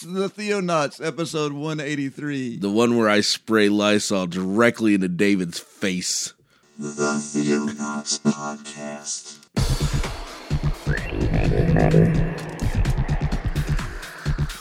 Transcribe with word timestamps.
It's 0.00 0.06
the 0.06 0.28
Theonauts, 0.28 1.04
episode 1.04 1.52
183. 1.52 2.58
The 2.58 2.70
one 2.70 2.96
where 2.96 3.08
I 3.08 3.20
spray 3.20 3.68
Lysol 3.68 4.28
directly 4.28 4.94
into 4.94 5.08
David's 5.08 5.58
face. 5.58 6.34
The 6.78 7.18
Theonauts 7.18 8.20
Podcast. 8.20 9.38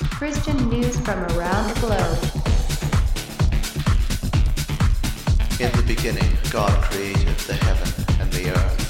Christian 0.10 0.70
news 0.70 1.00
from 1.02 1.20
around 1.38 1.70
the 1.70 1.80
globe. 1.82 2.18
In 5.62 5.72
the 5.78 5.84
beginning, 5.86 6.36
God 6.50 6.72
created 6.86 7.38
the 7.46 7.54
heaven 7.54 8.06
and 8.20 8.34
the 8.34 8.50
earth. 8.58 8.88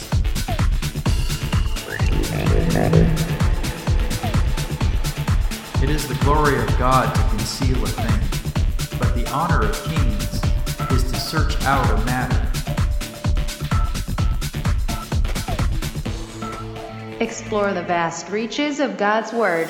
It 5.80 5.92
is 5.92 6.08
the 6.08 6.16
glory 6.16 6.58
of 6.58 6.68
God 6.80 7.14
to 7.14 7.22
conceal 7.30 7.84
a 7.84 7.88
thing, 7.88 9.00
but 9.00 9.14
the 9.14 9.30
honor 9.32 9.62
of 9.62 9.84
kings 9.84 10.42
is 10.92 11.04
to 11.12 11.20
search 11.20 11.62
out 11.66 11.88
a 11.88 12.04
matter. 12.04 12.52
Explore 17.20 17.74
the 17.74 17.84
vast 17.84 18.30
reaches 18.30 18.80
of 18.80 18.98
God's 18.98 19.32
Word. 19.32 19.68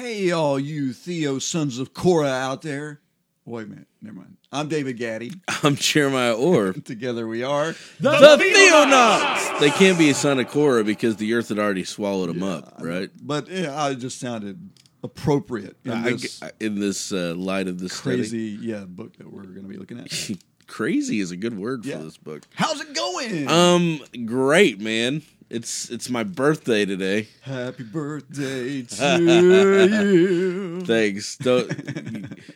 Hey, 0.00 0.32
all 0.32 0.58
you 0.58 0.92
Theo 0.92 1.38
sons 1.38 1.78
of 1.78 1.94
Korah 1.94 2.28
out 2.28 2.62
there. 2.62 3.00
Wait 3.46 3.64
a 3.66 3.68
minute, 3.68 3.86
never 4.02 4.16
mind. 4.16 4.36
I'm 4.50 4.68
David 4.68 4.96
Gaddy. 4.96 5.30
I'm 5.62 5.76
Jeremiah 5.76 6.34
Orr. 6.34 6.72
Together 6.84 7.28
we 7.28 7.44
are. 7.44 7.76
the 8.00 8.10
Theonauts! 8.10 9.60
They 9.60 9.70
can't 9.70 9.96
be 9.96 10.10
a 10.10 10.14
son 10.14 10.40
of 10.40 10.48
Korah 10.48 10.82
because 10.82 11.14
the 11.16 11.32
earth 11.32 11.50
had 11.50 11.58
already 11.60 11.84
swallowed 11.84 12.28
them 12.28 12.42
up, 12.42 12.74
right? 12.80 13.08
But 13.22 13.48
yeah, 13.48 13.80
I 13.80 13.94
just 13.94 14.18
sounded 14.18 14.70
appropriate 15.04 15.76
in 15.84 15.92
I- 15.92 16.10
this 16.10 16.42
I- 16.42 16.50
in 16.58 16.80
this 16.80 17.12
uh, 17.12 17.34
light 17.36 17.68
of 17.68 17.78
this 17.78 18.00
crazy 18.00 18.58
yeah 18.60 18.84
book 18.84 19.16
that 19.18 19.32
we're 19.32 19.42
going 19.44 19.62
to 19.62 19.68
be 19.68 19.76
looking 19.76 20.00
at. 20.00 20.10
crazy 20.66 21.20
is 21.20 21.30
a 21.30 21.36
good 21.36 21.56
word 21.56 21.84
for 21.84 21.96
this 21.98 22.16
book. 22.16 22.42
How's 22.56 22.80
it 22.80 22.92
going? 22.94 23.46
Um, 23.48 24.00
great, 24.26 24.80
man. 24.80 25.22
It's 25.48 25.90
it's 25.90 26.10
my 26.10 26.24
birthday 26.24 26.84
today. 26.84 27.28
Happy 27.42 27.84
birthday 27.84 28.82
to 28.88 29.22
you. 29.22 30.80
Thanks. 30.80 31.36
Don't 31.36 31.68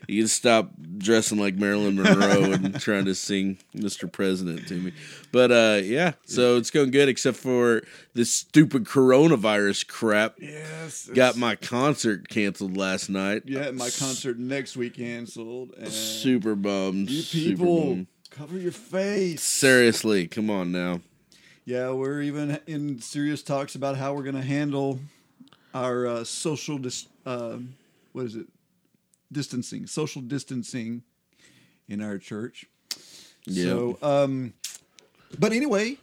you, 0.09 0.23
can 0.23 0.29
stop 0.29 0.73
dressing 0.99 1.39
like 1.39 1.55
Marilyn 1.55 1.95
Monroe 1.95 2.53
and 2.53 2.81
trying 2.81 3.05
to 3.05 3.15
sing 3.15 3.59
Mr. 3.77 4.11
President 4.11 4.67
to 4.67 4.75
me. 4.75 4.93
But 5.31 5.53
uh 5.53 5.81
yeah, 5.85 6.13
so 6.27 6.57
it's 6.57 6.71
going 6.71 6.91
good 6.91 7.09
except 7.09 7.37
for 7.37 7.83
this 8.15 8.33
stupid 8.33 8.85
coronavirus 8.87 9.87
crap. 9.87 10.35
Yes. 10.41 11.09
Got 11.15 11.37
my 11.37 11.55
concert 11.55 12.29
canceled 12.29 12.77
last 12.77 13.09
night. 13.09 13.43
yeah, 13.47 13.71
my 13.71 13.91
concert 13.91 14.37
next 14.39 14.77
week 14.77 14.95
canceled. 14.97 15.75
And 15.79 15.93
Super 15.93 16.57
bummed. 16.57 17.09
You 17.09 17.23
super 17.23 17.51
people, 17.57 17.87
bummed. 17.87 18.07
cover 18.31 18.59
your 18.59 18.73
face. 18.73 19.45
Seriously, 19.45 20.27
come 20.27 20.51
on 20.51 20.73
now. 20.73 21.03
Yeah, 21.71 21.93
we're 21.93 22.23
even 22.23 22.59
in 22.67 23.01
serious 23.01 23.45
talks 23.45 23.77
about 23.77 23.97
how 23.97 24.13
we're 24.13 24.25
going 24.25 24.35
to 24.35 24.43
handle 24.43 24.99
our 25.73 26.05
uh, 26.05 26.25
social 26.25 26.79
dis- 26.79 27.07
uh, 27.25 27.59
what 28.11 28.27
is 28.27 28.35
it? 28.35 28.47
Distancing, 29.31 29.87
social 29.87 30.21
distancing 30.21 31.05
in 31.89 32.03
our 32.03 32.19
church. 32.19 32.67
Yeah. 33.47 33.65
So, 33.67 33.99
um, 34.03 34.53
but 35.39 35.53
anyway, 35.53 35.99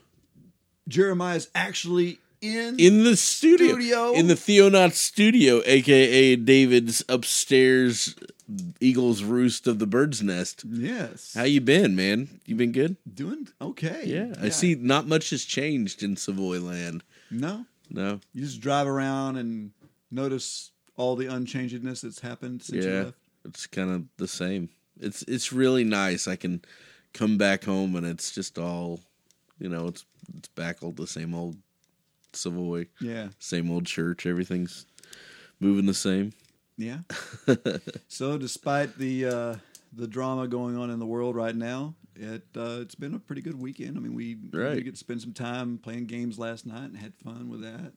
Jeremiah's 0.87 1.49
actually 1.53 2.19
in. 2.39 2.79
in 2.79 3.03
the 3.03 3.17
studio, 3.17 3.67
Studio. 3.73 4.13
in 4.13 4.27
the 4.27 4.35
Theonaut 4.35 4.93
studio, 4.93 5.61
aka 5.65 6.37
David's 6.37 7.03
upstairs 7.09 8.15
Eagles 8.79 9.23
roost 9.23 9.67
of 9.67 9.77
the 9.79 9.87
bird's 9.87 10.23
nest. 10.23 10.63
yes, 10.65 11.33
How 11.35 11.43
you 11.43 11.59
been, 11.61 11.95
man? 11.95 12.39
You 12.45 12.55
been 12.55 12.71
good? 12.71 12.95
doing 13.13 13.49
okay? 13.61 14.03
Yeah, 14.05 14.33
I 14.41 14.49
see. 14.49 14.75
Not 14.75 15.07
much 15.07 15.31
has 15.31 15.43
changed 15.43 16.01
in 16.03 16.15
Savoy 16.15 16.59
Land. 16.59 17.03
No, 17.29 17.65
No, 17.89 18.19
you 18.33 18.43
just 18.45 18.61
drive 18.61 18.87
around 18.87 19.35
and 19.37 19.71
notice 20.11 20.71
all 20.95 21.15
the 21.17 21.25
unchangedness 21.25 22.01
that's 22.01 22.21
happened 22.21 22.63
since 22.63 22.85
you 22.85 22.91
left. 22.91 23.17
it's 23.45 23.67
kind 23.67 23.89
of 23.91 24.05
the 24.17 24.27
same. 24.27 24.69
It's 24.99 25.23
it's 25.23 25.51
really 25.51 25.83
nice. 25.83 26.27
I 26.27 26.35
can 26.37 26.61
come 27.13 27.37
back 27.37 27.65
home 27.65 27.95
and 27.95 28.05
it's 28.07 28.31
just 28.31 28.57
all, 28.57 29.01
you 29.59 29.67
know, 29.69 29.87
it's 29.87 30.05
it's 30.37 30.47
back 30.49 30.77
all 30.81 30.91
the 30.91 31.05
same 31.07 31.33
old 31.35 31.57
Savoy, 32.33 32.87
Yeah, 33.01 33.29
same 33.39 33.69
old 33.71 33.85
church. 33.87 34.25
Everything's 34.25 34.85
moving 35.59 35.85
the 35.85 35.93
same. 35.93 36.33
Yeah. 36.77 36.99
so, 38.07 38.37
despite 38.37 38.97
the 38.97 39.25
uh, 39.25 39.55
the 39.93 40.07
drama 40.07 40.47
going 40.47 40.77
on 40.77 40.89
in 40.91 40.99
the 40.99 41.05
world 41.05 41.35
right 41.35 41.55
now, 41.55 41.95
it 42.15 42.43
uh, 42.55 42.79
it's 42.81 42.95
been 42.95 43.13
a 43.15 43.19
pretty 43.19 43.41
good 43.41 43.59
weekend. 43.59 43.97
I 43.97 43.99
mean, 43.99 44.13
we 44.13 44.37
Right. 44.53 44.75
did 44.75 44.83
get 44.85 44.91
to 44.93 44.97
spend 44.99 45.21
some 45.21 45.33
time 45.33 45.79
playing 45.79 46.05
games 46.05 46.37
last 46.37 46.65
night 46.65 46.85
and 46.85 46.97
had 46.97 47.13
fun 47.23 47.49
with 47.49 47.61
that. 47.61 47.93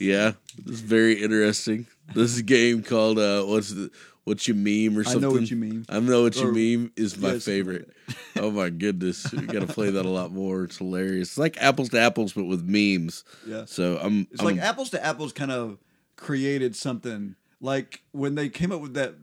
Yeah, 0.00 0.32
it's 0.66 0.80
very 0.80 1.22
interesting. 1.22 1.86
This 2.12 2.40
game 2.42 2.82
called 2.82 3.18
uh, 3.18 3.44
what's 3.44 3.70
the 3.70 3.90
what 4.24 4.48
you 4.48 4.54
meme 4.54 4.98
or 4.98 5.04
something. 5.04 5.24
I 5.24 5.28
know 5.28 5.32
what 5.32 5.50
you 5.50 5.56
mean. 5.56 5.84
I 5.88 6.00
know 6.00 6.22
what 6.22 6.34
you 6.36 6.48
Or- 6.48 6.52
mean 6.52 6.90
is 6.96 7.16
my 7.16 7.34
yes. 7.34 7.44
favorite. 7.44 7.90
oh 8.36 8.50
my 8.50 8.70
goodness, 8.70 9.30
we 9.32 9.42
got 9.46 9.60
to 9.60 9.72
play 9.72 9.90
that 9.90 10.04
a 10.04 10.08
lot 10.10 10.32
more. 10.32 10.64
It's 10.64 10.78
hilarious. 10.78 11.28
It's 11.28 11.38
like 11.38 11.56
apples 11.62 11.90
to 11.90 12.00
apples, 12.00 12.32
but 12.32 12.44
with 12.44 12.64
memes. 12.64 13.22
Yeah. 13.46 13.64
So 13.66 13.98
I'm. 14.02 14.26
It's 14.32 14.40
I'm 14.40 14.46
like 14.46 14.58
apples 14.58 14.90
to 14.90 15.04
apples 15.04 15.32
kind 15.32 15.52
of 15.52 15.78
created 16.24 16.74
something 16.74 17.36
like 17.60 18.02
when 18.12 18.34
they 18.34 18.48
came 18.48 18.72
up 18.72 18.80
with 18.80 18.94
that 18.94 19.14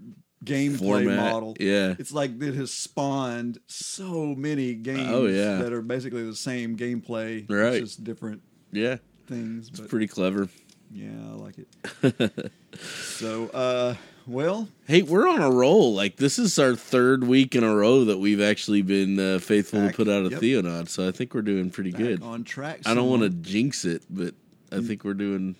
gameplay 0.45 0.77
Format, 1.05 1.17
model. 1.31 1.55
yeah. 1.59 1.95
It's 1.99 2.11
like 2.11 2.41
it 2.41 2.53
has 2.55 2.71
spawned 2.71 3.59
so 3.67 4.35
many 4.35 4.73
games 4.75 5.09
Oh, 5.09 5.25
yeah. 5.25 5.55
that 5.57 5.73
are 5.73 5.81
basically 5.81 6.23
the 6.23 6.35
same 6.35 6.77
gameplay. 6.77 7.49
Right. 7.49 7.73
It's 7.75 7.95
just 7.95 8.03
different 8.03 8.41
yeah, 8.71 8.97
things. 9.27 9.69
But 9.69 9.89
pretty 9.89 10.07
clever. 10.07 10.47
yeah, 10.91 11.09
I 11.31 11.35
like 11.35 11.55
it. 11.57 12.51
so, 12.79 13.47
uh, 13.49 13.95
well, 14.27 14.67
Hey, 14.87 15.01
we're 15.01 15.27
on 15.27 15.41
a 15.41 15.49
roll. 15.49 15.93
Like 15.95 16.17
this 16.17 16.37
is 16.37 16.57
our 16.59 16.75
third 16.75 17.23
week 17.23 17.55
in 17.55 17.63
a 17.63 17.75
row 17.75 18.05
that 18.05 18.19
we've 18.19 18.41
actually 18.41 18.81
been 18.83 19.19
uh, 19.19 19.39
faithful 19.39 19.79
Back- 19.79 19.91
to 19.91 19.97
put 19.97 20.07
out 20.07 20.25
a 20.27 20.29
yep. 20.29 20.39
Theonaut. 20.39 20.89
So 20.89 21.07
I 21.07 21.11
think 21.11 21.33
we're 21.33 21.41
doing 21.41 21.71
pretty 21.71 21.91
back 21.91 21.99
good. 22.01 22.23
on 22.23 22.43
track. 22.43 22.81
I 22.85 22.93
don't 22.93 23.09
want 23.09 23.23
to 23.23 23.29
jinx 23.29 23.85
it, 23.85 24.03
but 24.09 24.33
I 24.71 24.81
think 24.81 25.03
we're 25.03 25.13
doing 25.15 25.55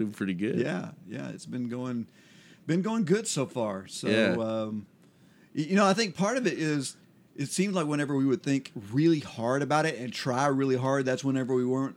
doing 0.00 0.12
pretty 0.12 0.34
good. 0.34 0.58
Yeah, 0.58 0.90
yeah, 1.08 1.28
it's 1.28 1.46
been 1.46 1.68
going, 1.68 2.06
been 2.66 2.82
going 2.82 3.04
good 3.04 3.26
so 3.26 3.46
far. 3.46 3.86
So, 3.86 4.08
Yeah. 4.08 4.36
um, 4.38 4.86
you 5.54 5.76
know, 5.76 5.86
I 5.86 5.94
think 5.94 6.16
part 6.16 6.36
of 6.36 6.46
it 6.46 6.54
is 6.58 6.96
it 7.36 7.48
seemed 7.48 7.74
like 7.74 7.86
whenever 7.86 8.16
we 8.16 8.24
would 8.24 8.42
think 8.42 8.72
really 8.92 9.20
hard 9.20 9.62
about 9.62 9.86
it 9.86 9.98
and 9.98 10.12
try 10.12 10.46
really 10.46 10.76
hard, 10.76 11.04
that's 11.04 11.24
whenever 11.24 11.54
we 11.54 11.64
weren't 11.64 11.96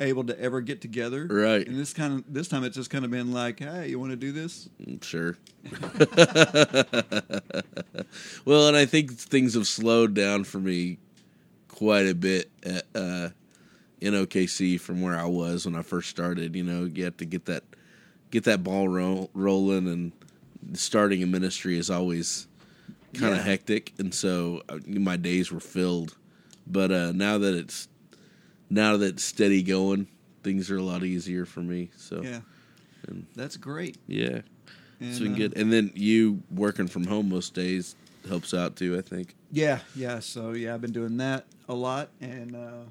able 0.00 0.24
to 0.24 0.38
ever 0.40 0.60
get 0.60 0.80
together. 0.80 1.26
Right. 1.26 1.66
And 1.66 1.78
this 1.78 1.92
kind 1.92 2.14
of 2.14 2.24
this 2.32 2.48
time, 2.48 2.64
it's 2.64 2.76
just 2.76 2.90
kind 2.90 3.04
of 3.04 3.10
been 3.10 3.32
like, 3.32 3.60
hey, 3.60 3.88
you 3.88 3.98
want 3.98 4.12
to 4.12 4.16
do 4.16 4.32
this? 4.32 4.68
Mm, 4.84 5.02
Sure. 5.02 5.36
well, 8.44 8.68
and 8.68 8.76
I 8.76 8.86
think 8.86 9.12
things 9.12 9.54
have 9.54 9.66
slowed 9.66 10.14
down 10.14 10.44
for 10.44 10.58
me 10.58 10.98
quite 11.68 12.06
a 12.06 12.14
bit 12.14 12.50
uh, 12.94 13.30
in 14.00 14.14
OKC 14.14 14.78
from 14.80 15.00
where 15.02 15.16
I 15.16 15.24
was 15.24 15.64
when 15.66 15.74
I 15.74 15.82
first 15.82 16.10
started. 16.10 16.54
You 16.54 16.62
know, 16.64 16.84
you 16.84 17.04
have 17.04 17.16
to 17.18 17.24
get 17.24 17.46
that 17.46 17.64
get 18.30 18.44
that 18.44 18.62
ball 18.62 18.88
ro- 18.88 19.30
rolling, 19.34 19.88
and 19.88 20.12
starting 20.78 21.22
a 21.22 21.26
ministry 21.26 21.78
is 21.78 21.90
always 21.90 22.46
kind 23.14 23.32
of 23.32 23.38
Yeah. 23.38 23.44
hectic, 23.44 23.92
and 23.98 24.12
so 24.12 24.62
uh, 24.68 24.78
my 24.86 25.16
days 25.16 25.50
were 25.52 25.60
filled. 25.60 26.16
But 26.66 26.90
uh, 26.90 27.12
now 27.12 27.38
that 27.38 27.54
it's 27.54 27.88
now 28.68 28.96
that 28.96 29.06
it's 29.14 29.24
steady 29.24 29.62
going, 29.62 30.08
things 30.42 30.70
are 30.70 30.76
a 30.76 30.82
lot 30.82 31.04
easier 31.04 31.44
for 31.46 31.60
me. 31.60 31.90
So 31.96 32.22
Yeah, 32.22 32.40
that's 33.36 33.56
great. 33.56 33.96
yeah. 34.06 34.40
It's 35.00 35.18
And, 35.18 35.24
been 35.26 35.32
uh, 35.34 35.36
good. 35.36 35.56
And 35.58 35.72
then 35.72 35.92
you 35.94 36.42
working 36.50 36.88
from 36.88 37.04
home 37.06 37.28
most 37.28 37.54
days 37.54 37.94
helps 38.28 38.52
out 38.54 38.74
too, 38.76 38.96
I 38.98 39.02
think. 39.02 39.36
Yeah, 39.52 39.78
yeah. 39.94 40.18
So 40.20 40.52
yeah, 40.52 40.74
I've 40.74 40.80
been 40.80 40.92
doing 40.92 41.16
that 41.18 41.44
a 41.68 41.74
lot, 41.74 42.08
and 42.20 42.56
uh, 42.56 42.84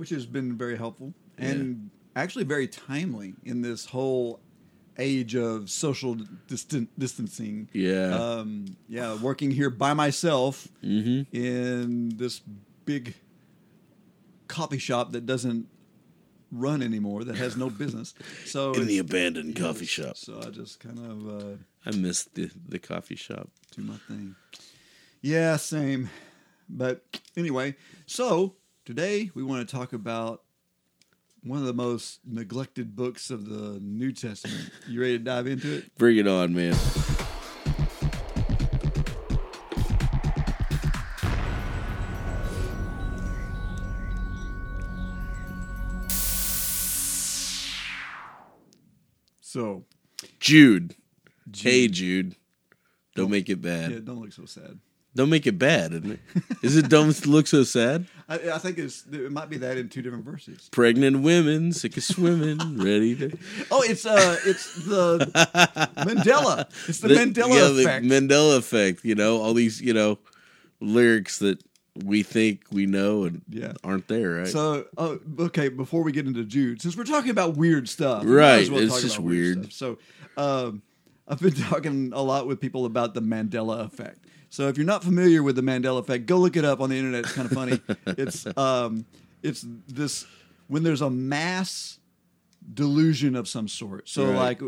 which 0.00 0.08
has 0.08 0.24
been 0.24 0.56
very 0.56 0.78
helpful 0.78 1.12
and 1.36 1.90
actually 2.16 2.44
very 2.44 2.66
timely 2.66 3.34
in 3.44 3.60
this 3.60 3.84
whole 3.84 4.40
age 4.96 5.34
of 5.34 5.68
social 5.68 6.16
distan- 6.48 6.88
distancing. 6.98 7.68
Yeah. 7.74 8.14
Um, 8.14 8.78
yeah, 8.88 9.20
working 9.20 9.50
here 9.50 9.68
by 9.68 9.92
myself 9.92 10.68
mm-hmm. 10.82 11.36
in 11.36 12.16
this 12.16 12.40
big 12.86 13.14
coffee 14.48 14.78
shop 14.78 15.12
that 15.12 15.26
doesn't 15.26 15.68
run 16.50 16.82
anymore, 16.82 17.24
that 17.24 17.36
has 17.36 17.58
no 17.58 17.68
business. 17.82 18.14
So 18.46 18.72
In 18.72 18.86
the 18.86 19.00
abandoned 19.00 19.54
coffee 19.54 19.84
shop. 19.84 20.16
So 20.16 20.40
I 20.42 20.48
just 20.48 20.80
kind 20.80 20.98
of. 20.98 21.42
Uh, 21.42 21.56
I 21.84 21.94
missed 21.94 22.34
the, 22.34 22.50
the 22.66 22.78
coffee 22.78 23.16
shop. 23.16 23.50
do 23.76 23.82
my 23.82 23.96
thing. 24.08 24.34
Yeah, 25.20 25.56
same. 25.56 26.08
But 26.70 27.04
anyway, 27.36 27.74
so 28.06 28.54
today 28.90 29.30
we 29.36 29.42
want 29.44 29.68
to 29.68 29.76
talk 29.76 29.92
about 29.92 30.42
one 31.44 31.60
of 31.60 31.64
the 31.64 31.72
most 31.72 32.18
neglected 32.26 32.96
books 32.96 33.30
of 33.30 33.48
the 33.48 33.78
New 33.80 34.10
Testament. 34.10 34.68
You 34.88 35.00
ready 35.00 35.16
to 35.16 35.22
dive 35.22 35.46
into 35.46 35.76
it? 35.76 35.96
Bring 35.96 36.16
it 36.16 36.26
on, 36.26 36.52
man. 36.52 36.74
So, 49.40 49.84
Jude. 50.40 50.96
Hey, 51.56 51.86
Jude. 51.86 52.34
Don't 53.14 53.30
make 53.30 53.48
it 53.48 53.62
bad. 53.62 53.92
yeah, 53.92 53.98
don't 54.02 54.20
look 54.20 54.32
so 54.32 54.46
sad. 54.46 54.80
Don't 55.16 55.28
make 55.28 55.46
it 55.46 55.58
bad, 55.58 55.92
isn't 55.92 56.12
it? 56.12 56.20
Is 56.62 56.76
it 56.76 56.88
don't 56.88 57.26
look 57.26 57.48
so 57.48 57.64
sad? 57.64 58.06
I, 58.28 58.52
I 58.52 58.58
think 58.58 58.78
it's 58.78 59.04
it 59.10 59.32
might 59.32 59.50
be 59.50 59.56
that 59.58 59.76
in 59.76 59.88
two 59.88 60.02
different 60.02 60.24
verses. 60.24 60.68
Pregnant 60.70 61.22
women, 61.22 61.72
sick 61.72 61.96
of 61.96 62.04
swimming, 62.04 62.58
ready 62.78 63.16
to. 63.16 63.36
Oh, 63.72 63.82
it's 63.82 64.06
uh, 64.06 64.36
it's 64.46 64.84
the 64.84 65.18
Mandela. 65.98 66.68
It's 66.88 67.00
the, 67.00 67.08
Mandela 67.08 67.48
yeah, 67.48 67.68
the 67.68 67.80
effect. 67.82 68.06
Mandela 68.06 68.56
effect. 68.56 69.04
You 69.04 69.16
know, 69.16 69.38
all 69.40 69.52
these 69.52 69.80
you 69.80 69.92
know 69.92 70.18
lyrics 70.80 71.38
that 71.40 71.62
we 72.04 72.22
think 72.22 72.62
we 72.70 72.86
know 72.86 73.24
and 73.24 73.42
Yeah. 73.48 73.72
aren't 73.82 74.06
there, 74.06 74.36
right? 74.36 74.46
So, 74.46 74.86
uh, 74.96 75.16
okay, 75.40 75.68
before 75.68 76.02
we 76.02 76.12
get 76.12 76.26
into 76.26 76.44
Jude, 76.44 76.80
since 76.80 76.96
we're 76.96 77.04
talking 77.04 77.30
about 77.30 77.56
weird 77.56 77.88
stuff, 77.88 78.22
Right, 78.24 78.68
well 78.70 78.80
it's 78.80 79.02
just 79.02 79.16
about 79.16 79.26
weird. 79.26 79.72
So, 79.72 79.98
um, 80.36 80.82
I've 81.26 81.40
been 81.40 81.52
talking 81.52 82.12
a 82.14 82.22
lot 82.22 82.46
with 82.46 82.60
people 82.60 82.86
about 82.86 83.14
the 83.14 83.20
Mandela 83.20 83.84
effect. 83.84 84.24
So, 84.50 84.68
if 84.68 84.76
you're 84.76 84.86
not 84.86 85.02
familiar 85.04 85.42
with 85.42 85.56
the 85.56 85.62
Mandela 85.62 86.00
effect, 86.00 86.26
go 86.26 86.36
look 86.38 86.56
it 86.56 86.64
up 86.64 86.80
on 86.80 86.90
the 86.90 86.96
internet. 86.96 87.20
It's 87.24 87.32
kind 87.32 87.46
of 87.46 87.52
funny. 87.52 87.80
it's 88.18 88.46
um, 88.56 89.06
it's 89.42 89.64
this 89.88 90.26
when 90.66 90.82
there's 90.82 91.00
a 91.02 91.10
mass 91.10 91.98
delusion 92.74 93.36
of 93.36 93.48
some 93.48 93.68
sort. 93.68 94.08
So, 94.08 94.26
Right. 94.26 94.34
like 94.60 94.62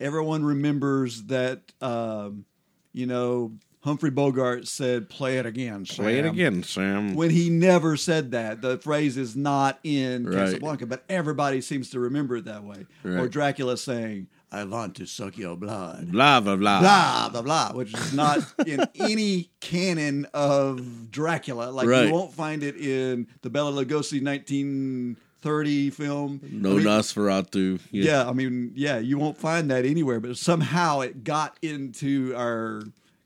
everyone 0.00 0.44
remembers 0.44 1.24
that, 1.24 1.72
um, 1.80 2.44
you 2.92 3.06
know. 3.06 3.52
Humphrey 3.84 4.10
Bogart 4.10 4.66
said, 4.66 5.08
"Play 5.08 5.38
it 5.38 5.46
again." 5.46 5.84
Play 5.84 6.18
it 6.18 6.24
Sam." 6.24 6.34
again, 6.34 6.62
Sam. 6.64 7.14
when 7.14 7.30
he 7.30 7.48
never 7.48 7.96
said 7.96 8.32
that. 8.32 8.60
The 8.60 8.76
phrase 8.78 9.16
is 9.16 9.36
not 9.36 9.78
in 9.84 10.24
Right. 10.26 10.34
Casablanca, 10.34 10.86
but 10.86 11.04
everybody 11.08 11.60
seems 11.60 11.88
to 11.90 12.00
remember 12.00 12.36
it 12.38 12.46
that 12.46 12.64
way. 12.64 12.86
Or 13.04 13.28
Dracula 13.28 13.76
saying, 13.76 14.26
"I 14.50 14.64
want 14.64 14.96
to 14.96 15.06
suck 15.06 15.36
your 15.38 15.56
blood." 15.56 16.10
blah 16.12 16.40
blah 16.40 16.56
blah. 16.56 16.80
Blah 16.80 17.28
blah 17.30 17.42
blah, 17.42 17.72
which 17.72 17.92
is 17.94 18.12
not 18.14 18.38
in 18.66 18.80
any 18.94 19.50
canon 19.60 20.26
of 20.34 21.10
Dracula. 21.10 21.70
Like 21.70 21.86
Right. 21.88 22.06
you 22.06 22.12
won't 22.12 22.32
find 22.32 22.62
it 22.62 22.76
in 22.76 23.26
the 23.42 23.50
Bela 23.50 23.72
Lugosi 23.72 24.22
1930 24.22 25.90
film. 25.90 26.40
No 26.50 26.72
I 26.72 26.74
mean, 26.76 26.84
Nosferatu. 26.84 27.80
yeah, 27.90 28.28
I 28.28 28.32
mean, 28.32 28.72
yeah, 28.74 28.98
you 28.98 29.18
won't 29.18 29.36
find 29.36 29.70
that 29.70 29.84
anywhere, 29.84 30.20
but 30.20 30.36
somehow 30.36 31.00
it 31.00 31.24
got 31.24 31.56
into 31.62 32.34
our 32.36 32.82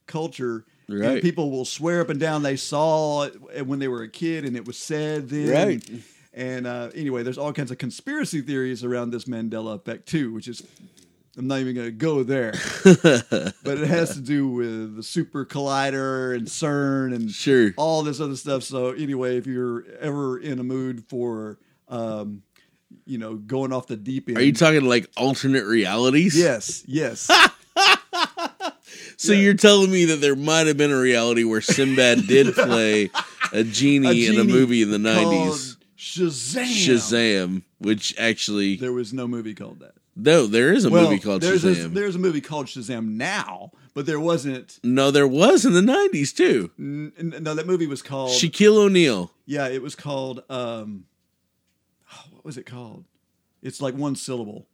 culture. 0.06 0.64
And 0.88 1.00
Right. 1.00 1.22
people 1.22 1.50
will 1.50 1.64
swear 1.64 2.00
up 2.02 2.10
and 2.10 2.20
down 2.20 2.42
they 2.42 2.56
saw 2.56 3.22
it 3.22 3.66
when 3.66 3.78
they 3.78 3.88
were 3.88 4.02
a 4.02 4.08
kid 4.10 4.44
and 4.44 4.56
it 4.56 4.66
was 4.66 4.76
said 4.76 5.28
then. 5.30 5.50
Right. 5.69 5.90
And 6.34 6.66
uh, 6.66 6.90
anyway, 6.94 7.22
there's 7.22 7.38
all 7.38 7.52
kinds 7.52 7.70
of 7.70 7.78
conspiracy 7.78 8.40
theories 8.42 8.84
around 8.84 9.10
this 9.10 9.24
Mandela 9.24 9.74
effect 9.76 10.06
too, 10.06 10.32
which 10.34 10.48
is 10.48 10.62
I'm 11.38 11.46
not 11.46 11.61
even 11.61 11.75
going 11.75 11.87
to 11.87 11.93
go 11.93 12.23
there, 12.23 12.52
but 12.84 13.79
it 13.79 13.87
has 13.88 14.14
to 14.14 14.20
do 14.20 14.49
with 14.49 14.96
the 14.96 15.02
super 15.02 15.46
collider 15.46 16.37
and 16.37 16.46
CERN 16.46 17.14
and 17.14 17.31
Sure. 17.31 17.73
all 17.79 18.02
this 18.02 18.20
other 18.20 18.37
stuff. 18.37 18.62
So 18.64 18.90
anyway, 18.90 19.38
if 19.38 19.46
you're 19.46 19.84
ever 20.00 20.38
in 20.38 20.58
a 20.58 20.62
mood 20.64 21.05
for, 21.08 21.58
um, 21.88 22.43
you 23.06 23.17
know, 23.17 23.37
going 23.37 23.73
off 23.73 23.87
the 23.87 23.96
deep 23.96 24.29
end, 24.29 24.37
Are 24.37 24.43
you 24.43 24.52
talking 24.52 24.84
like 24.84 25.08
alternate 25.17 25.64
realities? 25.64 26.37
Yes, 26.38 26.84
yes. 26.87 27.31
So 29.17 29.32
you're 29.32 29.55
telling 29.55 29.90
me 29.90 30.06
that 30.06 30.17
there 30.20 30.34
might 30.34 30.67
have 30.67 30.76
been 30.76 30.90
a 30.90 30.99
reality 30.99 31.44
where 31.44 31.61
Sinbad 31.61 32.26
did 32.26 32.55
play 32.55 33.08
a 33.52 33.62
genie, 33.62 34.26
in 34.26 34.38
a 34.38 34.44
movie 34.44 34.82
in 34.82 34.90
the 34.90 34.99
'90s, 34.99 35.76
Shazam. 35.96 36.64
Shazam, 36.64 37.62
which 37.79 38.14
actually 38.19 38.76
There 38.76 38.93
was 38.93 39.12
no 39.12 39.29
movie 39.29 39.55
called 39.55 39.79
that. 39.81 39.94
No, 40.14 40.47
there 40.47 40.73
is 40.73 40.85
a 40.85 40.91
well, 40.91 41.05
movie 41.05 41.19
called 41.19 41.41
there's 41.43 41.64
A, 41.64 41.75
Shazam. 41.75 41.94
there's 41.94 42.17
a 42.17 42.19
movie 42.19 42.41
called 42.41 42.67
Shazam 42.67 43.12
now, 43.17 43.70
but 43.94 44.05
there 44.06 44.20
wasn't. 44.20 44.79
no, 44.85 45.11
there 45.11 45.26
was 45.26 45.64
in 45.64 45.73
the 45.73 45.81
'90s 45.81 46.35
too. 46.37 46.70
n- 46.79 47.12
n- 47.19 47.35
No, 47.43 47.55
that 47.55 47.67
movie 47.67 47.87
was 47.87 48.03
called. 48.03 48.31
Shaquille 48.31 48.76
O'Neal. 48.76 49.31
yeah, 49.47 49.69
it 49.69 49.82
was 49.82 49.94
called. 49.94 50.43
Um, 50.50 51.05
oh, 52.12 52.25
what 52.32 52.44
was 52.44 52.56
it 52.59 52.67
called? 52.67 53.05
It's 53.62 53.81
like 53.81 53.94
one 53.94 54.14
syllable. 54.17 54.67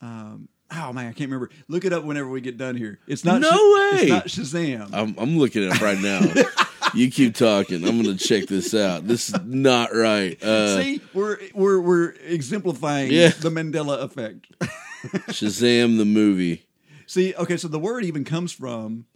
Um, 0.00 0.48
oh 0.74 0.92
man, 0.92 1.06
I 1.06 1.12
can't 1.12 1.30
remember. 1.30 1.50
Look 1.68 1.84
it 1.84 1.92
up 1.92 2.02
whenever 2.04 2.28
we 2.28 2.40
get 2.40 2.56
done 2.58 2.76
here. 2.76 2.98
It's 3.06 3.24
not. 3.24 3.40
No 3.40 3.50
Sh- 3.50 3.74
way! 3.74 4.00
It's 4.02 4.10
not 4.10 4.26
Shazam. 4.26 4.90
I'm, 4.92 5.14
I'm 5.18 5.38
looking 5.38 5.62
it 5.62 5.70
up 5.72 5.80
right 5.80 6.00
now. 6.00 6.20
you 6.94 7.10
keep 7.10 7.34
talking. 7.34 7.86
I'm 7.86 8.02
going 8.02 8.16
to 8.16 8.24
check 8.24 8.46
this 8.48 8.74
out. 8.74 9.06
This 9.06 9.28
is 9.30 9.36
not 9.44 9.94
right. 9.94 10.42
Uh, 10.42 10.80
See, 10.82 11.00
we're 11.14 11.38
we're 11.54 11.80
we're 11.80 12.10
exemplifying 12.24 13.10
Yeah. 13.12 13.28
the 13.30 13.50
Mandela 13.50 14.02
effect. 14.02 14.46
Shazam 15.28 15.98
the 15.98 16.04
movie. 16.04 16.66
See, 17.06 17.34
okay, 17.34 17.56
so 17.56 17.68
the 17.68 17.78
word 17.78 18.04
even 18.04 18.24
comes 18.24 18.52
from 18.52 19.06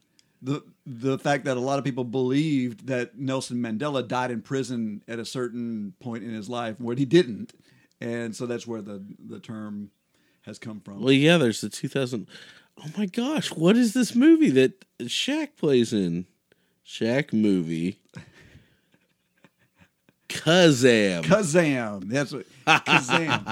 the 0.43 0.62
the 0.84 1.19
fact 1.19 1.44
that 1.44 1.56
a 1.56 1.61
lot 1.61 1.78
of 1.78 1.84
people 1.84 2.05
believed 2.05 2.87
that 2.88 3.19
Nelson 3.19 3.58
Mandela 3.58 4.06
died 4.06 4.31
in 4.31 4.43
prison 4.43 5.02
at 5.08 5.19
a 5.19 5.25
certain 5.25 5.94
point 6.00 6.25
in 6.25 6.31
his 6.34 6.49
life, 6.49 6.79
when 6.79 6.99
he 6.99 7.05
didn't, 7.05 7.52
and 8.00 8.34
so 8.37 8.46
that's 8.46 8.67
where 8.67 8.82
the 8.82 9.02
the 9.25 9.40
term 9.40 9.90
has 10.43 10.58
come 10.58 10.81
from. 10.81 11.00
Well, 11.02 11.12
yeah, 11.12 11.38
there's 11.38 11.61
the 11.61 11.69
2000. 11.69 12.26
Oh 12.79 12.84
my 12.99 13.06
gosh, 13.06 13.50
what 13.52 13.76
is 13.76 13.94
this 13.94 14.14
movie 14.14 14.50
that 14.50 14.84
Shaq 15.00 15.56
plays 15.56 15.93
in? 15.93 16.26
Shaq 16.86 17.32
movie. 17.32 17.98
Kazam. 20.28 21.22
Kazam, 21.22 22.08
that's 22.08 22.32
what 22.32 22.46
Kazam. 22.66 23.44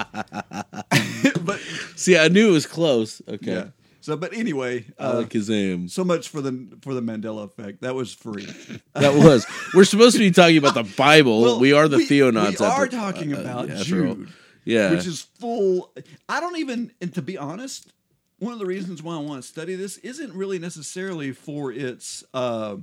but 1.45 1.59
See, 1.95 2.17
I 2.17 2.27
knew 2.27 2.49
it 2.49 2.51
was 2.51 2.65
close. 2.65 3.21
Okay. 3.27 3.51
yeah, 3.53 3.67
so 4.01 4.17
but 4.17 4.33
anyway, 4.33 4.85
I 4.99 5.03
uh, 5.03 5.13
like 5.19 5.29
Kazam. 5.29 5.89
so 5.89 6.03
much 6.03 6.29
for 6.29 6.41
the 6.41 6.77
for 6.81 6.93
the 6.93 7.01
Mandela 7.01 7.45
effect. 7.45 7.81
That 7.81 7.95
was 7.95 8.13
free. 8.13 8.47
That 8.93 9.13
was. 9.13 9.45
We're 9.73 9.83
supposed 9.83 10.15
to 10.15 10.19
be 10.19 10.31
talking 10.31 10.57
about 10.57 10.73
the 10.73 10.83
Bible. 10.95 11.41
Well, 11.41 11.59
we 11.59 11.73
are 11.73 11.87
the 11.89 11.97
we, 11.97 12.07
Theonauts. 12.07 12.59
We 12.61 12.65
are 12.65 12.85
after- 12.85 12.95
talking 12.97 13.33
uh, 13.33 13.37
uh, 13.37 13.41
about 13.41 13.67
yeah. 13.69 13.83
Jude. 13.83 14.29
Yeah. 14.63 14.91
which 14.91 15.05
is 15.05 15.21
full. 15.21 15.91
I 16.27 16.39
don't 16.39 16.57
even, 16.57 16.91
and 17.01 17.13
to 17.13 17.21
be 17.21 17.37
honest, 17.37 17.91
one 18.39 18.51
of 18.53 18.59
the 18.59 18.65
reasons 18.65 19.03
why 19.03 19.15
I 19.15 19.19
want 19.19 19.41
to 19.43 19.47
study 19.47 19.75
this 19.75 19.97
isn't 19.97 20.33
really 20.33 20.59
necessarily 20.59 21.33
for 21.33 21.71
its 21.71 22.23
uh, 22.33 22.77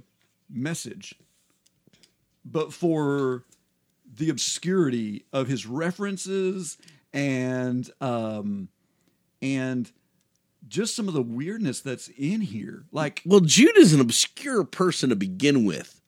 message, 0.53 1.15
but 2.45 2.73
for 2.73 3.45
the 4.15 4.29
obscurity 4.29 5.25
of 5.33 5.49
his 5.49 5.67
references 5.67 6.77
and 7.13 7.91
um, 8.01 8.69
and 9.41 9.91
just 10.69 10.95
some 10.95 11.09
of 11.09 11.15
the 11.15 11.23
weirdness 11.23 11.81
that's 11.81 12.09
in 12.17 12.41
here. 12.41 12.85
Like, 12.93 13.23
Well, 13.27 13.41
Jude 13.41 13.77
is 13.77 13.93
an 13.93 14.01
obscure 14.01 14.65
person 14.65 15.11
to 15.11 15.17
begin 15.17 15.65
with. 15.65 16.01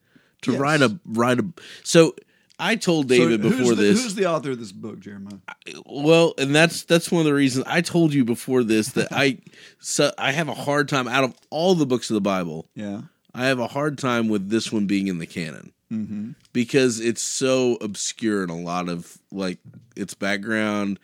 To 0.42 0.52
Yes. 0.52 0.60
write 0.60 0.82
a 0.82 0.98
write 1.06 1.40
a 1.40 1.46
so 1.82 2.14
I 2.58 2.76
told 2.76 3.08
David 3.08 3.42
so 3.42 3.48
who's 3.48 3.58
before 3.58 3.74
the, 3.74 3.82
this. 3.82 4.02
who's 4.02 4.14
the 4.14 4.26
author 4.26 4.50
of 4.52 4.58
this 4.58 4.72
book, 4.72 5.00
Jeremiah? 5.00 5.38
Well, 5.86 6.34
and 6.38 6.54
that's 6.54 6.84
that's 6.84 7.10
one 7.10 7.20
of 7.20 7.24
the 7.26 7.32
reasons 7.34 7.64
I 7.66 7.80
told 7.80 8.12
you 8.12 8.24
before 8.26 8.62
this 8.62 8.88
that 8.90 9.08
I 9.10 9.38
so 9.80 10.12
I 10.18 10.32
have 10.32 10.48
a 10.48 10.54
hard 10.54 10.88
time 10.90 11.08
out 11.08 11.24
of 11.24 11.34
all 11.50 11.74
the 11.74 11.86
books 11.86 12.10
of 12.10 12.14
the 12.14 12.20
Bible. 12.20 12.68
Yeah, 12.74 13.02
I 13.34 13.46
have 13.46 13.58
a 13.58 13.66
hard 13.66 13.98
time 13.98 14.28
with 14.28 14.48
this 14.48 14.72
one 14.72 14.86
being 14.86 15.08
in 15.08 15.18
the 15.18 15.26
canon 15.26 15.72
mm-hmm. 15.90 16.30
because 16.52 17.00
it's 17.00 17.22
so 17.22 17.76
obscure 17.80 18.44
in 18.44 18.50
a 18.50 18.56
lot 18.58 18.88
of 18.88 19.18
like 19.30 19.58
its 19.96 20.14
background, 20.14 20.98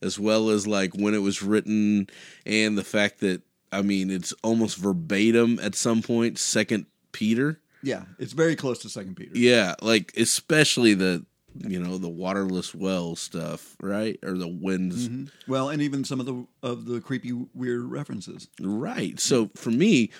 as 0.00 0.18
well 0.18 0.50
as 0.50 0.66
like 0.66 0.94
when 0.94 1.14
it 1.14 1.22
was 1.22 1.42
written, 1.42 2.08
and 2.46 2.78
the 2.78 2.84
fact 2.84 3.20
that 3.20 3.42
I 3.72 3.82
mean 3.82 4.10
it's 4.10 4.32
almost 4.42 4.76
verbatim 4.76 5.58
at 5.60 5.74
some. 5.74 6.02
Second 6.36 6.86
Peter, 7.12 7.60
yeah, 7.82 8.04
it's 8.18 8.32
very 8.32 8.56
close 8.56 8.78
to 8.80 8.88
Second 8.88 9.16
Peter. 9.16 9.32
yeah, 9.34 9.74
like 9.82 10.12
especially 10.16 10.94
the 10.94 11.24
you 11.58 11.78
know 11.78 11.98
the 11.98 12.08
waterless 12.08 12.74
well 12.74 13.16
stuff, 13.16 13.76
right? 13.80 14.18
Or 14.22 14.38
the 14.38 14.48
winds. 14.48 15.08
Mhm. 15.08 15.30
Well, 15.46 15.68
and 15.68 15.82
even 15.82 16.04
some 16.04 16.20
of 16.20 16.26
the 16.26 16.46
of 16.62 16.86
the 16.86 17.00
creepy, 17.00 17.32
weird 17.54 17.84
references. 17.84 18.48
Right. 18.60 19.18
So 19.20 19.50
for 19.54 19.70
me, 19.70 20.10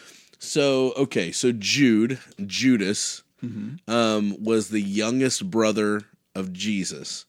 so 0.45 0.93
okay, 0.97 1.31
so 1.33 1.53
Jude, 1.53 2.19
Judas, 2.47 3.23
um, 3.89 4.37
was 4.43 4.69
the 4.71 4.81
youngest 4.81 5.51
brother 5.51 6.03
of 6.35 6.53
Jesus, 6.53 7.25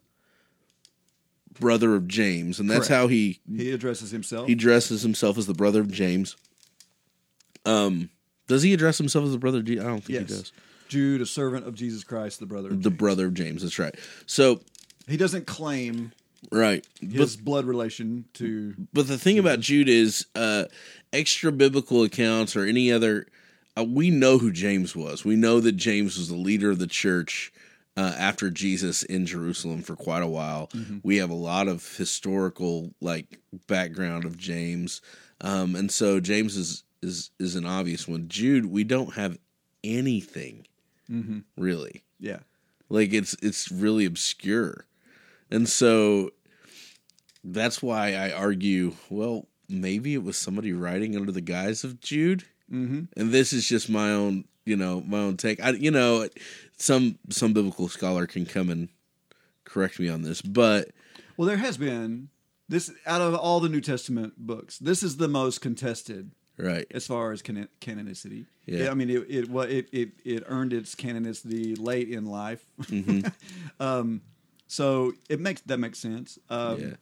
brother 1.60 1.96
of 1.96 2.08
James, 2.08 2.60
and 2.60 2.70
that's 2.70 2.88
Correct. 2.88 3.02
how 3.02 3.08
he 3.08 3.40
He 3.56 3.72
addresses 3.72 4.12
himself. 4.12 4.48
he 4.48 4.56
dresses 4.56 5.02
himself 5.04 5.38
as 5.38 5.46
the 5.46 5.54
brother 5.54 5.82
of 5.82 5.92
James. 5.92 6.36
Um, 7.66 8.10
does 8.48 8.64
he 8.64 8.74
address 8.74 8.98
himself 8.98 9.26
as 9.26 9.32
the 9.32 9.38
brother 9.38 9.60
of 9.60 9.66
Jesus? 9.66 9.84
I 9.84 9.88
don't 9.88 10.02
think 10.04 10.20
yes, 10.20 10.30
he 10.30 10.36
does. 10.36 10.52
Jude, 10.90 11.22
a 11.22 11.26
servant 11.26 11.66
of 11.68 11.76
Jesus 11.76 12.04
Christ, 12.04 12.40
the 12.40 12.46
brother. 12.46 12.70
Of 12.70 12.84
The 12.84 12.90
James. 12.90 13.00
brother 13.00 13.26
of 13.28 13.34
James. 13.34 13.62
That's 13.64 13.80
right. 13.80 13.96
So 14.26 14.60
He 15.08 15.18
doesn't 15.18 15.48
claim 15.48 16.12
right. 16.52 16.86
his 17.00 17.36
blood 17.36 17.66
relation 17.66 18.26
to. 18.34 18.76
But 18.94 19.08
the 19.08 19.18
thing 19.18 19.40
about 19.40 19.60
Jude 19.60 19.90
is 19.90 20.26
uh, 20.36 20.66
extra 21.12 21.52
biblical 21.52 22.04
accounts 22.04 22.56
or 22.56 22.66
any 22.66 22.92
other. 22.92 23.28
Uh, 23.78 23.84
we 23.84 24.12
know 24.12 24.38
who 24.38 24.52
James 24.52 24.96
was. 24.96 25.26
We 25.26 25.36
know 25.36 25.60
that 25.60 25.74
James 25.74 26.18
was 26.18 26.30
the 26.30 26.36
leader 26.36 26.70
of 26.70 26.80
the 26.80 26.88
church 26.88 27.52
uh, 27.96 28.14
after 28.18 28.50
Jesus 28.50 29.04
in 29.04 29.26
Jerusalem 29.26 29.82
for 29.82 29.96
quite 29.96 30.24
a 30.24 30.28
while. 30.28 30.70
We 31.04 31.18
have 31.18 31.30
a 31.30 31.36
lot 31.36 31.68
of 31.68 31.96
historical 31.96 32.94
like 33.02 33.40
background 33.68 34.26
of 34.26 34.38
James, 34.38 35.02
um, 35.42 35.76
and 35.76 35.92
so 35.92 36.20
James 36.20 36.56
is 36.58 36.84
is 37.02 37.32
is 37.40 37.56
an 37.56 37.66
obvious 37.66 38.08
one. 38.08 38.28
Jude, 38.28 38.66
we 38.66 38.84
don't 38.84 39.14
have 39.14 39.38
anything 39.84 40.66
really. 41.58 42.04
Yeah, 42.20 42.40
Like 42.90 43.14
it's 43.14 43.36
it's 43.42 43.72
really 43.72 44.06
obscure. 44.06 44.86
And 45.54 45.70
so 45.70 46.32
that's 47.44 47.82
why 47.82 48.16
I 48.16 48.32
argue, 48.32 48.94
well, 49.10 49.48
maybe 49.70 50.16
it 50.16 50.24
was 50.24 50.36
somebody 50.36 50.74
writing 50.74 51.16
under 51.16 51.32
the 51.32 51.42
guise 51.42 51.84
of 51.84 52.00
Jude. 52.00 52.44
Mm-hmm. 52.72 53.02
And 53.16 53.32
this 53.32 53.54
is 53.54 53.70
just 53.70 53.88
my 53.88 54.10
own, 54.10 54.46
you 54.66 54.76
know, 54.76 55.02
my 55.02 55.20
own 55.20 55.38
take. 55.38 55.64
I, 55.64 55.70
you 55.72 55.92
know, 55.92 56.28
some 56.78 57.20
some 57.30 57.54
biblical 57.54 57.88
scholar 57.88 58.26
can 58.26 58.48
come 58.48 58.70
and 58.72 58.90
correct 59.64 60.00
me 60.00 60.10
on 60.10 60.24
this, 60.24 60.42
but 60.42 60.90
well, 61.38 61.48
there 61.48 61.58
has 61.58 61.78
been 61.78 62.30
this 62.68 62.92
out 63.06 63.22
of 63.22 63.36
all 63.36 63.60
the 63.60 63.70
New 63.70 63.82
Testament 63.82 64.34
books. 64.38 64.80
This 64.80 65.04
is 65.04 65.18
the 65.18 65.28
most 65.28 65.62
contested 65.62 66.32
right, 66.58 66.88
as 66.92 67.06
far 67.06 67.32
as 67.32 67.44
canon- 67.44 67.70
canonicity. 67.80 68.48
Yeah. 68.66 68.90
I 68.90 68.96
mean, 68.96 69.12
it 69.12 69.26
it, 69.30 69.50
it 69.50 69.90
it 69.92 70.10
it 70.26 70.44
earned 70.48 70.74
its 70.74 70.96
canonicity 70.96 71.80
late 71.80 72.10
in 72.10 72.26
life. 72.26 72.66
Mm-hmm. 72.82 73.28
um, 73.80 74.22
so 74.74 75.14
it 75.30 75.40
makes 75.40 75.62
that 75.62 75.78
makes 75.78 76.00
sense. 76.00 76.40
Um, 76.50 76.80
Yeah. 76.82 76.96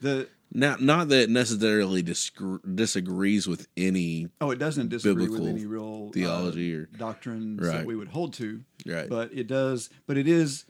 The 0.00 0.28
not 0.52 0.80
not 0.80 1.08
that 1.08 1.22
it 1.24 1.30
necessarily 1.30 2.02
disgr- 2.02 2.60
disagrees 2.74 3.46
with 3.46 3.66
any 3.76 4.28
oh, 4.40 4.50
it 4.50 4.58
doesn't 4.58 4.88
disagree 4.88 5.24
Biblical 5.26 5.46
with 5.46 5.54
any 5.56 5.66
real 5.66 6.06
uh, 6.08 6.12
theology 6.12 6.74
or- 6.74 6.86
doctrines 6.96 7.60
Right. 7.60 7.72
that 7.78 7.86
we 7.86 7.96
would 7.96 8.08
hold 8.08 8.32
to. 8.34 8.62
Right. 8.86 9.08
but 9.08 9.32
it 9.32 9.46
does. 9.48 9.90
But 10.06 10.16
it 10.16 10.28
is. 10.28 10.64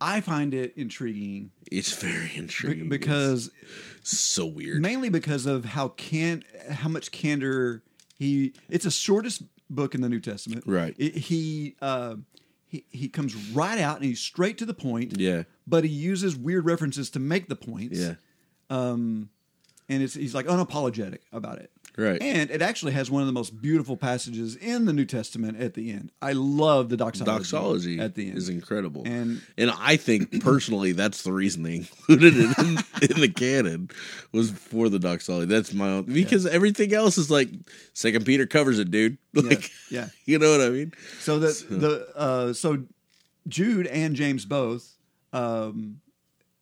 I 0.00 0.20
find 0.20 0.54
it 0.54 0.74
intriguing 0.76 1.50
It's 1.72 1.92
very 2.00 2.30
intriguing 2.36 2.88
because 2.88 3.50
It's 3.98 4.16
so 4.18 4.46
weird. 4.46 4.80
mainly 4.80 5.08
because 5.08 5.44
of 5.46 5.64
how 5.64 5.88
can 5.88 6.44
how 6.70 6.88
much 6.88 7.10
candor 7.10 7.82
he. 8.18 8.52
It's 8.68 8.84
the 8.84 8.90
shortest 8.92 9.42
book 9.70 9.94
in 9.96 10.00
the 10.02 10.08
New 10.08 10.20
Testament. 10.20 10.62
Right. 10.66 10.94
It, 10.98 11.16
he. 11.16 11.74
Uh, 11.82 12.16
he, 12.68 12.84
he 12.90 13.08
comes 13.08 13.34
right 13.52 13.78
out 13.78 13.96
and 13.96 14.04
he's 14.04 14.20
straight 14.20 14.58
to 14.58 14.66
the 14.66 14.74
point. 14.74 15.18
Yeah. 15.18 15.44
But 15.66 15.84
he 15.84 15.90
uses 15.90 16.36
weird 16.36 16.66
references 16.66 17.10
to 17.10 17.18
make 17.18 17.48
the 17.48 17.56
points. 17.56 17.98
Yeah. 17.98 18.14
Um, 18.70 19.30
and 19.88 20.02
it's 20.02 20.14
he's 20.14 20.34
like 20.34 20.46
unapologetic 20.46 21.20
about 21.32 21.58
it. 21.58 21.70
Right. 21.98 22.22
And 22.22 22.48
it 22.52 22.62
actually 22.62 22.92
has 22.92 23.10
one 23.10 23.22
of 23.22 23.26
the 23.26 23.32
most 23.32 23.60
beautiful 23.60 23.96
passages 23.96 24.54
in 24.54 24.84
the 24.84 24.92
New 24.92 25.04
Testament 25.04 25.58
at 25.60 25.74
the 25.74 25.90
end. 25.90 26.12
I 26.22 26.30
love 26.32 26.90
the 26.90 26.96
doxology, 26.96 27.38
doxology 27.38 27.98
at 27.98 28.14
the 28.14 28.28
end. 28.28 28.38
is 28.38 28.48
incredible. 28.48 29.02
And- 29.04 29.42
and 29.58 29.72
I 29.76 29.96
think 29.96 30.40
personally 30.44 30.92
that's 30.92 31.22
the 31.22 31.32
reason 31.32 31.64
they 31.64 31.74
included 32.08 32.34
it 32.36 32.56
in, 32.58 33.10
in 33.16 33.20
the 33.20 33.28
canon 33.28 33.90
was 34.32 34.52
for 34.52 34.88
the 34.88 35.00
doxology. 35.00 35.46
That's 35.46 35.74
my 35.74 35.88
own 35.88 36.04
because 36.04 36.46
everything 36.46 36.94
else 36.94 37.18
is 37.18 37.32
like 37.32 37.48
Second 37.94 38.24
Peter 38.24 38.46
covers 38.46 38.78
it, 38.78 38.90
dude. 38.92 39.18
Like 39.34 39.70
yeah. 39.90 40.08
you 40.24 40.38
know 40.38 40.50
what 40.52 40.60
I 40.60 40.68
mean? 40.70 40.92
So 41.20 41.40
that 41.40 41.64
the 41.68 42.06
uh, 42.16 42.52
so 42.52 42.84
Jude 43.48 43.88
and 43.88 44.14
James 44.14 44.44
both, 44.44 44.94
um, 45.32 46.00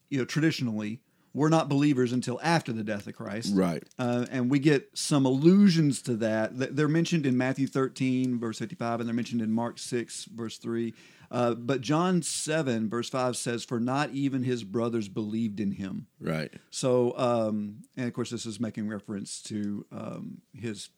you 0.08 0.18
know, 0.18 0.24
traditionally 0.24 1.00
were 1.36 1.50
not 1.50 1.68
believers 1.68 2.12
until 2.12 2.40
after 2.42 2.72
the 2.72 2.82
death 2.82 3.06
of 3.06 3.14
Christ, 3.14 3.54
Right. 3.54 3.82
Uh, 3.98 4.24
and 4.30 4.50
we 4.50 4.58
get 4.58 4.88
some 4.94 5.26
allusions 5.26 6.00
to 6.02 6.14
that. 6.16 6.52
They're 6.74 6.88
mentioned 6.88 7.26
in 7.26 7.36
Matthew 7.36 7.66
13, 7.66 8.40
verse 8.40 8.58
55, 8.58 9.00
and 9.00 9.08
they're 9.08 9.14
mentioned 9.14 9.42
in 9.42 9.52
Mark 9.52 9.78
6, 9.78 10.24
verse 10.34 10.56
3. 10.56 10.94
Uh, 11.30 11.54
but 11.54 11.82
John 11.82 12.22
7, 12.22 12.88
verse 12.88 13.10
5 13.10 13.36
says, 13.36 13.64
For 13.64 13.78
not 13.78 14.10
even 14.10 14.44
his 14.44 14.64
brothers 14.64 15.08
believed 15.08 15.60
in 15.60 15.72
him. 15.72 16.06
Right. 16.18 16.52
So, 16.70 17.12
um, 17.18 17.82
and 17.98 18.06
of 18.06 18.14
course, 18.14 18.30
this 18.30 18.46
is 18.46 18.58
making 18.58 18.88
reference 18.88 19.42
to 19.42 19.84
um, 19.92 20.40
his 20.54 20.88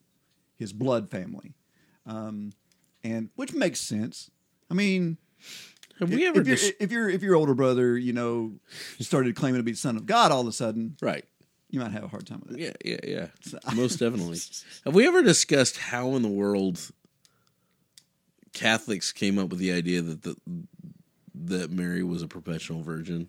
his 0.57 0.73
blood 0.73 1.09
family, 1.11 1.55
um, 2.05 2.53
and 3.03 3.31
which 3.37 3.55
makes 3.55 3.81
sense. 3.81 4.31
I 4.71 4.75
mean, 4.75 5.19
Have 5.99 6.11
we 6.11 6.25
if, 6.25 6.29
ever 6.31 6.41
if, 6.41 6.47
your 6.47 6.57
dis- 6.57 6.73
if 6.81 6.93
your 6.93 7.09
if 7.09 7.23
your 7.23 7.35
older 7.35 7.55
brother, 7.55 7.97
you 7.99 8.13
know, 8.13 8.53
started 9.01 9.35
claiming 9.37 9.59
to 9.61 9.65
be 9.65 9.73
the 9.73 9.77
son 9.77 9.97
of 9.97 10.07
God 10.07 10.31
all 10.33 10.41
of 10.43 10.47
a 10.47 10.53
sudden, 10.53 10.97
Right. 11.03 11.25
you 11.71 11.81
might 11.81 11.93
have 11.93 12.05
a 12.05 12.09
hard 12.09 12.27
time 12.27 12.43
with 12.47 12.57
it. 12.59 12.61
Yeah, 12.85 12.97
yeah, 13.05 13.29
yeah. 13.53 13.75
Most 13.75 13.99
definitely. 13.99 14.39
Have 14.85 14.95
we 14.95 15.07
ever 15.07 15.23
discussed 15.23 15.77
how 15.79 16.15
in 16.17 16.23
the 16.23 16.29
world 16.29 16.81
Catholics 18.53 19.13
came 19.13 19.39
up 19.39 19.51
with 19.51 19.59
the 19.59 19.73
idea 19.73 20.03
that 20.03 20.23
the 20.23 20.37
that 21.35 21.71
Mary 21.71 22.03
was 22.03 22.23
a 22.23 22.29
perpetual 22.29 22.83
virgin 22.83 23.29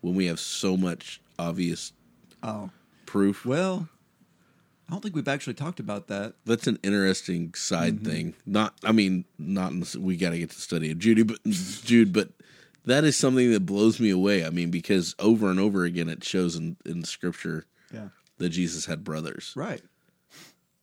when 0.00 0.14
we 0.14 0.26
have 0.26 0.40
so 0.40 0.76
much 0.76 1.20
obvious 1.38 1.92
Oh, 2.42 2.70
proof? 3.06 3.44
well, 3.44 3.88
I 4.90 4.94
don't 4.94 5.02
think 5.02 5.14
we've 5.14 5.28
actually 5.28 5.54
talked 5.54 5.78
about 5.78 6.08
that. 6.08 6.34
That's 6.44 6.66
an 6.66 6.80
interesting 6.82 7.54
side 7.54 7.96
mm-hmm. 7.98 8.10
thing. 8.10 8.34
Not, 8.44 8.74
I 8.82 8.90
mean, 8.90 9.24
not 9.38 9.70
in, 9.70 9.84
we 9.98 10.16
got 10.16 10.30
to 10.30 10.38
get 10.38 10.50
to 10.50 10.60
study 10.60 10.90
of 10.90 10.98
Judy, 10.98 11.22
but 11.22 11.38
Jude, 11.44 12.12
but 12.12 12.30
that 12.86 13.04
is 13.04 13.16
something 13.16 13.52
that 13.52 13.64
blows 13.64 14.00
me 14.00 14.10
away. 14.10 14.44
I 14.44 14.50
mean, 14.50 14.72
because 14.72 15.14
over 15.20 15.48
and 15.48 15.60
over 15.60 15.84
again, 15.84 16.08
it 16.08 16.24
shows 16.24 16.56
in 16.56 16.76
in 16.84 17.04
Scripture 17.04 17.66
Yeah, 17.94 18.08
that 18.38 18.48
Jesus 18.48 18.86
had 18.86 19.04
brothers. 19.04 19.52
right. 19.54 19.80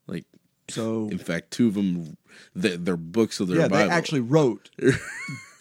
Like, 0.07 0.23
So 0.69 1.09
in 1.09 1.17
fact, 1.17 1.51
two 1.51 1.67
of 1.67 1.73
them, 1.73 2.15
they're 2.55 2.95
books 2.95 3.41
of 3.41 3.49
their 3.49 3.57
yeah, 3.59 3.67
Bible. 3.67 3.89
they 3.89 3.93
actually 3.93 4.21
wrote 4.21 4.69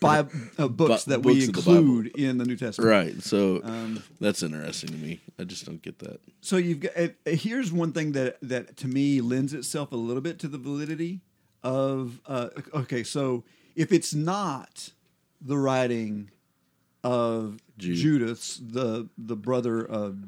Bi- 0.01 0.27
uh, 0.59 0.69
books 0.69 1.05
that 1.05 1.23
books 1.23 1.35
we 1.35 1.49
of 1.49 1.53
the 1.65 1.71
include 1.73 2.07
in 2.17 2.39
the 2.39 2.45
New 2.45 2.57
Testament. 2.57 2.91
right. 2.91 3.23
So 3.23 3.61
Um, 3.65 4.03
that's 4.21 4.43
interesting 4.43 4.91
to 4.91 4.97
me. 4.97 5.21
I 5.39 5.45
just 5.45 5.65
don't 5.65 5.81
get 5.83 5.99
that. 6.01 6.21
So 6.41 6.57
you've 6.57 6.81
got 6.81 6.93
uh, 6.97 7.09
here's 7.25 7.73
one 7.73 7.93
thing 7.93 8.13
that 8.13 8.39
that 8.43 8.77
to 8.79 8.89
me 8.89 9.21
lends 9.21 9.53
itself 9.55 9.93
a 9.93 9.97
little 9.97 10.23
bit 10.23 10.39
to 10.41 10.49
the 10.49 10.59
validity 10.59 11.21
of 11.63 12.21
uh, 12.27 12.49
okay. 12.75 13.03
So 13.03 13.45
if 13.75 13.91
it's 13.93 14.15
not 14.15 14.91
the 15.41 15.57
writing 15.59 16.31
of 17.05 17.59
Jude. 17.79 17.97
Judas, 17.97 18.61
the 18.63 19.09
the 19.17 19.37
brother 19.37 19.81
of 19.85 20.19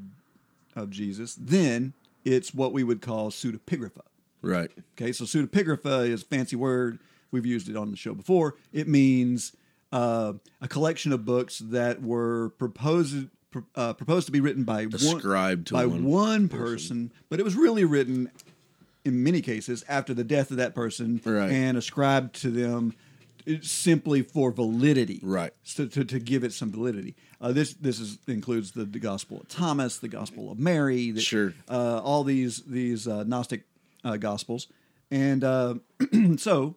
of 0.76 0.90
Jesus, 0.90 1.34
then 1.34 1.92
it's 2.24 2.54
what 2.54 2.72
we 2.72 2.84
would 2.84 3.00
call 3.00 3.30
pseudepigrapha. 3.30 4.02
Right. 4.42 4.70
Okay, 4.96 5.12
so 5.12 5.24
pseudepigrapha 5.24 6.08
is 6.08 6.22
a 6.22 6.24
fancy 6.24 6.56
word. 6.56 6.98
We've 7.30 7.46
used 7.46 7.68
it 7.68 7.76
on 7.76 7.90
the 7.90 7.96
show 7.96 8.14
before. 8.14 8.54
It 8.72 8.88
means 8.88 9.52
uh, 9.92 10.34
a 10.60 10.68
collection 10.68 11.12
of 11.12 11.24
books 11.24 11.58
that 11.58 12.02
were 12.02 12.50
proposed 12.58 13.28
uh, 13.74 13.94
proposed 13.94 14.26
to 14.26 14.32
be 14.32 14.40
written 14.40 14.64
by 14.64 14.84
one, 14.84 14.94
Ascribed 14.94 15.68
to 15.68 15.74
by 15.74 15.86
one 15.86 16.04
one 16.04 16.48
person, 16.48 17.10
but 17.30 17.40
it 17.40 17.44
was 17.44 17.56
really 17.56 17.84
written 17.84 18.30
in 19.04 19.22
many 19.22 19.40
cases 19.40 19.84
after 19.88 20.12
the 20.12 20.24
death 20.24 20.50
of 20.50 20.58
that 20.58 20.74
person 20.74 21.20
Right. 21.24 21.50
and 21.50 21.78
ascribed 21.78 22.34
to 22.42 22.50
them 22.50 22.94
simply 23.62 24.20
for 24.20 24.50
validity, 24.52 25.20
Right. 25.22 25.52
So 25.62 25.86
to, 25.86 26.04
to 26.04 26.18
give 26.18 26.44
it 26.44 26.52
some 26.52 26.70
validity. 26.70 27.16
Uh, 27.40 27.52
this 27.52 27.72
this 27.74 27.98
is, 28.00 28.18
includes 28.26 28.72
the, 28.72 28.84
the 28.84 28.98
Gospel 28.98 29.40
of 29.40 29.48
Thomas, 29.48 29.96
the 29.98 30.08
Gospel 30.08 30.52
of 30.52 30.58
Mary, 30.58 31.10
the, 31.12 31.22
Sure. 31.22 31.54
uh, 31.70 32.00
all 32.04 32.24
these 32.24 32.62
these 32.64 33.08
uh, 33.08 33.24
Gnostic 33.24 33.62
uh, 34.04 34.18
Gospels, 34.18 34.66
and 35.10 35.42
uh, 35.42 35.74
so 36.36 36.76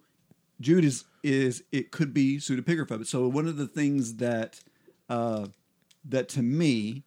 Jude 0.61 0.85
is 0.85 1.03
is 1.23 1.63
it 1.71 1.91
could 1.91 2.13
be 2.13 2.37
pseudepigrapha. 2.37 2.97
But 2.99 3.07
So 3.07 3.27
one 3.27 3.47
of 3.47 3.57
the 3.57 3.67
things 3.67 4.15
that 4.15 4.61
uh, 5.09 5.47
that 6.05 6.29
to 6.29 6.41
me 6.41 7.03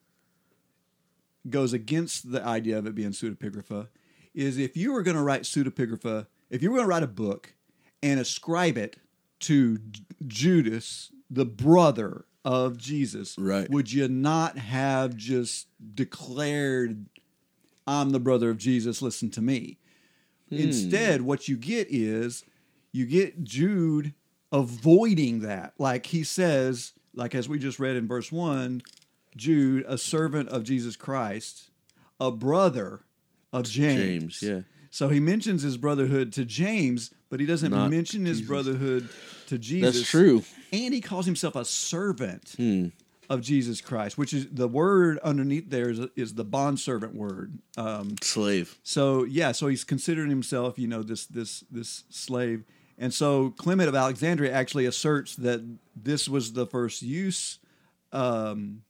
goes 1.49 1.73
against 1.73 2.31
the 2.33 2.43
idea 2.45 2.79
of 2.79 2.87
it 2.87 2.95
being 2.95 3.11
pseudepigrapha 3.11 3.89
is 4.35 4.59
if 4.59 4.77
you 4.77 4.93
were 4.93 5.03
going 5.03 5.17
to 5.17 5.23
write 5.23 5.43
pseudepigrapha, 5.43 6.27
if 6.51 6.63
you 6.63 6.71
were 6.71 6.77
going 6.79 6.87
to 6.87 6.91
write 6.91 7.03
a 7.03 7.07
book 7.09 7.55
and 8.03 8.19
ascribe 8.21 8.77
it 8.77 8.97
to 9.41 9.79
J- 9.79 10.03
Judas, 10.27 11.13
the 11.31 11.45
brother 11.45 12.25
of 12.45 12.77
Jesus, 12.79 13.37
Right. 13.39 13.71
would 13.71 13.93
you 13.93 14.09
not 14.09 14.59
have 14.59 15.17
just 15.17 15.69
declared, 15.95 17.07
I'm 17.87 18.11
the 18.11 18.21
brother 18.21 18.51
of 18.51 18.59
Jesus, 18.59 19.03
listen 19.03 19.31
to 19.33 19.43
me? 19.43 19.79
Instead, 20.51 21.23
what 21.23 21.49
you 21.49 21.57
get 21.57 21.89
is 21.91 22.45
you 22.95 23.07
get 23.07 23.43
Jude 23.43 24.15
avoiding 24.53 25.41
that. 25.41 25.75
Like 25.79 26.07
he 26.07 26.23
says, 26.23 26.93
like 27.13 27.35
as 27.35 27.49
we 27.49 27.59
just 27.59 27.81
read 27.81 27.97
in 27.97 28.07
verse 28.07 28.31
1, 28.31 28.83
Jude, 29.37 29.85
a 29.89 29.99
servant 29.99 30.49
of 30.51 30.63
Jesus 30.63 30.95
Christ, 30.95 31.71
a 32.21 32.31
brother 32.31 33.01
of 33.53 33.65
James. 33.65 34.39
James, 34.39 34.43
yeah. 34.43 34.61
So 34.91 35.09
he 35.09 35.19
mentions 35.19 35.63
his 35.63 35.77
brotherhood 35.77 36.33
to 36.35 36.45
James, 36.45 37.13
but 37.31 37.41
he 37.41 37.47
doesn't 37.47 37.73
Jesus. 37.73 37.91
mention 37.91 38.27
his 38.27 38.41
brotherhood 38.43 39.09
to 39.49 39.59
Jesus. 39.59 39.97
That's 39.97 40.09
true. 40.09 40.45
And 40.73 40.95
he 40.95 41.01
calls 41.01 41.27
himself 41.27 41.57
a 41.57 41.65
servant 41.65 42.55
of 43.29 43.41
Jesus 43.41 43.81
Christ, 43.81 44.17
which 44.17 44.33
is 44.33 44.47
the 44.53 44.69
word 44.69 45.19
underneath 45.25 45.69
there 45.69 45.91
is, 45.91 46.01
is 46.15 46.35
the 46.35 46.45
bondservant 46.45 47.15
word. 47.17 47.59
Um, 47.77 48.15
Slave. 48.23 48.79
so 48.83 49.25
yeah, 49.25 49.53
so 49.53 49.67
he's 49.67 49.83
considering 49.83 50.31
himself, 50.31 50.79
you 50.79 50.87
know, 50.87 51.03
this 51.03 51.27
this 51.27 51.65
this 51.71 52.05
slave, 52.11 52.65
and 52.99 53.13
so 53.13 53.51
Clement 53.51 53.89
of 53.89 53.95
Alexandria 53.95 54.53
actually 54.53 54.87
asserts 54.87 55.37
that 55.37 55.79
this 55.97 56.29
was 56.29 56.53
the 56.53 56.67
first 56.67 57.03
use, 57.03 57.59
um, 58.13 58.83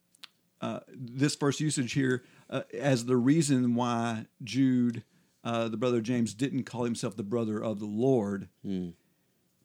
uh, 0.61 0.81
this 0.89 1.35
first 1.35 1.61
usage 1.61 1.93
here 1.93 2.25
uh, 2.51 2.63
as 2.79 3.07
the 3.07 3.17
reason 3.17 3.75
why 3.75 4.27
Jude, 4.43 5.03
uh, 5.43 5.69
the 5.69 5.77
brother 5.77 6.01
James, 6.01 6.35
didn't 6.35 6.65
call 6.65 6.85
himself 6.85 7.17
the 7.17 7.23
brother 7.23 7.63
of 7.63 7.81
the 7.81 7.87
Lord 7.87 8.49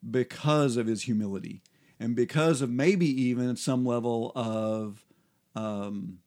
because 0.10 0.78
of 0.78 0.88
his 0.88 1.04
humility 1.04 1.62
and 2.00 2.16
because 2.16 2.62
of 2.62 2.70
maybe 2.70 3.06
even 3.06 3.56
some 3.56 3.86
level 3.86 4.32
of 4.36 5.06
um, 5.56 6.20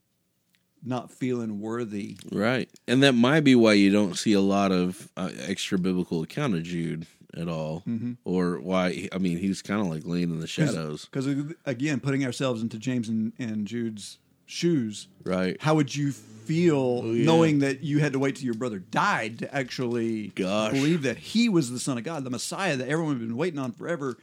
not 0.84 1.10
feeling 1.10 1.60
worthy. 1.60 2.18
Right. 2.30 2.68
And 2.86 3.02
that 3.02 3.14
might 3.14 3.40
be 3.40 3.54
why 3.54 3.74
you 3.74 3.90
don't 3.90 4.16
see 4.16 4.32
a 4.32 4.40
lot 4.40 4.72
of 4.72 5.08
uh, 5.16 5.30
extra 5.46 5.78
biblical 5.78 6.22
account 6.22 6.54
of 6.54 6.62
Jude 6.64 7.06
at 7.36 7.48
all. 7.48 7.82
Mm-hmm. 7.88 8.12
Or 8.24 8.60
why, 8.60 9.08
I 9.12 9.18
mean, 9.18 9.38
he's 9.38 9.62
kind 9.62 9.80
of 9.80 9.86
like 9.86 10.02
laying 10.04 10.30
in 10.30 10.40
the 10.40 10.46
shadows. 10.46 11.06
Because 11.06 11.26
uh, 11.26 11.52
again, 11.66 12.00
putting 12.00 12.24
ourselves 12.24 12.62
into 12.62 12.78
James 12.78 13.08
and, 13.08 13.32
and 13.38 13.66
Jude's 13.66 14.18
shoes, 14.46 15.08
Right. 15.24 15.56
how 15.60 15.74
would 15.76 15.94
you 15.94 16.12
feel 16.12 17.02
oh, 17.04 17.12
yeah. 17.12 17.24
knowing 17.24 17.60
that 17.60 17.82
you 17.82 18.00
had 18.00 18.12
to 18.14 18.18
wait 18.18 18.36
till 18.36 18.44
your 18.44 18.54
brother 18.54 18.78
died 18.80 19.38
to 19.38 19.54
actually 19.54 20.28
Gosh. 20.28 20.72
believe 20.72 21.02
that 21.02 21.16
he 21.16 21.48
was 21.48 21.70
the 21.70 21.78
Son 21.78 21.96
of 21.98 22.04
God, 22.04 22.24
the 22.24 22.30
Messiah 22.30 22.76
that 22.76 22.88
everyone 22.88 23.18
had 23.18 23.26
been 23.26 23.36
waiting 23.36 23.58
on 23.60 23.72
forever? 23.72 24.18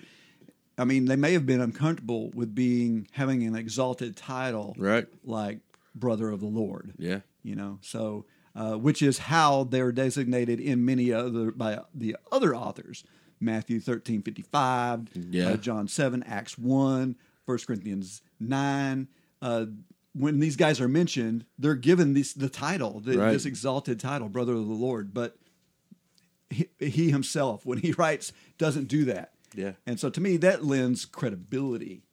I 0.77 0.85
mean, 0.85 1.05
they 1.05 1.15
may 1.15 1.33
have 1.33 1.45
been 1.45 1.61
uncomfortable 1.61 2.29
with 2.33 2.53
being 2.55 3.07
having 3.11 3.43
an 3.43 3.55
exalted 3.55 4.15
title, 4.15 4.75
Right. 4.77 5.07
like 5.23 5.59
brother 5.95 6.29
of 6.29 6.39
the 6.41 6.45
Lord. 6.47 6.93
Yeah. 6.97 7.21
you 7.41 7.55
know 7.55 7.79
so 7.81 8.25
uh, 8.55 8.73
which 8.75 9.01
is 9.01 9.17
how 9.19 9.63
they're 9.65 9.91
designated 9.91 10.59
in 10.59 10.83
many 10.85 11.11
other 11.13 11.51
by 11.51 11.79
the 11.93 12.15
other 12.31 12.55
authors 12.55 13.03
matthew 13.39 13.79
13 13.79 14.21
55 14.21 15.07
Yeah. 15.29 15.49
uh, 15.49 15.57
john 15.57 15.87
7 15.87 16.23
acts 16.23 16.57
1 16.57 17.15
1 17.45 17.57
corinthians 17.65 18.21
9 18.39 19.07
uh, 19.41 19.65
when 20.13 20.39
these 20.39 20.55
guys 20.55 20.81
are 20.81 20.87
mentioned 20.87 21.45
they're 21.57 21.75
given 21.75 22.13
this 22.13 22.33
the 22.33 22.49
title 22.49 22.99
the, 22.99 23.17
Right. 23.17 23.31
this 23.31 23.45
exalted 23.45 23.99
title 23.99 24.27
brother 24.29 24.53
of 24.53 24.67
the 24.67 24.73
lord 24.73 25.13
but 25.13 25.37
he, 26.49 26.67
he 26.79 27.11
himself 27.11 27.65
when 27.65 27.77
he 27.77 27.91
writes 27.93 28.33
doesn't 28.57 28.87
do 28.87 29.05
that 29.05 29.33
Yeah. 29.55 29.73
and 29.85 29.99
so 29.99 30.09
to 30.09 30.19
me 30.19 30.37
that 30.37 30.65
lends 30.65 31.05
credibility 31.05 32.03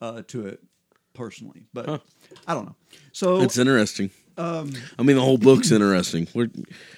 uh, 0.00 0.22
to 0.28 0.46
it 0.46 0.62
personally 1.12 1.66
but 1.74 1.86
Huh. 1.86 1.98
i 2.46 2.54
don't 2.54 2.66
know 2.66 2.76
so 3.12 3.40
It's 3.42 3.58
interesting. 3.58 4.10
Um, 4.36 4.72
I 4.98 5.02
mean, 5.02 5.16
the 5.16 5.22
whole 5.22 5.38
book's 5.38 5.70
interesting. 5.72 6.28
We're, 6.34 6.50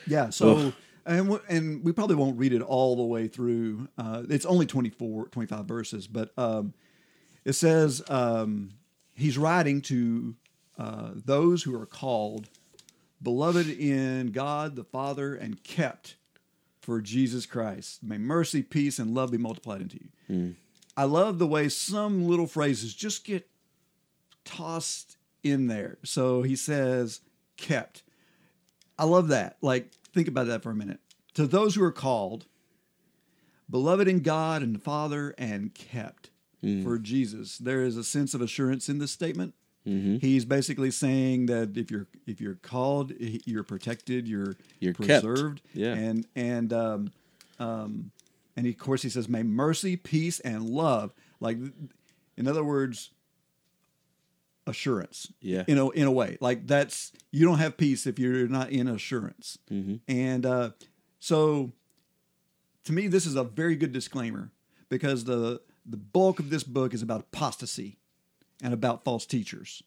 Yeah. 0.07 0.31
So, 0.31 0.57
Ugh. 0.57 0.73
and 1.05 1.41
and 1.49 1.85
we 1.85 1.93
probably 1.93 2.17
won't 2.17 2.39
read 2.39 2.53
it 2.53 2.63
all 2.63 2.97
the 2.97 3.03
way 3.03 3.29
through. 3.29 3.89
Uh, 3.99 4.23
it's 4.29 4.47
only 4.47 4.67
24, 4.67 5.29
25 5.29 5.65
verses, 5.67 6.07
but 6.07 6.33
um, 6.39 6.75
it 7.45 7.53
says 7.53 8.03
um, 8.09 8.71
he's 9.15 9.37
writing 9.39 9.81
to 9.83 10.35
uh, 10.79 11.11
those 11.15 11.63
who 11.63 11.81
are 11.81 11.87
called, 11.87 12.49
beloved 13.23 13.69
in 13.69 14.33
God 14.33 14.77
the 14.77 14.85
Father, 14.85 15.35
and 15.35 15.63
kept 15.63 16.17
for 16.81 17.01
Jesus 17.01 17.47
Christ. 17.47 18.03
May 18.03 18.19
mercy, 18.19 18.63
peace, 18.63 18.99
and 18.99 19.15
love 19.15 19.31
be 19.33 19.39
multiplied 19.39 19.81
into 19.81 19.99
you. 20.29 20.55
I 20.97 21.05
love 21.05 21.39
the 21.39 21.47
way 21.47 21.69
some 21.69 22.27
little 22.27 22.47
phrases 22.47 22.95
just 22.95 23.25
get 23.25 23.49
tossed 24.45 25.17
in 25.43 25.67
there. 25.67 25.99
So 26.05 26.43
he 26.43 26.57
says, 26.57 27.21
kept. 27.57 28.03
I 28.99 29.05
love 29.05 29.29
that. 29.29 29.57
Like, 29.61 29.91
think 30.15 30.29
about 30.29 30.47
that 30.47 30.63
for 30.63 30.71
a 30.71 30.75
minute. 30.75 31.01
To 31.35 31.47
those 31.47 31.75
who 31.75 31.83
are 31.85 31.93
called, 31.93 32.47
beloved 33.69 34.09
in 34.09 34.21
God 34.21 34.63
and 34.63 34.75
the 34.75 34.79
Father, 34.81 35.35
and 35.39 35.75
kept 35.75 36.31
for 36.83 36.99
Jesus, 36.99 37.59
there 37.59 37.83
is 37.85 37.97
a 37.97 38.03
sense 38.03 38.35
of 38.35 38.41
assurance 38.41 38.89
in 38.89 38.99
this 38.99 39.13
statement. 39.13 39.55
He's 39.85 40.45
basically 40.45 40.91
saying 40.91 41.47
that 41.47 41.77
if 41.77 41.93
you're 41.93 42.09
if 42.27 42.41
you're 42.41 42.57
called, 42.57 43.13
you're 43.21 43.63
protected, 43.63 44.27
you're 44.27 44.57
You're 44.81 44.95
kept. 44.95 45.25
preserved, 45.25 45.63
Yeah. 45.75 45.95
and 45.95 46.27
and 46.35 46.73
um, 46.73 47.13
um, 47.61 48.11
and 48.57 48.67
of 48.67 48.77
course 48.79 49.03
he 49.03 49.09
says, 49.09 49.29
"May 49.29 49.45
mercy, 49.45 49.95
peace, 49.97 50.41
and 50.41 50.69
love." 50.69 51.13
Like, 51.39 51.59
in 52.37 52.49
other 52.49 52.65
words, 52.65 53.11
assurance. 54.67 55.33
Yeah. 55.41 55.65
In 55.67 55.79
a 55.79 55.89
in 55.91 56.07
a 56.07 56.11
way, 56.11 56.39
like 56.41 56.67
that's 56.67 57.13
you 57.31 57.45
don't 57.47 57.59
have 57.59 57.77
peace 57.77 58.07
if 58.07 58.19
you're 58.19 58.49
not 58.49 58.71
in 58.71 58.89
assurance. 58.89 59.59
And 60.09 60.45
uh, 60.47 60.71
so, 61.21 61.73
to 62.85 62.93
me, 62.93 63.07
this 63.09 63.27
is 63.27 63.37
a 63.37 63.45
very 63.45 63.77
good 63.77 63.93
disclaimer 63.93 64.51
because 64.89 65.25
the 65.25 65.61
the 65.85 65.97
bulk 65.97 66.39
of 66.41 66.51
this 66.51 66.63
book 66.65 66.93
is 66.95 67.03
about 67.03 67.21
apostasy 67.21 67.99
and 68.63 68.75
about 68.75 69.05
false 69.05 69.27
teachers. 69.27 69.83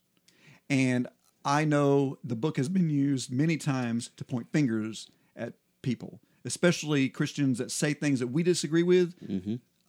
And 0.70 1.08
I 1.44 1.66
know 1.66 2.18
the 2.24 2.36
book 2.36 2.58
has 2.58 2.70
been 2.70 2.90
used 2.90 3.32
many 3.32 3.58
times 3.58 4.12
to 4.18 4.24
point 4.24 4.52
fingers 4.52 5.10
at 5.36 5.54
people, 5.82 6.20
especially 6.46 7.10
Christians 7.10 7.58
that 7.58 7.72
say 7.72 7.94
things 7.94 8.20
that 8.20 8.28
we 8.28 8.44
disagree 8.44 8.84
with. 8.84 9.14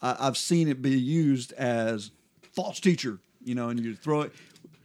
I, 0.01 0.15
I've 0.27 0.37
seen 0.37 0.67
it 0.67 0.81
be 0.81 0.97
used 0.97 1.53
as 1.53 2.11
false 2.53 2.79
teacher, 2.79 3.19
you 3.43 3.53
know, 3.55 3.69
and 3.69 3.79
you 3.79 3.95
throw 3.95 4.21
it. 4.21 4.33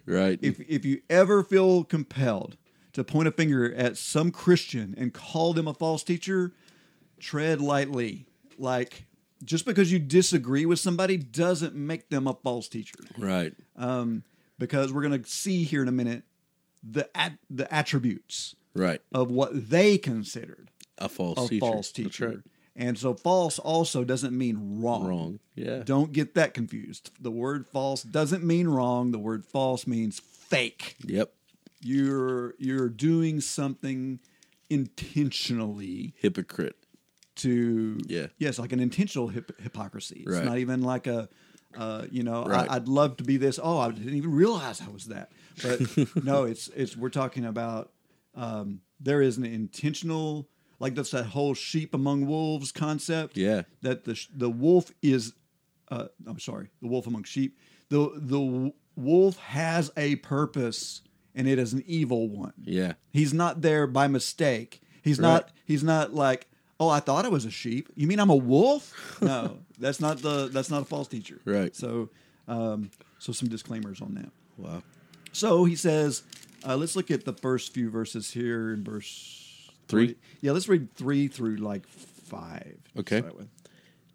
Right. 0.06 0.38
If 0.42 0.60
if 0.60 0.84
you 0.84 1.02
ever 1.10 1.42
feel 1.42 1.84
compelled 1.84 2.56
to 2.92 3.04
point 3.04 3.28
a 3.28 3.32
finger 3.32 3.74
at 3.74 3.96
some 3.98 4.30
Christian 4.30 4.94
and 4.96 5.12
call 5.12 5.52
them 5.52 5.68
a 5.68 5.74
false 5.74 6.02
teacher, 6.02 6.52
tread 7.20 7.60
lightly. 7.60 8.26
Like 8.58 9.06
just 9.44 9.66
because 9.66 9.92
you 9.92 9.98
disagree 9.98 10.64
with 10.64 10.78
somebody 10.78 11.16
doesn't 11.18 11.74
make 11.74 12.08
them 12.08 12.26
a 12.26 12.32
false 12.32 12.68
teacher 12.68 12.94
right. 13.18 13.52
um, 13.76 14.22
because 14.58 14.90
we're 14.94 15.02
going 15.02 15.22
to 15.22 15.28
see 15.28 15.62
here 15.64 15.82
in 15.82 15.88
a 15.88 15.92
minute 15.92 16.22
the 16.82 17.14
at, 17.14 17.32
the 17.50 17.72
attributes 17.72 18.56
Right. 18.74 19.00
of 19.12 19.30
what 19.30 19.68
they 19.70 19.98
considered 19.98 20.70
A 20.96 21.08
false 21.10 21.36
a 21.46 21.48
teacher. 21.50 21.60
false 21.60 21.92
teacher. 21.92 22.28
right. 22.28 22.38
And 22.78 22.98
so 22.98 23.14
false 23.14 23.58
also 23.58 24.04
doesn't 24.04 24.36
mean 24.36 24.82
wrong. 24.82 25.06
Wrong. 25.08 25.40
Yeah. 25.54 25.82
Don't 25.82 26.12
get 26.12 26.34
that 26.34 26.52
confused. 26.52 27.10
The 27.18 27.30
word 27.30 27.66
false 27.66 28.02
doesn't 28.02 28.44
mean 28.44 28.68
wrong. 28.68 29.12
The 29.12 29.18
word 29.18 29.46
false 29.46 29.86
means 29.86 30.20
fake. 30.20 30.96
Yep. 31.06 31.32
You're 31.80 32.54
you're 32.58 32.88
doing 32.90 33.40
something 33.40 34.20
intentionally 34.68 36.14
Hypocrite. 36.18 36.76
to 37.36 37.98
Yeah. 38.06 38.26
yes 38.38 38.58
like 38.58 38.72
an 38.72 38.80
intentional 38.80 39.28
hip- 39.28 39.58
hypocrisy 39.60 40.24
it's 40.26 40.36
Right. 40.36 40.44
not 40.44 40.58
even 40.58 40.82
like 40.82 41.06
a 41.06 41.28
uh, 41.76 42.06
you 42.10 42.22
know 42.22 42.44
Right. 42.44 42.68
I, 42.70 42.76
i'd 42.76 42.88
love 42.88 43.18
to 43.18 43.24
be 43.24 43.36
this 43.36 43.60
oh 43.62 43.78
i 43.78 43.90
didn't 43.90 44.14
even 44.14 44.32
realize 44.32 44.80
i 44.80 44.88
was 44.88 45.04
that 45.06 45.30
but 45.62 45.80
no 46.24 46.44
it's 46.44 46.68
it's 46.68 46.96
we're 46.96 47.10
talking 47.10 47.44
about 47.44 47.92
um, 48.34 48.80
there 49.00 49.20
is 49.22 49.36
an 49.38 49.44
intentional 49.44 50.48
like 50.78 50.94
that's 50.94 51.10
that 51.10 51.24
whole 51.26 51.54
sheep 51.54 51.94
among 51.94 52.26
wolves 52.26 52.72
concept 52.72 53.36
Yeah. 53.36 53.62
that 53.82 54.04
the 54.04 54.20
the 54.34 54.50
wolf 54.50 54.90
is 55.02 55.32
uh, 55.90 56.06
i'm 56.26 56.38
sorry 56.38 56.68
the 56.82 56.88
wolf 56.88 57.06
among 57.06 57.24
sheep 57.24 57.58
the 57.88 58.10
the 58.16 58.72
wolf 58.96 59.36
has 59.38 59.90
a 59.96 60.16
purpose 60.16 61.02
and 61.34 61.46
it 61.46 61.58
is 61.58 61.72
an 61.72 61.84
evil 61.86 62.28
one 62.28 62.52
Yeah. 62.62 62.94
He's 63.12 63.32
not 63.34 63.60
there 63.62 63.86
by 63.86 64.06
mistake. 64.08 64.80
He's 65.02 65.18
Right. 65.18 65.28
not. 65.28 65.52
He's 65.66 65.84
not 65.84 66.14
like, 66.14 66.46
oh, 66.80 66.88
I 66.88 66.98
thought 67.00 67.24
I 67.24 67.28
was 67.28 67.44
a 67.44 67.50
sheep. 67.50 67.90
You 67.94 68.06
mean 68.06 68.18
I'm 68.18 68.30
a 68.30 68.34
wolf? 68.36 68.92
No, 69.22 69.58
that's 69.78 70.00
not 70.00 70.18
the. 70.22 70.48
That's 70.48 70.70
not 70.70 70.82
a 70.82 70.84
false 70.86 71.08
teacher. 71.08 71.40
Right. 71.44 71.76
So, 71.76 72.08
um, 72.48 72.90
so 73.18 73.32
some 73.32 73.48
disclaimers 73.48 74.00
on 74.00 74.14
that. 74.14 74.30
Wow. 74.56 74.82
So 75.32 75.64
he 75.66 75.76
says, 75.76 76.22
uh, 76.66 76.76
let's 76.76 76.96
look 76.96 77.10
at 77.10 77.24
the 77.24 77.34
first 77.34 77.72
few 77.74 77.90
verses 77.90 78.30
here 78.32 78.72
in 78.72 78.82
verse 78.82 79.45
Three? 79.88 80.16
Yeah, 80.40 80.53
let's 80.53 80.68
read 80.68 80.92
three 80.94 81.29
through 81.29 81.57
like 81.57 81.87
five. 81.87 82.77
Okay. 82.99 83.22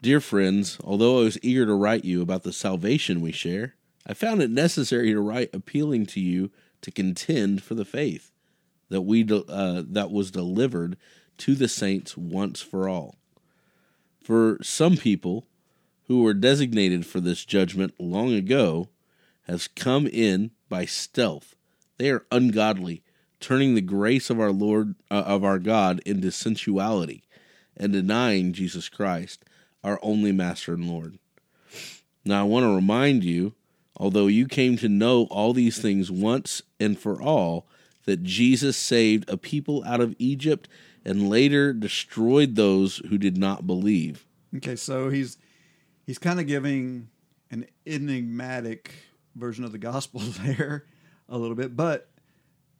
Dear 0.02 0.20
friends, 0.20 0.78
although 0.84 1.20
I 1.20 1.24
was 1.24 1.38
eager 1.44 1.66
to 1.66 1.74
write 1.74 2.04
you 2.04 2.22
about 2.22 2.44
the 2.44 2.52
salvation 2.52 3.22
we 3.22 3.32
share, 3.32 3.76
I 4.06 4.14
found 4.14 4.42
it 4.42 4.50
necessary 4.50 5.12
to 5.12 5.20
write 5.20 5.54
appealing 5.54 6.08
to 6.08 6.20
you 6.20 6.50
to 6.82 6.92
contend 6.92 7.62
for 7.62 7.76
the 7.76 7.86
faith 7.86 8.32
that 8.90 9.02
we 9.02 9.24
de- 9.24 9.46
uh, 9.46 9.84
that 9.88 10.12
was 10.12 10.32
delivered 10.32 10.98
to 11.38 11.56
the 11.56 11.68
saints 11.68 12.18
once 12.18 12.62
for 12.62 12.90
all. 12.90 13.16
For 14.24 14.58
some 14.62 14.98
people 14.98 15.46
who 16.08 16.24
were 16.24 16.34
designated 16.34 17.06
for 17.06 17.20
this 17.20 17.46
judgment 17.46 17.94
long 18.00 18.34
ago 18.34 18.90
has 19.44 19.68
come 19.68 20.08
in 20.08 20.52
by 20.68 20.86
stealth. 20.86 21.56
They 21.98 22.10
are 22.10 22.26
ungodly, 22.32 23.04
turning 23.42 23.76
the 23.76 23.82
grace 23.82 24.30
of 24.30 24.40
our 24.40 24.52
Lord 24.52 24.96
uh, 25.10 25.24
of 25.26 25.44
our 25.44 25.60
God 25.60 26.02
into 26.06 26.32
sensuality 26.32 27.24
and 27.76 27.92
denying 27.92 28.54
Jesus 28.54 28.88
Christ, 28.88 29.44
our 29.84 30.00
only 30.02 30.32
master 30.32 30.74
and 30.74 30.88
Lord. 30.88 31.18
Now 32.24 32.42
I 32.42 32.48
want 32.48 32.64
to 32.64 32.76
remind 32.76 33.24
you 33.24 33.54
although 34.02 34.28
you 34.28 34.48
came 34.48 34.78
to 34.78 34.90
know 34.90 35.26
all 35.30 35.54
these 35.54 35.80
things 35.80 36.10
once 36.10 36.64
and 36.80 36.98
for 36.98 37.22
all, 37.22 37.68
that 38.06 38.24
Jesus 38.24 38.76
saved 38.76 39.30
a 39.30 39.38
people 39.38 39.84
out 39.86 40.02
of 40.02 40.16
Egypt 40.18 40.68
and 41.06 41.30
later 41.30 41.72
destroyed 41.72 42.56
those 42.56 42.98
who 43.10 43.18
did 43.20 43.38
not 43.38 43.68
believe. 43.68 44.26
Okay, 44.58 44.76
so 44.76 45.10
he's 45.10 45.38
he's 46.06 46.18
kind 46.18 46.40
of 46.40 46.48
giving 46.48 47.10
an 47.52 47.68
enigmatic 47.86 48.92
version 49.36 49.64
of 49.64 49.72
the 49.72 49.78
gospel 49.78 50.20
there 50.44 50.86
a 51.30 51.38
little 51.38 51.56
bit, 51.56 51.76
but 51.76 52.10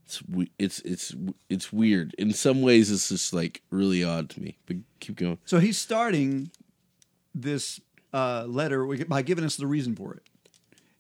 It's 0.06 0.22
it's 0.60 0.80
it's 0.80 1.16
it's 1.50 1.74
weird. 1.74 2.14
In 2.18 2.34
some 2.34 2.62
ways, 2.62 2.92
it's 2.92 3.10
just 3.10 3.34
like 3.34 3.62
really 3.70 4.04
odd 4.04 4.30
to 4.32 4.42
me. 4.42 4.58
But 4.66 4.78
keep 5.00 5.16
going. 5.16 5.38
so 5.46 5.60
he's 5.60 5.78
starting 5.78 6.52
this 7.34 7.80
uh, 8.14 8.46
letter 8.48 8.86
by 9.06 9.22
giving 9.22 9.46
us 9.46 9.56
the 9.56 9.68
reason 9.68 9.96
for 9.96 10.14
it, 10.14 10.24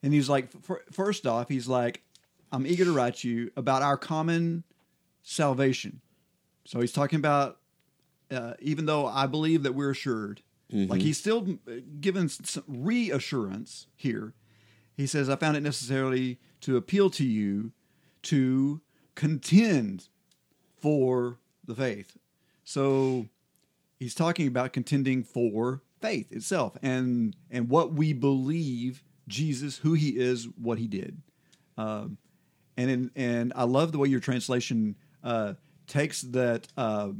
and 0.01 0.13
he's 0.13 0.29
like, 0.29 0.49
first 0.91 1.27
off, 1.27 1.49
he's 1.49 1.67
like, 1.67 2.03
I'm 2.51 2.65
eager 2.65 2.85
to 2.85 2.93
write 2.93 3.23
you 3.23 3.51
about 3.57 3.81
our 3.81 3.97
common 3.97 4.63
salvation. 5.23 6.01
So 6.65 6.79
he's 6.79 6.93
talking 6.93 7.17
about 7.17 7.57
uh, 8.31 8.53
even 8.59 8.85
though 8.85 9.05
I 9.07 9.27
believe 9.27 9.63
that 9.63 9.73
we're 9.75 9.91
assured, 9.91 10.41
like 10.71 11.01
he's 11.01 11.17
still 11.17 11.45
uh, 11.67 11.71
given 11.99 12.29
some 12.29 12.63
reassurance 12.65 13.87
here. 13.95 14.33
He 14.95 15.05
says, 15.05 15.29
I 15.29 15.35
found 15.35 15.57
it 15.57 15.61
necessarily 15.63 16.39
to 16.61 16.77
appeal 16.77 17.09
to 17.09 17.25
you 17.25 17.73
to 18.23 18.79
contend 19.15 20.07
for 20.77 21.37
the 21.65 21.75
faith. 21.75 22.17
So 22.63 23.27
he's 23.99 24.15
talking 24.15 24.47
about 24.47 24.73
contending 24.73 25.23
for 25.23 25.81
faith 26.01 26.31
itself 26.31 26.75
and 26.81 27.35
and 27.51 27.69
what 27.69 27.93
we 27.93 28.13
believe 28.13 29.03
Jesus, 29.27 29.77
who 29.77 29.93
he 29.93 30.09
is, 30.17 30.47
what 30.61 30.79
he 30.79 30.87
did. 30.87 31.21
Um, 31.77 32.17
and 32.77 32.89
in, 32.89 33.11
and 33.15 33.53
I 33.55 33.63
love 33.63 33.91
the 33.91 33.97
way 33.99 34.07
your 34.09 34.19
translation 34.19 34.95
uh, 35.23 35.53
takes 35.87 36.21
that 36.21 36.67
uh, 36.77 37.11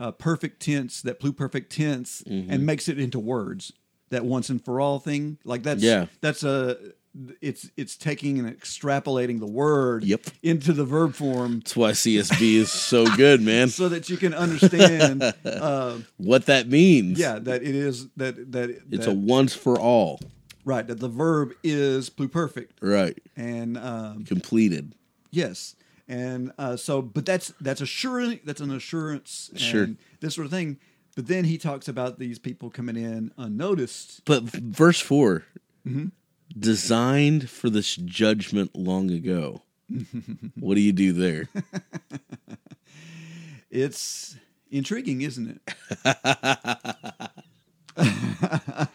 uh, 0.00 0.12
perfect 0.12 0.60
tense, 0.62 1.02
that 1.02 1.20
pluperfect 1.20 1.68
tense, 1.68 2.22
and 2.26 2.64
makes 2.64 2.88
it 2.88 2.98
into 2.98 3.18
words. 3.18 3.72
That 4.10 4.24
once 4.24 4.48
and 4.48 4.64
for 4.64 4.80
all 4.80 4.98
thing, 5.00 5.36
like 5.44 5.62
that's 5.64 5.82
Yeah. 5.82 6.06
that's 6.22 6.42
a 6.42 6.78
it's 7.40 7.70
it's 7.76 7.96
taking 7.96 8.38
and 8.38 8.48
extrapolating 8.60 9.40
the 9.40 9.46
word 9.46 10.04
Yep. 10.04 10.20
into 10.42 10.72
the 10.72 10.84
verb 10.84 11.14
form 11.14 11.60
That's 11.60 11.76
why 11.76 11.90
CSB 11.92 12.54
is 12.56 12.70
so 12.70 13.06
good, 13.16 13.40
man. 13.40 13.68
so 13.70 13.88
that 13.88 14.08
you 14.08 14.16
can 14.16 14.34
understand. 14.34 15.22
uh, 15.44 15.98
What 16.16 16.46
that 16.46 16.68
means. 16.68 17.18
yeah, 17.18 17.38
that 17.38 17.62
it 17.62 17.74
is 17.74 18.08
that 18.16 18.52
that 18.52 18.70
It's 18.90 19.06
that, 19.06 19.12
a 19.12 19.14
once 19.14 19.54
for 19.54 19.78
all. 19.80 20.20
right 20.64 20.86
that 20.86 21.00
the 21.00 21.08
verb 21.08 21.52
is 21.64 22.10
pluperfect 22.10 22.70
Right. 22.80 23.18
and 23.36 23.76
um, 23.78 24.24
Completed. 24.24 24.94
Yes, 25.30 25.74
and 26.08 26.52
uh, 26.58 26.76
so, 26.76 27.02
but 27.02 27.26
that's 27.26 27.52
that's 27.60 27.80
assuring 27.80 28.40
that's 28.44 28.60
an 28.60 28.70
assurance, 28.70 29.48
and 29.52 29.60
Sure. 29.60 29.88
this 30.20 30.34
sort 30.34 30.44
of 30.46 30.50
thing. 30.50 30.78
But 31.16 31.26
then 31.26 31.44
he 31.44 31.58
talks 31.58 31.88
about 31.88 32.18
these 32.20 32.38
people 32.38 32.70
coming 32.70 32.96
in 32.96 33.32
unnoticed. 33.36 34.22
But 34.24 34.44
verse 34.44 35.00
4 35.00 35.42
Mm-hmm. 35.86 36.06
Designed 36.58 37.48
for 37.50 37.70
this 37.70 37.94
judgment 37.96 38.74
long 38.76 39.10
ago. 39.10 39.62
what 40.58 40.74
do 40.74 40.80
you 40.80 40.92
do 40.92 41.12
there? 41.12 41.48
It's 43.70 44.34
intriguing, 44.70 45.20
isn't 45.20 45.60
it? 46.06 46.08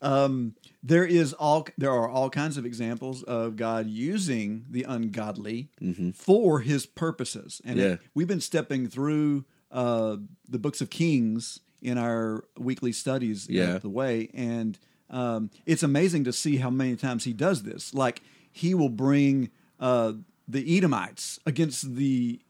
um, 0.00 0.54
there 0.82 1.04
is 1.04 1.32
all 1.34 1.66
there 1.78 1.90
are 1.90 2.08
all 2.08 2.30
kinds 2.30 2.56
of 2.56 2.64
examples 2.66 3.22
of 3.22 3.56
God 3.56 3.86
using 3.88 4.64
the 4.70 4.84
ungodly 4.84 5.68
for 6.14 6.60
His 6.60 6.86
purposes, 6.86 7.60
and 7.64 7.78
Yeah. 7.78 7.96
we've 8.14 8.26
been 8.28 8.40
stepping 8.40 8.88
through 8.88 9.44
uh, 9.70 10.16
the 10.48 10.58
books 10.58 10.80
of 10.80 10.90
Kings 10.90 11.60
in 11.80 11.98
our 11.98 12.44
weekly 12.58 12.92
studies 12.92 13.48
Yeah. 13.48 13.78
the 13.78 13.88
way, 13.90 14.30
and 14.34 14.78
um, 15.12 15.50
it's 15.66 15.82
amazing 15.82 16.24
to 16.24 16.32
see 16.32 16.56
how 16.56 16.70
many 16.70 16.96
times 16.96 17.24
He 17.24 17.32
does 17.32 17.62
this. 17.62 17.94
Like 17.94 18.22
He 18.50 18.74
will 18.74 18.88
bring 18.88 19.50
uh, 19.78 20.14
the 20.48 20.76
Edomites 20.76 21.38
against 21.46 21.94
the 21.94 22.40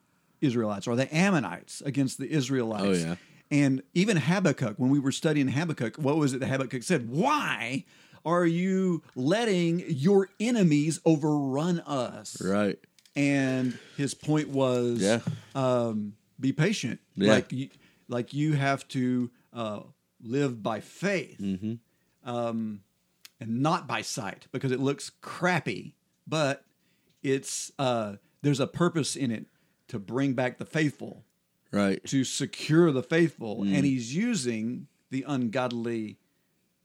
Israelites 0.41 0.87
or 0.87 0.97
the 0.97 1.13
Ammonites 1.15 1.83
against 1.83 2.19
the 2.19 2.31
Israelites. 2.31 2.85
Oh, 2.85 2.93
yeah. 3.09 3.15
And 3.51 3.83
even 3.95 4.17
Habakkuk, 4.17 4.77
when 4.79 4.89
we 4.91 4.99
were 4.99 5.13
studying 5.13 5.49
Habakkuk, 5.49 5.97
what 5.97 6.17
was 6.17 6.33
it 6.33 6.41
that 6.41 6.47
Habakkuk 6.47 6.83
said? 6.83 7.11
Why 7.11 7.85
are 8.25 8.47
you 8.47 9.03
letting 9.15 9.83
your 9.89 10.29
enemies 10.41 11.01
overrun 11.05 11.81
us? 11.81 12.41
right. 12.43 12.79
And 13.15 13.79
his 13.99 14.15
point 14.15 14.49
was, 14.49 15.01
Yeah. 15.03 15.21
um, 15.55 16.15
be 16.41 16.53
patient. 16.53 16.99
Yeah. 17.15 17.33
Like 17.35 17.53
you, 17.53 17.69
like 18.09 18.33
you 18.33 18.55
have 18.55 18.89
to 18.89 19.31
uh, 19.53 19.81
live 20.23 20.63
by 20.63 20.81
faith, 20.81 21.37
Mm-hmm. 21.39 21.75
Um, 22.25 22.81
and 23.41 23.61
not 23.61 23.87
by 23.87 24.03
sight, 24.03 24.47
because 24.53 24.71
it 24.73 24.81
looks 24.81 25.11
crappy, 25.21 25.95
but 26.27 26.65
it's 27.23 27.73
uh, 27.79 28.17
there's 28.43 28.61
a 28.61 28.67
purpose 28.67 29.17
in 29.17 29.31
it 29.31 29.47
to 29.89 29.99
bring 29.99 30.33
back 30.35 30.59
the 30.59 30.65
faithful 30.65 31.25
Right. 31.71 32.03
to 32.05 32.25
secure 32.25 32.93
the 32.93 33.03
faithful, 33.03 33.63
Mm. 33.65 33.75
and 33.75 33.85
he's 33.87 34.15
using 34.15 34.89
the 35.11 35.25
ungodly 35.27 36.19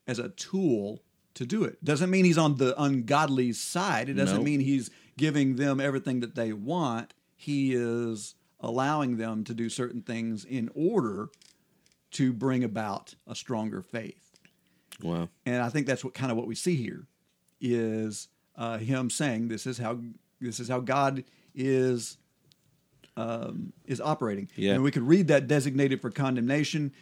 as 0.08 0.20
a 0.20 0.30
tool 0.30 1.04
to 1.34 1.46
do 1.46 1.64
it. 1.64 1.84
Doesn't 1.84 2.10
mean 2.10 2.26
he's 2.26 2.38
on 2.38 2.56
the 2.56 2.80
ungodly 2.82 3.54
side. 3.54 4.10
It 4.10 4.14
doesn't 4.14 4.38
No. 4.38 4.44
mean 4.44 4.60
he's 4.62 4.90
giving 5.18 5.56
them 5.58 5.80
everything 5.80 6.20
that 6.22 6.36
they 6.36 6.54
want. 6.54 7.14
He 7.36 7.74
is 7.74 8.36
allowing 8.60 9.18
them 9.18 9.44
to 9.44 9.54
do 9.54 9.70
certain 9.70 10.02
things 10.02 10.44
in 10.46 10.70
order 10.74 11.30
to 12.12 12.34
bring 12.34 12.64
about 12.64 13.16
a 13.28 13.36
stronger 13.36 13.82
faith. 13.82 14.27
Wow. 15.02 15.30
And 15.46 15.62
I 15.62 15.70
think 15.70 15.88
that's 15.88 16.04
what 16.04 16.14
kind 16.14 16.32
of 16.32 16.38
what 16.38 16.48
we 16.48 16.56
see 16.56 16.76
here 16.76 17.06
is 17.60 18.28
uh, 18.56 18.78
him 18.78 19.10
saying 19.10 19.48
this 19.48 19.66
is 19.66 19.78
how 19.78 20.00
this 20.40 20.60
is 20.60 20.68
how 20.68 20.80
God 20.80 21.24
is 21.56 22.18
um, 23.16 23.74
is 23.86 24.00
operating. 24.00 24.50
Yeah. 24.56 24.74
And 24.74 24.84
we 24.84 24.92
could 24.92 25.04
read 25.04 25.28
that 25.28 25.48
designated 25.48 26.02
for 26.02 26.12
condemnation 26.12 26.94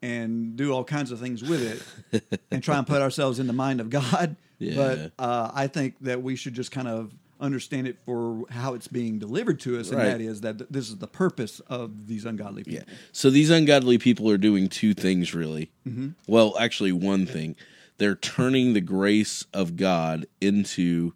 and 0.00 0.56
do 0.56 0.72
all 0.72 0.84
kinds 0.84 1.10
of 1.10 1.20
things 1.20 1.42
with 1.42 1.84
it 2.12 2.40
and 2.50 2.62
try 2.62 2.78
and 2.78 2.86
put 2.86 3.02
ourselves 3.02 3.38
in 3.38 3.46
the 3.46 3.52
mind 3.52 3.80
of 3.80 3.90
God. 3.90 4.36
Yeah. 4.58 4.74
But 4.76 5.12
uh, 5.18 5.50
I 5.54 5.66
think 5.66 5.96
that 6.00 6.22
we 6.22 6.36
should 6.36 6.54
just 6.54 6.70
kind 6.70 6.88
of 6.88 7.12
understand 7.40 7.86
it 7.86 7.98
for 8.04 8.44
how 8.50 8.74
it's 8.74 8.88
being 8.88 9.18
delivered 9.18 9.60
to 9.60 9.78
us, 9.78 9.90
and 9.90 10.00
that 10.00 10.20
is 10.20 10.40
that 10.42 10.58
th- 10.58 10.70
this 10.70 10.88
is 10.88 10.96
the 10.96 11.06
purpose 11.06 11.60
of 11.60 12.06
these 12.06 12.24
ungodly 12.24 12.64
people. 12.64 12.84
Yeah. 12.86 12.94
So 13.12 13.30
these 13.30 13.50
ungodly 13.50 13.98
people 13.98 14.28
are 14.30 14.38
doing 14.38 14.68
two 14.68 14.94
things, 14.94 15.34
really. 15.34 15.70
Mm-hmm. 15.86 16.10
Well, 16.26 16.56
actually, 16.58 16.92
one 16.92 17.26
thing. 17.26 17.56
They're 17.98 18.14
turning 18.14 18.74
the 18.74 18.80
grace 18.80 19.44
of 19.52 19.76
God 19.76 20.26
into 20.40 21.14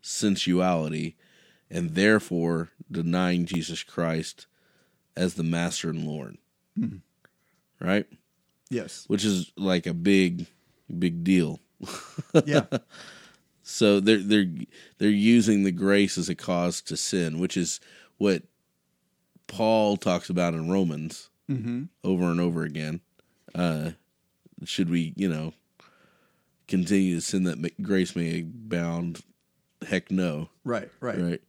sensuality 0.00 1.16
and 1.70 1.90
therefore 1.90 2.70
denying 2.90 3.44
Jesus 3.44 3.82
Christ 3.82 4.46
as 5.16 5.34
the 5.34 5.42
master 5.42 5.90
and 5.90 6.06
Lord. 6.06 6.38
Mm-hmm. 6.78 7.86
Right? 7.86 8.06
Yes. 8.70 9.04
Which 9.06 9.24
is 9.24 9.52
like 9.56 9.86
a 9.86 9.94
big, 9.94 10.46
big 10.98 11.24
deal. 11.24 11.60
Yeah. 12.44 12.64
So 13.64 13.98
they're 13.98 14.18
they're 14.18 14.46
they're 14.98 15.08
using 15.08 15.64
the 15.64 15.72
grace 15.72 16.18
as 16.18 16.28
a 16.28 16.34
cause 16.34 16.80
to 16.82 16.96
sin, 16.96 17.38
which 17.38 17.56
is 17.56 17.80
what 18.18 18.42
Paul 19.46 19.96
talks 19.96 20.28
about 20.30 20.54
in 20.54 20.70
Romans 20.70 21.30
over 22.04 22.24
and 22.24 22.40
over 22.40 22.62
again. 22.62 23.00
Uh, 23.54 23.92
should 24.64 24.90
we, 24.90 25.12
you 25.16 25.28
know, 25.28 25.54
continue 26.68 27.14
to 27.16 27.20
sin 27.20 27.44
that 27.44 27.82
grace 27.82 28.14
may 28.14 28.40
abound? 28.40 29.20
Heck, 29.86 30.10
no. 30.10 30.48
right. 30.64 30.90
Right. 31.00 31.18
Right. 31.20 31.42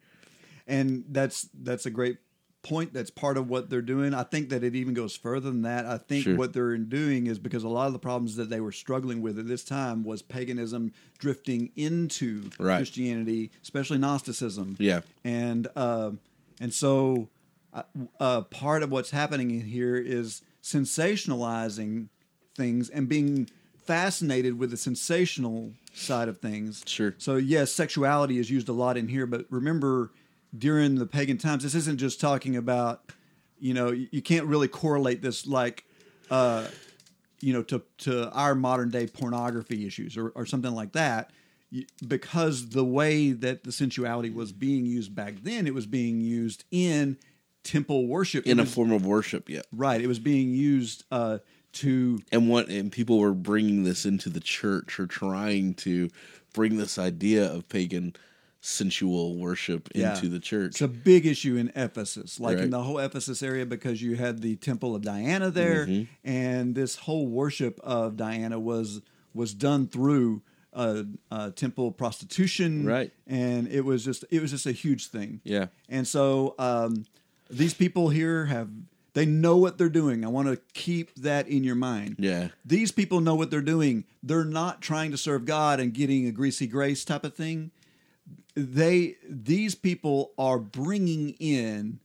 and 0.68 1.06
that's 1.10 1.48
that's 1.54 1.86
a 1.86 1.90
great 1.90 2.18
point 2.66 2.94
that's 2.94 3.12
part 3.12 3.38
of 3.38 3.48
what 3.50 3.70
they're 3.70 3.82
doing 3.82 4.14
i 4.14 4.24
think 4.24 4.50
that 4.50 4.64
it 4.64 4.76
even 4.76 4.94
goes 4.94 5.16
further 5.16 5.50
than 5.52 5.62
that 5.62 5.86
i 5.86 5.98
think 5.98 6.24
Sure. 6.24 6.36
what 6.36 6.52
they're 6.54 6.78
doing 6.78 7.28
is 7.28 7.38
because 7.40 7.64
a 7.64 7.70
lot 7.70 7.88
of 7.88 7.94
the 7.94 8.00
problems 8.00 8.36
that 8.38 8.50
they 8.50 8.60
were 8.60 8.72
struggling 8.72 9.22
with 9.22 9.38
at 9.40 9.48
this 9.48 9.64
time 9.64 10.04
was 10.04 10.22
paganism 10.22 10.92
drifting 11.20 11.72
into 11.76 12.50
Right. 12.60 12.78
christianity 12.78 13.52
especially 13.62 14.00
gnosticism 14.00 14.76
Yeah. 14.80 15.02
and 15.24 15.68
um 15.76 16.20
and 16.60 16.74
so 16.74 17.30
uh, 17.74 17.84
uh, 18.22 18.42
part 18.44 18.84
of 18.84 18.90
what's 18.92 19.12
happening 19.12 19.52
in 19.52 19.66
here 19.68 19.98
is 19.98 20.42
sensationalizing 20.64 22.08
things 22.56 22.90
and 22.90 23.08
being 23.10 23.50
fascinated 23.86 24.58
with 24.58 24.72
the 24.72 24.78
sensational 24.78 25.72
side 25.94 26.28
of 26.28 26.40
things. 26.40 26.84
Sure. 26.86 27.14
So 27.18 27.36
yes, 27.36 27.72
sexuality 27.72 28.38
is 28.40 28.50
used 28.50 28.70
a 28.70 28.74
lot 28.74 28.98
in 28.98 29.08
here, 29.10 29.26
but 29.26 29.46
remember, 29.50 30.12
during 30.58 30.96
the 30.96 31.06
pagan 31.06 31.38
times, 31.38 31.64
this 31.64 31.76
isn't 31.76 31.98
just 31.98 32.20
talking 32.20 32.56
about, 32.56 33.12
you 33.60 33.74
know, 33.74 33.92
you, 33.92 34.22
can't 34.22 34.46
really 34.46 34.68
correlate 34.68 35.22
this 35.22 35.48
like, 35.48 35.86
uh, 36.30 36.68
you 37.42 37.54
know, 37.54 37.64
to 37.64 37.82
to 38.00 38.30
our 38.32 38.56
modern 38.56 38.90
day 38.90 39.08
pornography 39.08 39.86
issues 39.86 40.18
or, 40.18 40.30
or 40.30 40.46
something 40.46 40.74
like 40.74 40.94
that. 40.94 41.32
because 42.08 42.70
the 42.70 42.86
way 42.86 43.32
that 43.32 43.64
the 43.64 43.72
sensuality 43.72 44.30
was 44.30 44.52
being 44.52 44.86
used 44.86 45.14
back 45.14 45.36
then, 45.44 45.68
it 45.68 45.74
was 45.74 45.86
being 45.86 46.22
used 46.22 46.64
in 46.72 47.18
temple 47.64 48.08
worship. 48.08 48.46
In 48.46 48.60
a 48.60 48.66
form 48.66 48.92
of 48.92 49.06
worship. 49.06 49.50
Yeah, 49.50 49.62
right. 49.74 50.00
It 50.00 50.08
was 50.08 50.20
being 50.20 50.54
used 50.54 51.04
uh, 51.12 51.40
to 51.74 52.20
and 52.32 52.50
what 52.50 52.70
and 52.70 52.92
people 52.92 53.20
were 53.20 53.34
bringing 53.34 53.84
this 53.84 54.06
into 54.06 54.30
the 54.30 54.40
church 54.40 55.00
or 55.00 55.08
trying 55.08 55.74
to 55.76 56.10
bring 56.54 56.78
this 56.78 56.98
idea 56.98 57.52
of 57.52 57.68
pagan 57.68 58.16
sensual 58.66 59.36
worship 59.36 59.90
Yeah. 59.94 60.16
into 60.16 60.28
the 60.28 60.40
church. 60.40 60.72
It's 60.72 60.82
a 60.82 60.88
big 60.88 61.26
issue 61.26 61.56
in 61.56 61.72
Ephesus, 61.76 62.40
like 62.40 62.58
in 62.58 62.72
the 62.72 62.82
whole 62.82 62.98
Ephesus 63.00 63.44
area, 63.44 63.66
because 63.66 64.02
you 64.02 64.16
had 64.16 64.42
the 64.42 64.56
Temple 64.56 64.96
of 64.96 65.04
Diana 65.04 65.52
there, 65.52 65.86
Mm-hmm. 65.86 66.04
and 66.28 66.74
this 66.76 66.96
whole 66.96 67.28
worship 67.28 67.80
of 67.84 68.18
Diana 68.18 68.60
was 68.60 69.02
was 69.34 69.54
done 69.54 69.88
through 69.88 70.42
uh, 70.74 71.04
uh, 71.30 71.52
temple 71.52 71.92
prostitution, 71.92 72.86
Right. 72.86 73.12
And 73.28 73.68
it 73.68 73.82
was 73.86 74.04
just 74.04 74.26
it 74.32 74.42
was 74.42 74.52
just 74.52 74.66
a 74.66 74.72
huge 74.72 75.08
thing, 75.08 75.42
Yeah. 75.44 75.68
And 75.90 76.08
so 76.08 76.56
um, 76.58 77.06
these 77.50 77.74
people 77.74 78.10
here 78.10 78.46
have 78.46 78.70
they 79.14 79.26
know 79.26 79.56
what 79.56 79.78
they're 79.78 79.88
doing. 79.90 80.26
I 80.26 80.28
want 80.28 80.48
to 80.50 80.58
keep 80.74 81.14
that 81.16 81.48
in 81.48 81.64
your 81.64 81.76
mind. 81.76 82.16
yeah, 82.20 82.50
These 82.66 82.92
people 82.92 83.22
know 83.22 83.36
what 83.36 83.50
they're 83.52 83.62
doing. 83.62 84.04
They're 84.22 84.44
not 84.44 84.82
trying 84.82 85.12
to 85.12 85.18
serve 85.18 85.46
God 85.46 85.80
and 85.80 85.94
getting 85.94 86.28
a 86.28 86.32
greasy 86.32 86.68
grace 86.68 87.06
type 87.06 87.24
of 87.24 87.34
thing. 87.34 87.72
They 88.56 89.16
these 89.30 89.76
people 89.76 90.32
are 90.38 90.58
bringing 90.60 91.32
in 91.40 92.00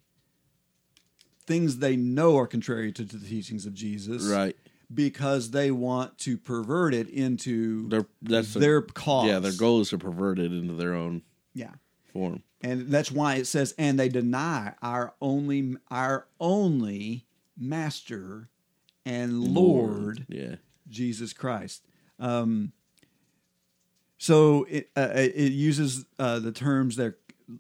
things 1.47 1.79
they 1.79 1.97
know 1.97 2.37
are 2.39 2.47
contrary 2.47 2.93
to 2.93 3.05
the 3.05 3.19
teachings 3.19 3.67
of 3.67 3.75
Jesus, 3.75 4.25
right. 4.25 4.57
Because 4.93 5.53
they 5.53 5.71
want 5.71 6.19
to 6.19 6.37
pervert 6.37 6.95
it 6.95 7.09
into 7.09 7.89
Their 7.89 8.07
that's 8.23 8.55
their 8.55 8.83
cause. 8.83 9.27
Yeah, 9.29 9.39
their 9.39 9.53
goal 9.53 9.81
is 9.81 9.91
to 9.91 9.99
pervert 9.99 10.39
it 10.41 10.53
into 10.53 10.75
their 10.75 10.95
own 10.95 11.23
Yeah, 11.55 11.75
form. 12.13 12.43
and 12.61 12.89
that's 12.89 13.13
why 13.13 13.37
it 13.37 13.47
says, 13.47 13.73
"And 13.79 13.99
they 13.99 14.09
deny 14.09 14.75
our 14.83 15.15
only 15.21 15.77
our 15.91 16.27
only 16.41 17.27
Master 17.57 18.49
and 19.07 19.41
Lord." 19.55 20.27
Yeah. 20.29 20.57
Jesus 20.89 21.33
Christ. 21.33 21.87
Um, 22.19 22.73
so 24.21 24.67
it 24.69 24.91
uh, 24.95 25.09
it 25.15 25.53
uses 25.53 26.05
uh, 26.19 26.39
the 26.41 26.53
terms 26.53 26.97
that 26.97 27.15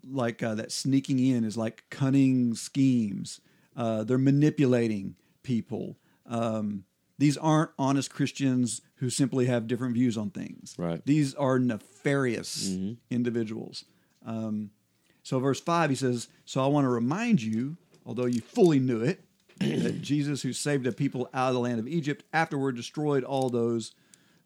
like 0.06 0.42
uh, 0.42 0.54
that 0.56 0.70
sneaking 0.70 1.18
in 1.18 1.42
is 1.42 1.56
like 1.56 1.84
cunning 1.88 2.54
schemes. 2.54 3.40
Uh, 3.74 4.04
they're 4.04 4.18
manipulating 4.18 5.16
people. 5.42 5.96
Um, 6.26 6.84
these 7.16 7.38
aren't 7.38 7.70
honest 7.78 8.12
Christians 8.12 8.82
who 8.96 9.08
simply 9.08 9.46
have 9.46 9.66
different 9.66 9.94
views 9.94 10.18
on 10.18 10.28
things. 10.28 10.74
Right. 10.76 11.00
These 11.06 11.34
are 11.34 11.58
nefarious 11.58 12.68
individuals. 13.10 13.86
Um, 14.26 14.70
so, 15.22 15.38
verse 15.38 15.60
5, 15.60 15.88
he 15.90 15.96
says, 15.96 16.28
So 16.44 16.62
I 16.62 16.66
want 16.66 16.84
to 16.84 16.90
remind 16.90 17.40
you, 17.40 17.78
although 18.04 18.26
you 18.26 18.42
fully 18.42 18.80
knew 18.80 19.00
it, 19.00 19.24
that 19.58 20.02
Jesus, 20.02 20.42
who 20.42 20.52
saved 20.52 20.84
the 20.84 20.92
people 20.92 21.28
out 21.32 21.48
of 21.48 21.54
the 21.54 21.60
land 21.60 21.78
of 21.78 21.88
Egypt, 21.88 22.24
afterward 22.34 22.76
destroyed 22.76 23.24
all 23.24 23.48
those 23.48 23.92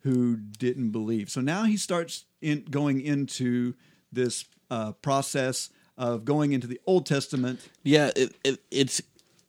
who 0.04 0.36
didn't 0.36 0.90
believe. 0.90 1.28
So 1.30 1.40
now 1.40 1.64
he 1.64 1.76
starts 1.76 2.24
in, 2.40 2.64
going 2.70 3.00
into 3.00 3.74
this 4.12 4.44
uh, 4.70 4.92
process 4.92 5.70
of 5.98 6.24
going 6.24 6.52
into 6.52 6.66
the 6.66 6.80
Old 6.86 7.06
Testament. 7.06 7.60
Yeah, 7.82 8.10
it, 8.16 8.34
it, 8.44 8.60
it's 8.70 9.02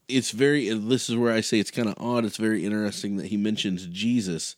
it's 0.07 0.31
very. 0.31 0.69
This 0.69 1.09
is 1.09 1.15
where 1.15 1.33
I 1.33 1.41
say 1.41 1.59
it's 1.59 1.71
kind 1.71 1.87
of 1.87 1.95
odd. 1.99 2.25
It's 2.25 2.37
very 2.37 2.65
interesting 2.65 3.17
that 3.17 3.27
he 3.27 3.37
mentions 3.37 3.85
Jesus 3.87 4.55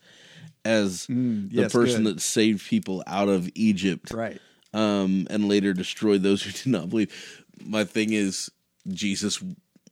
as 0.66 1.06
the 1.08 1.14
Mm, 1.14 1.48
yes, 1.52 1.72
person 1.72 2.04
good. 2.04 2.16
that 2.18 2.22
saved 2.22 2.68
people 2.68 3.02
out 3.08 3.30
of 3.30 3.50
Egypt, 3.56 4.12
Right. 4.12 4.40
um, 4.74 5.26
and 5.30 5.48
later 5.48 5.74
destroyed 5.74 6.24
those 6.24 6.44
who 6.44 6.52
did 6.64 6.68
not 6.68 6.90
believe. 6.90 7.46
My 7.64 7.86
thing 7.86 8.12
is, 8.14 8.52
Jesus 8.90 9.42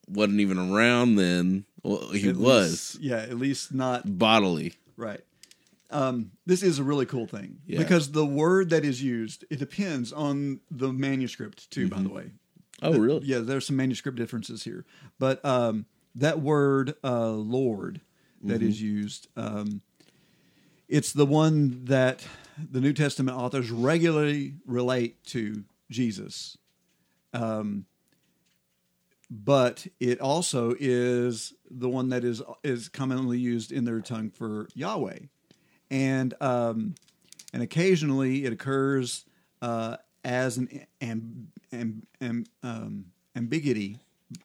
wasn't 0.09 0.41
even 0.41 0.57
around 0.59 1.15
then. 1.15 1.65
Well, 1.83 2.09
he 2.11 2.29
At 2.29 2.35
was 2.35 2.95
least- 2.95 2.99
yeah, 3.01 3.17
at 3.19 3.37
least 3.37 3.73
not 3.73 4.17
bodily. 4.19 4.73
Right. 4.97 5.21
Um, 5.91 6.31
this 6.45 6.63
is 6.63 6.79
a 6.79 6.83
really 6.83 7.05
cool 7.05 7.27
thing 7.27 7.59
Yeah. 7.67 7.77
because 7.79 8.11
the 8.11 8.25
word 8.25 8.69
that 8.71 8.83
is 8.83 9.03
used 9.03 9.45
it 9.49 9.59
depends 9.59 10.11
on 10.11 10.59
the 10.71 10.91
manuscript 10.91 11.69
too. 11.71 11.87
By 11.89 12.01
the 12.01 12.09
way, 12.09 12.31
Oh, 12.81 12.91
The- 12.93 12.99
really? 13.01 13.25
Yeah, 13.25 13.39
there's 13.39 13.67
some 13.67 13.75
manuscript 13.77 14.17
differences 14.17 14.63
here, 14.63 14.85
but 15.19 15.43
um, 15.45 15.85
that 16.15 16.41
word 16.41 16.95
uh, 17.03 17.31
"Lord" 17.31 18.01
that 18.43 18.61
is 18.61 18.77
Mm-hmm. 18.77 18.85
used, 18.85 19.27
um, 19.37 19.81
it's 20.89 21.13
the 21.13 21.25
one 21.25 21.85
that 21.85 22.27
the 22.57 22.81
New 22.81 22.93
Testament 22.93 23.37
authors 23.37 23.71
regularly 23.71 24.55
relate 24.65 25.23
to 25.25 25.63
Jesus. 25.89 26.57
Um, 27.33 27.85
but 29.29 29.87
it 29.99 30.19
also 30.19 30.75
is 30.79 31.53
the 31.69 31.89
one 31.89 32.09
that 32.09 32.23
is 32.23 32.41
is 32.63 32.89
commonly 32.89 33.39
used 33.39 33.71
in 33.71 33.85
their 33.85 34.01
tongue 34.01 34.29
for 34.29 34.67
Yahweh, 34.75 35.19
and 35.95 36.33
um, 36.41 36.95
and 37.53 37.63
occasionally 37.63 38.45
it 38.45 38.51
occurs 38.53 39.25
uh, 39.61 39.95
as 40.23 40.57
an 40.57 40.85
um, 41.71 43.05
ambiguity, 43.35 43.99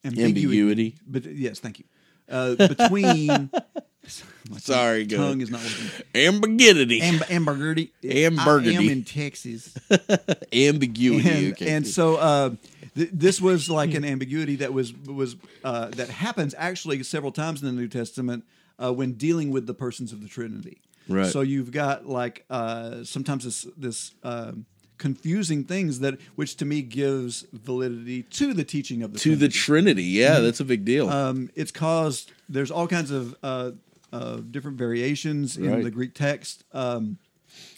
Ambiguity. 0.04 0.94
But 1.06 1.24
yes, 1.24 1.58
thank 1.58 1.80
you. 1.80 1.84
Uh, 2.28 2.54
between 2.54 3.50
Sorry, 4.58 5.04
go 5.04 5.16
tongue 5.16 5.26
ahead. 5.26 5.42
is 5.42 5.50
not 5.50 5.62
working. 5.62 6.04
Ambiguity. 6.14 7.00
Amb- 7.00 7.30
ambiguity. 7.30 7.92
Ambiguity. 8.04 8.76
I 8.76 8.80
am 8.82 8.88
in 8.88 9.04
Texas 9.04 9.76
Ambiguity. 10.52 11.28
and, 11.28 11.52
okay, 11.52 11.70
and 11.70 11.86
so 11.86 12.16
uh, 12.16 12.50
th- 12.94 13.10
this 13.12 13.40
was 13.40 13.68
like 13.68 13.94
an 13.94 14.04
ambiguity 14.04 14.56
that 14.56 14.72
was 14.72 14.94
was 14.94 15.36
uh, 15.64 15.88
that 15.88 16.08
happens 16.08 16.54
actually 16.56 17.02
several 17.02 17.32
times 17.32 17.62
in 17.62 17.66
the 17.66 17.72
New 17.80 17.88
Testament 17.88 18.44
uh, 18.78 18.92
when 18.92 19.12
dealing 19.14 19.50
with 19.50 19.66
the 19.66 19.74
persons 19.74 20.12
of 20.12 20.22
the 20.22 20.28
Trinity. 20.28 20.80
Right. 21.10 21.26
So 21.30 21.40
you've 21.40 21.70
got 21.72 22.06
like 22.06 22.44
uh, 22.50 23.04
sometimes 23.04 23.44
this 23.44 23.66
this 23.76 24.14
um 24.22 24.66
confusing 24.98 25.64
things 25.64 26.00
that 26.00 26.18
which 26.34 26.56
to 26.56 26.64
me 26.66 26.82
gives 26.82 27.46
validity 27.52 28.22
to 28.24 28.52
the 28.52 28.64
teaching 28.64 29.02
of 29.02 29.12
the 29.14 29.18
to 29.18 29.30
the 29.34 29.48
Trinity. 29.48 29.58
Trinity. 29.58 30.04
Yeah, 30.04 30.40
that's 30.40 30.60
a 30.60 30.64
big 30.64 30.84
deal. 30.84 31.08
um, 31.08 31.50
it's 31.54 31.70
caused 31.72 32.32
there's 32.48 32.70
all 32.70 32.86
kinds 32.86 33.10
of 33.10 33.34
uh, 33.42 33.70
uh, 34.12 34.36
different 34.50 34.76
variations 34.76 35.56
in 35.56 35.70
Right. 35.70 35.84
the 35.84 35.90
Greek 35.90 36.14
text. 36.14 36.64
Um, 36.72 37.16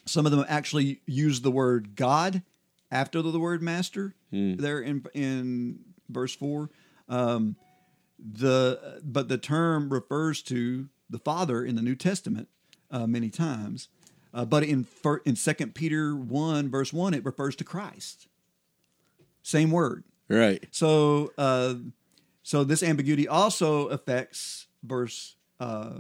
some 0.05 0.27
of 0.27 0.33
them 0.33 0.45
actually 0.49 1.01
use 1.07 1.43
the 1.43 1.51
word 1.53 1.95
God 1.95 2.43
after 2.91 3.23
the 3.23 3.39
word 3.39 3.63
master 3.63 4.15
there 4.33 4.81
in 4.81 5.05
in 5.15 5.79
verse 6.11 6.35
four. 6.35 6.71
Um, 7.09 7.55
the 8.19 9.01
but 9.05 9.29
the 9.29 9.39
term 9.39 9.91
refers 9.91 10.43
to 10.43 10.89
the 11.11 11.19
Father 11.19 11.65
in 11.65 11.75
the 11.77 11.83
New 11.83 11.95
Testament 11.95 12.49
uh, 12.93 13.07
many 13.07 13.31
times, 13.31 13.89
uh, 14.33 14.45
but 14.45 14.63
in 14.63 14.85
fir- 14.85 15.23
in 15.25 15.35
Second 15.35 15.75
Peter 15.75 16.15
one 16.15 16.71
verse 16.71 16.93
one 16.93 17.15
it 17.15 17.25
refers 17.25 17.57
to 17.57 17.65
Christ. 17.65 18.29
Same 19.43 19.73
word. 19.73 20.05
right. 20.29 20.65
So, 20.71 21.33
uh, 21.37 21.75
so 22.45 22.63
this 22.63 22.83
ambiguity 22.83 23.27
also 23.27 23.89
affects 23.89 24.67
verse 24.85 25.37
uh, 25.59 25.95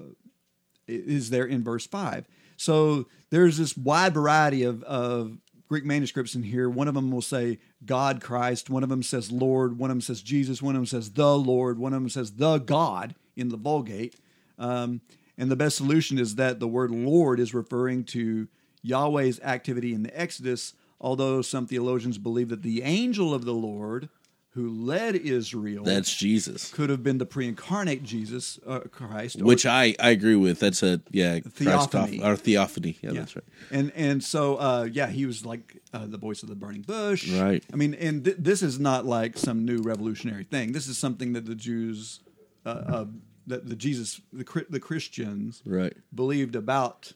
is 0.86 1.30
there 1.30 1.44
in 1.44 1.64
verse 1.64 1.86
five. 1.86 2.26
So 2.56 3.06
there's 3.30 3.58
this 3.58 3.76
wide 3.76 4.14
variety 4.14 4.62
of, 4.62 4.82
of 4.84 5.38
Greek 5.68 5.84
manuscripts 5.84 6.34
in 6.34 6.42
here. 6.42 6.68
One 6.68 6.86
of 6.86 6.94
them 6.94 7.10
will 7.10 7.22
say 7.22 7.58
God 7.84 8.20
Christ. 8.20 8.68
One 8.68 8.82
of 8.82 8.88
them 8.88 9.02
says 9.02 9.32
Lord. 9.32 9.78
One 9.78 9.90
of 9.90 9.96
them 9.96 10.00
says 10.02 10.22
Jesus. 10.22 10.60
One 10.62 10.76
of 10.76 10.80
them 10.80 10.86
says 10.86 11.12
the 11.12 11.36
Lord. 11.36 11.78
One 11.78 11.94
of 11.94 12.00
them 12.00 12.10
says 12.10 12.32
the 12.32 12.58
God 12.58 13.14
in 13.36 13.48
the 13.48 13.56
Vulgate. 13.56 14.16
Um, 14.58 15.00
and 15.38 15.50
the 15.50 15.56
best 15.56 15.76
solution 15.76 16.18
is 16.18 16.34
that 16.36 16.60
the 16.60 16.68
word 16.68 16.90
Lord 16.90 17.40
is 17.40 17.54
referring 17.54 18.04
to 18.04 18.48
Yahweh's 18.82 19.40
activity 19.40 19.94
in 19.94 20.02
the 20.02 20.18
Exodus, 20.18 20.74
although 21.00 21.42
some 21.42 21.66
theologians 21.66 22.18
believe 22.18 22.48
that 22.50 22.62
the 22.62 22.82
angel 22.82 23.32
of 23.34 23.44
the 23.44 23.54
Lord 23.54 24.08
who 24.54 24.68
led 24.68 25.14
Israel 25.16 25.82
That's 25.82 26.14
Jesus. 26.14 26.70
could 26.70 26.90
have 26.90 27.02
been 27.02 27.16
the 27.16 27.24
pre-incarnate 27.24 28.02
Jesus, 28.02 28.58
uh, 28.66 28.80
Christ, 28.80 29.40
Which 29.40 29.64
I, 29.64 29.94
I 29.98 30.10
agree 30.10 30.36
with. 30.36 30.60
That's 30.60 30.82
a 30.82 31.00
yeah 31.10 31.40
Theophany. 31.40 32.18
Christoph- 32.18 32.22
or 32.22 32.36
theophany. 32.36 32.98
Yeah, 33.00 33.12
Yeah. 33.12 33.20
that's 33.20 33.34
right. 33.34 33.44
And 33.70 33.92
and 33.96 34.22
so 34.22 34.56
uh, 34.56 34.88
yeah, 34.92 35.06
he 35.06 35.24
was 35.24 35.46
like 35.46 35.80
uh, 35.94 36.04
the 36.06 36.18
voice 36.18 36.42
of 36.42 36.50
the 36.50 36.54
burning 36.54 36.82
bush. 36.82 37.30
Right. 37.32 37.64
I 37.72 37.76
mean, 37.76 37.94
and 37.94 38.24
th- 38.26 38.36
this 38.38 38.62
is 38.62 38.78
not 38.78 39.06
like 39.06 39.38
some 39.38 39.64
new 39.64 39.78
revolutionary 39.80 40.44
thing. 40.44 40.72
This 40.72 40.86
is 40.86 40.98
something 40.98 41.32
that 41.32 41.46
the 41.46 41.54
Jews, 41.54 42.20
uh, 42.66 42.68
uh, 42.68 43.04
that 43.46 43.68
the 43.68 43.76
Jesus, 43.76 44.20
the 44.32 44.66
the 44.70 44.80
Christians, 44.80 45.62
Right. 45.64 45.94
believed 46.14 46.56
about. 46.56 47.12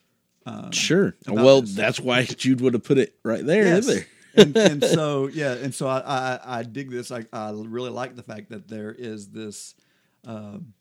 Sure. 0.70 1.16
about 1.26 1.44
Well, 1.44 1.60
this. 1.62 1.74
that's 1.74 1.98
why 2.00 2.22
Jude 2.24 2.60
would 2.60 2.74
have 2.74 2.84
put 2.84 2.98
it 2.98 3.16
right 3.24 3.44
there. 3.44 3.64
Yes. 3.64 3.86
There. 3.86 4.06
and, 4.36 4.56
and 4.56 4.84
so 4.84 5.26
yeah, 5.28 5.54
and 5.54 5.74
so 5.74 5.88
I 5.88 5.98
I, 6.00 6.58
I 6.58 6.62
dig 6.62 6.90
this. 6.90 7.10
I, 7.10 7.24
I 7.32 7.50
really 7.52 7.90
like 7.90 8.14
the 8.16 8.22
fact 8.22 8.50
that 8.50 8.68
there 8.68 8.92
is 8.96 9.28
this 9.30 9.74
um, 10.24 10.74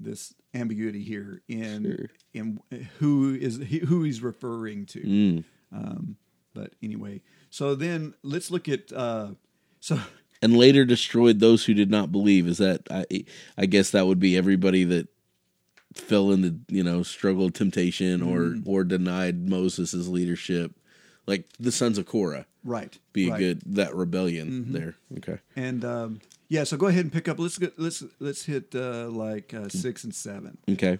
this 0.00 0.34
ambiguity 0.54 1.02
here 1.02 1.42
in 1.48 1.84
Sure. 1.84 2.10
in 2.32 2.60
who 2.98 3.34
is 3.40 3.58
he, 3.58 3.78
who 3.80 4.02
he's 4.02 4.20
referring 4.22 4.86
to. 4.86 5.00
Mm. 5.00 5.44
Um, 5.72 6.16
but 6.54 6.72
anyway, 6.82 7.20
so 7.50 7.74
then 7.74 8.14
let's 8.22 8.50
look 8.50 8.68
at 8.68 8.92
uh, 8.92 9.32
so 9.80 9.98
and 10.44 10.58
later 10.58 10.84
destroyed 10.84 11.40
those 11.40 11.64
who 11.64 11.72
did 11.72 11.90
not 11.90 12.12
believe. 12.12 12.46
Is 12.46 12.58
that 12.58 12.82
I? 12.90 13.24
I 13.56 13.64
guess 13.64 13.90
that 13.90 14.06
would 14.06 14.20
be 14.20 14.36
everybody 14.36 14.84
that 14.84 15.08
fell 15.94 16.30
into 16.32 16.56
you 16.68 16.84
know 16.84 17.02
struggle, 17.02 17.48
temptation, 17.48 18.20
or 18.20 18.56
or 18.66 18.84
denied 18.84 19.48
Moses' 19.48 20.06
leadership, 20.06 20.72
like 21.26 21.46
the 21.58 21.72
sons 21.72 21.96
of 21.96 22.04
Korah. 22.04 22.44
right 22.62 22.98
Be 23.14 23.30
right. 23.30 23.36
a 23.36 23.38
good 23.38 23.62
that 23.74 23.94
rebellion 23.94 24.72
there. 24.72 24.96
Okay. 25.16 25.38
and 25.56 25.82
um, 25.82 26.20
yeah. 26.48 26.64
So 26.64 26.76
go 26.76 26.88
ahead 26.88 27.04
and 27.06 27.12
pick 27.12 27.26
up. 27.26 27.38
Let's 27.38 27.56
get 27.56 27.78
let's 27.78 28.04
let's 28.20 28.44
hit 28.44 28.74
uh, 28.74 29.08
like 29.08 29.54
uh, 29.54 29.70
six 29.70 30.04
and 30.04 30.14
seven. 30.14 30.58
Okay. 30.68 30.98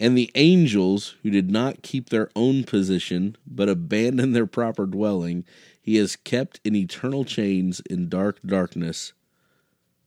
And 0.00 0.16
the 0.16 0.30
angels 0.36 1.16
who 1.24 1.30
did 1.30 1.50
not 1.50 1.82
keep 1.82 2.10
their 2.10 2.30
own 2.36 2.62
position, 2.62 3.34
but 3.44 3.68
abandoned 3.68 4.36
their 4.36 4.46
proper 4.46 4.86
dwelling, 4.86 5.44
he 5.88 5.96
has 5.96 6.16
kept 6.16 6.60
in 6.64 6.76
eternal 6.76 7.24
chains 7.24 7.80
in 7.88 8.10
dark 8.10 8.38
darkness, 8.44 9.14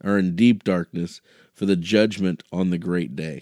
or 0.03 0.19
in 0.19 0.35
deep 0.35 0.63
darkness, 0.63 1.21
for 1.55 1.65
the 1.65 1.75
judgment 1.75 2.43
on 2.51 2.69
the 2.69 2.77
great 2.77 3.15
day. 3.15 3.41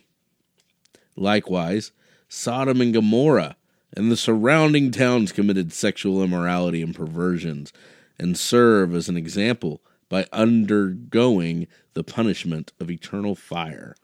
Likewise, 1.17 1.91
Sodom 2.29 2.79
and 2.79 2.93
Gomorrah 2.93 3.57
and 3.93 4.09
the 4.09 4.15
surrounding 4.15 4.89
towns 4.89 5.33
committed 5.33 5.73
sexual 5.73 6.23
immorality 6.23 6.81
and 6.81 6.95
perversions, 6.95 7.73
and 8.17 8.37
serve 8.37 8.95
as 8.95 9.09
an 9.09 9.17
example 9.17 9.81
by 10.07 10.25
undergoing 10.31 11.67
the 11.93 12.05
punishment 12.05 12.71
of 12.79 12.89
eternal 12.89 13.35
fire. 13.35 13.97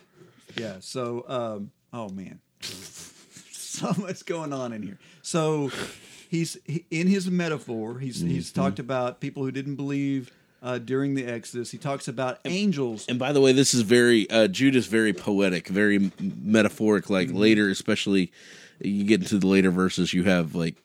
Yeah. 0.58 0.76
So, 0.82 1.24
um, 1.30 1.72
oh 1.94 2.10
man, 2.10 2.42
so 2.62 3.94
much 3.98 4.26
going 4.26 4.52
on 4.52 4.74
in 4.74 4.84
here. 4.84 5.00
So, 5.22 5.72
he's 6.30 6.58
he, 6.66 6.86
in 6.92 7.08
his 7.08 7.30
metaphor. 7.30 8.00
He's 8.00 8.22
he's 8.22 8.52
Mm-hmm. 8.52 8.62
talked 8.62 8.80
about 8.80 9.20
people 9.22 9.44
who 9.44 9.52
didn't 9.52 9.76
believe 9.76 10.32
uh, 10.64 10.80
during 10.80 11.16
the 11.16 11.26
Exodus. 11.26 11.72
He 11.72 11.78
talks 11.78 12.08
about 12.08 12.40
angels. 12.46 13.06
And 13.08 13.20
by 13.20 13.32
the 13.34 13.42
way, 13.42 13.52
this 13.52 13.74
is 13.74 13.82
very 13.82 14.30
uh, 14.30 14.48
Jude 14.48 14.76
is 14.76 14.88
very 14.88 15.14
poetic, 15.14 15.68
very 15.68 16.12
metaphoric. 16.20 17.10
Like 17.10 17.28
Mm-hmm. 17.30 17.38
later, 17.38 17.70
especially 17.70 18.32
you 18.80 19.04
get 19.06 19.22
into 19.22 19.38
the 19.38 19.48
later 19.48 19.72
verses, 19.72 20.14
you 20.14 20.24
have 20.24 20.56
like 20.56 20.76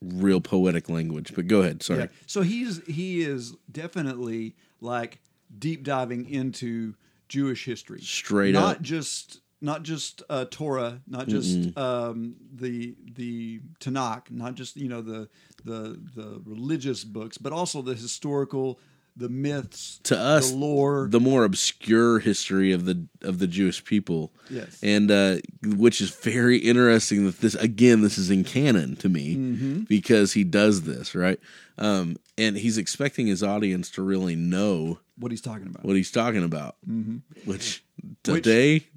real 0.00 0.40
poetic 0.40 0.88
language. 0.88 1.34
But 1.34 1.46
go 1.48 1.60
ahead. 1.62 1.82
Sorry. 1.82 2.00
Yeah. 2.00 2.06
So 2.26 2.42
he's 2.42 2.80
he 2.86 3.22
is 3.22 3.54
definitely 3.70 4.54
like 4.80 5.18
deep 5.58 5.82
diving 5.82 6.28
into 6.30 6.94
Jewish 7.28 7.64
history, 7.64 8.00
Straight 8.00 8.54
not 8.54 8.76
up. 8.76 8.82
just 8.82 9.40
not 9.60 9.82
just 9.82 10.22
uh, 10.30 10.44
Torah, 10.50 11.00
not 11.06 11.28
just 11.28 11.76
um, 11.76 12.34
the 12.54 12.94
the 13.14 13.60
Tanakh, 13.80 14.30
not 14.30 14.54
just 14.54 14.76
you 14.76 14.88
know 14.88 15.02
the 15.02 15.28
the 15.64 15.98
the 16.14 16.40
religious 16.44 17.04
books, 17.04 17.38
but 17.38 17.52
also 17.52 17.82
the 17.82 17.94
historical, 17.94 18.78
the 19.16 19.28
myths, 19.28 19.98
To 20.04 20.16
us, 20.16 20.50
the 20.52 20.56
lore. 20.56 21.08
the 21.10 21.18
more 21.20 21.42
obscure 21.44 22.20
history 22.20 22.70
of 22.72 22.84
the 22.84 23.06
of 23.22 23.40
the 23.40 23.48
Jewish 23.48 23.84
people. 23.84 24.32
Yes. 24.50 24.78
and 24.82 25.10
uh, 25.10 25.36
which 25.62 26.00
is 26.00 26.10
very 26.10 26.58
interesting 26.58 27.26
that 27.26 27.40
this 27.40 27.54
again 27.56 28.00
this 28.02 28.16
is 28.16 28.30
in 28.30 28.44
canon 28.44 28.96
to 28.96 29.08
me 29.08 29.36
Mm-hmm. 29.36 29.80
because 29.88 30.32
he 30.34 30.44
does 30.44 30.82
this 30.82 31.14
right, 31.16 31.40
um, 31.78 32.16
and 32.38 32.56
he's 32.56 32.78
expecting 32.78 33.26
his 33.26 33.42
audience 33.42 33.90
to 33.90 34.02
really 34.02 34.36
know 34.36 35.00
what 35.18 35.32
he's 35.32 35.40
talking 35.42 35.66
about. 35.66 35.84
what 35.84 35.96
he's 35.96 36.12
talking 36.12 36.44
about, 36.44 36.76
Mm-hmm. 36.88 37.16
which 37.44 37.82
today. 38.22 38.86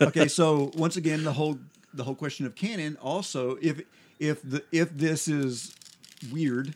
okay, 0.00 0.28
so 0.28 0.70
once 0.76 0.96
again, 0.96 1.24
the 1.24 1.32
whole 1.32 1.58
the 1.94 2.04
whole 2.04 2.14
question 2.14 2.46
of 2.46 2.54
canon. 2.54 2.96
Also, 3.00 3.56
if 3.60 3.80
if 4.18 4.42
the 4.42 4.62
if 4.72 4.90
this 4.96 5.28
is 5.28 5.74
weird, 6.32 6.74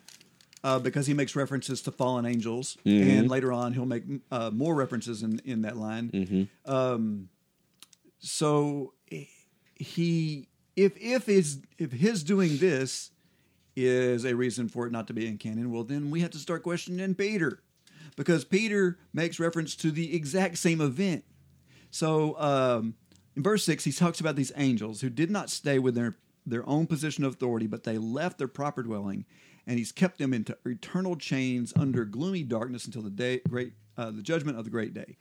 uh, 0.63 0.79
because 0.79 1.07
he 1.07 1.15
makes 1.15 1.37
references 1.37 1.83
to 1.83 1.93
fallen 1.93 2.27
angels, 2.27 2.77
and 2.85 3.29
later 3.31 3.53
on 3.53 3.73
he'll 3.73 3.87
make 3.87 4.05
uh, 4.31 4.51
more 4.51 4.75
references 4.75 5.23
in 5.23 5.41
in 5.45 5.63
that 5.63 5.77
line. 5.77 6.11
Um, 6.67 7.29
so 8.19 8.95
he 9.77 10.49
if 10.77 10.97
if 10.97 11.27
his 11.27 11.61
if 11.79 11.93
his 11.93 12.23
doing 12.25 12.59
this 12.59 13.11
is 13.77 14.25
a 14.25 14.35
reason 14.35 14.69
for 14.69 14.87
it 14.87 14.93
not 14.93 15.07
to 15.09 15.13
be 15.13 15.27
in 15.27 15.37
canon, 15.37 15.71
well 15.71 15.85
then 15.85 16.11
we 16.11 16.21
have 16.21 16.31
to 16.31 16.39
start 16.39 16.63
questioning 16.63 17.15
Peter. 17.15 17.61
Because 18.17 18.45
Peter 18.45 18.97
makes 19.13 19.41
reference 19.41 19.75
to 19.77 19.91
the 19.91 20.15
exact 20.15 20.59
same 20.59 20.81
event. 20.81 21.25
So 21.91 22.39
um, 22.39 22.95
in 23.37 23.43
verse 23.43 23.65
6, 23.65 23.85
he 23.85 23.93
talks 23.93 24.21
about 24.21 24.37
these 24.37 24.53
angels 24.57 25.01
who 25.01 25.11
did 25.11 25.31
not 25.31 25.51
stay 25.51 25.79
with 25.79 25.95
their, 25.95 26.17
their 26.47 26.69
own 26.69 26.87
position 26.87 27.25
of 27.25 27.35
authority, 27.35 27.67
but 27.67 27.85
they 27.85 27.99
left 27.99 28.39
their 28.39 28.49
proper 28.49 28.83
dwelling, 28.83 29.25
and 29.67 29.79
he's 29.79 29.93
kept 29.93 30.19
them 30.19 30.33
into 30.33 30.57
eternal 30.65 31.17
chains 31.17 31.73
under 31.77 32.05
gloomy 32.05 32.43
darkness 32.43 32.85
until 32.87 33.03
the 33.03 33.11
day 33.11 33.41
great 33.49 33.73
uh, 33.97 34.11
the 34.11 34.23
judgment 34.23 34.59
of 34.59 34.65
the 34.65 34.71
great 34.71 34.93
day. 34.93 35.17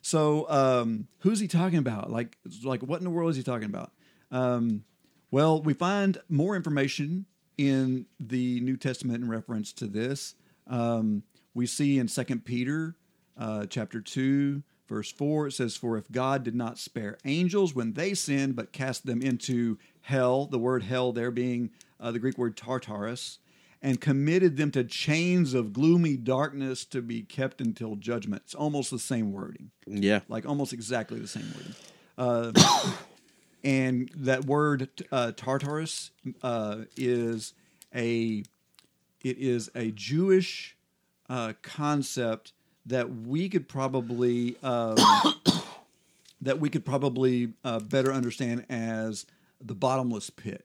So 0.00 0.48
um, 0.48 1.06
who's 1.18 1.38
he 1.38 1.48
talking 1.48 1.78
about? 1.78 2.10
Like 2.10 2.38
like 2.64 2.82
what 2.82 2.98
in 2.98 3.04
the 3.04 3.10
world 3.10 3.30
is 3.30 3.36
he 3.36 3.42
talking 3.42 3.66
about? 3.68 3.92
Um, 4.30 4.84
well, 5.30 5.60
we 5.60 5.74
find 5.74 6.18
more 6.28 6.56
information 6.56 7.26
in 7.58 8.06
the 8.18 8.60
New 8.60 8.76
Testament 8.76 9.22
in 9.22 9.28
reference 9.28 9.72
to 9.74 9.86
this. 9.86 10.34
Um, 10.66 11.22
we 11.54 11.66
see 11.66 11.98
in 11.98 12.08
Second 12.08 12.44
Peter 12.44 12.96
uh, 13.38 13.66
chapter 13.66 14.00
two, 14.00 14.62
verse 14.88 15.12
four, 15.12 15.46
it 15.46 15.52
says, 15.52 15.76
"For 15.76 15.96
if 15.96 16.10
God 16.10 16.44
did 16.44 16.54
not 16.54 16.78
spare 16.78 17.18
angels 17.24 17.74
when 17.74 17.94
they 17.94 18.14
sinned, 18.14 18.56
but 18.56 18.72
cast 18.72 19.06
them 19.06 19.22
into 19.22 19.78
hell," 20.02 20.46
the 20.46 20.58
word 20.58 20.82
hell 20.82 21.12
there 21.12 21.30
being 21.30 21.70
uh, 22.00 22.10
the 22.10 22.18
Greek 22.18 22.38
word 22.38 22.56
tartarus, 22.56 23.38
and 23.82 24.00
committed 24.00 24.56
them 24.56 24.70
to 24.72 24.84
chains 24.84 25.54
of 25.54 25.72
gloomy 25.72 26.16
darkness 26.16 26.84
to 26.86 27.02
be 27.02 27.22
kept 27.22 27.60
until 27.60 27.96
judgment. 27.96 28.42
It's 28.44 28.54
almost 28.54 28.90
the 28.90 28.98
same 28.98 29.32
wording 29.32 29.70
yeah, 29.86 30.20
like 30.28 30.46
almost 30.46 30.72
exactly 30.72 31.18
the 31.20 31.28
same 31.28 31.50
wording. 31.54 31.74
Uh, 32.18 32.92
and 33.64 34.10
that 34.16 34.44
word 34.44 34.88
uh, 35.12 35.32
Tartarus 35.32 36.10
uh, 36.42 36.82
is 36.96 37.54
a 37.94 38.42
it 39.22 39.38
is 39.38 39.70
a 39.74 39.90
Jewish 39.92 40.76
uh, 41.28 41.54
concept 41.62 42.52
that 42.86 43.10
we 43.26 43.48
could 43.48 43.68
probably 43.68 44.56
um, 44.62 44.96
that 46.40 46.60
we 46.60 46.68
could 46.70 46.84
probably 46.84 47.52
uh, 47.64 47.80
better 47.80 48.12
understand 48.12 48.64
as 48.68 49.26
the 49.60 49.74
bottomless 49.74 50.30
pit. 50.30 50.64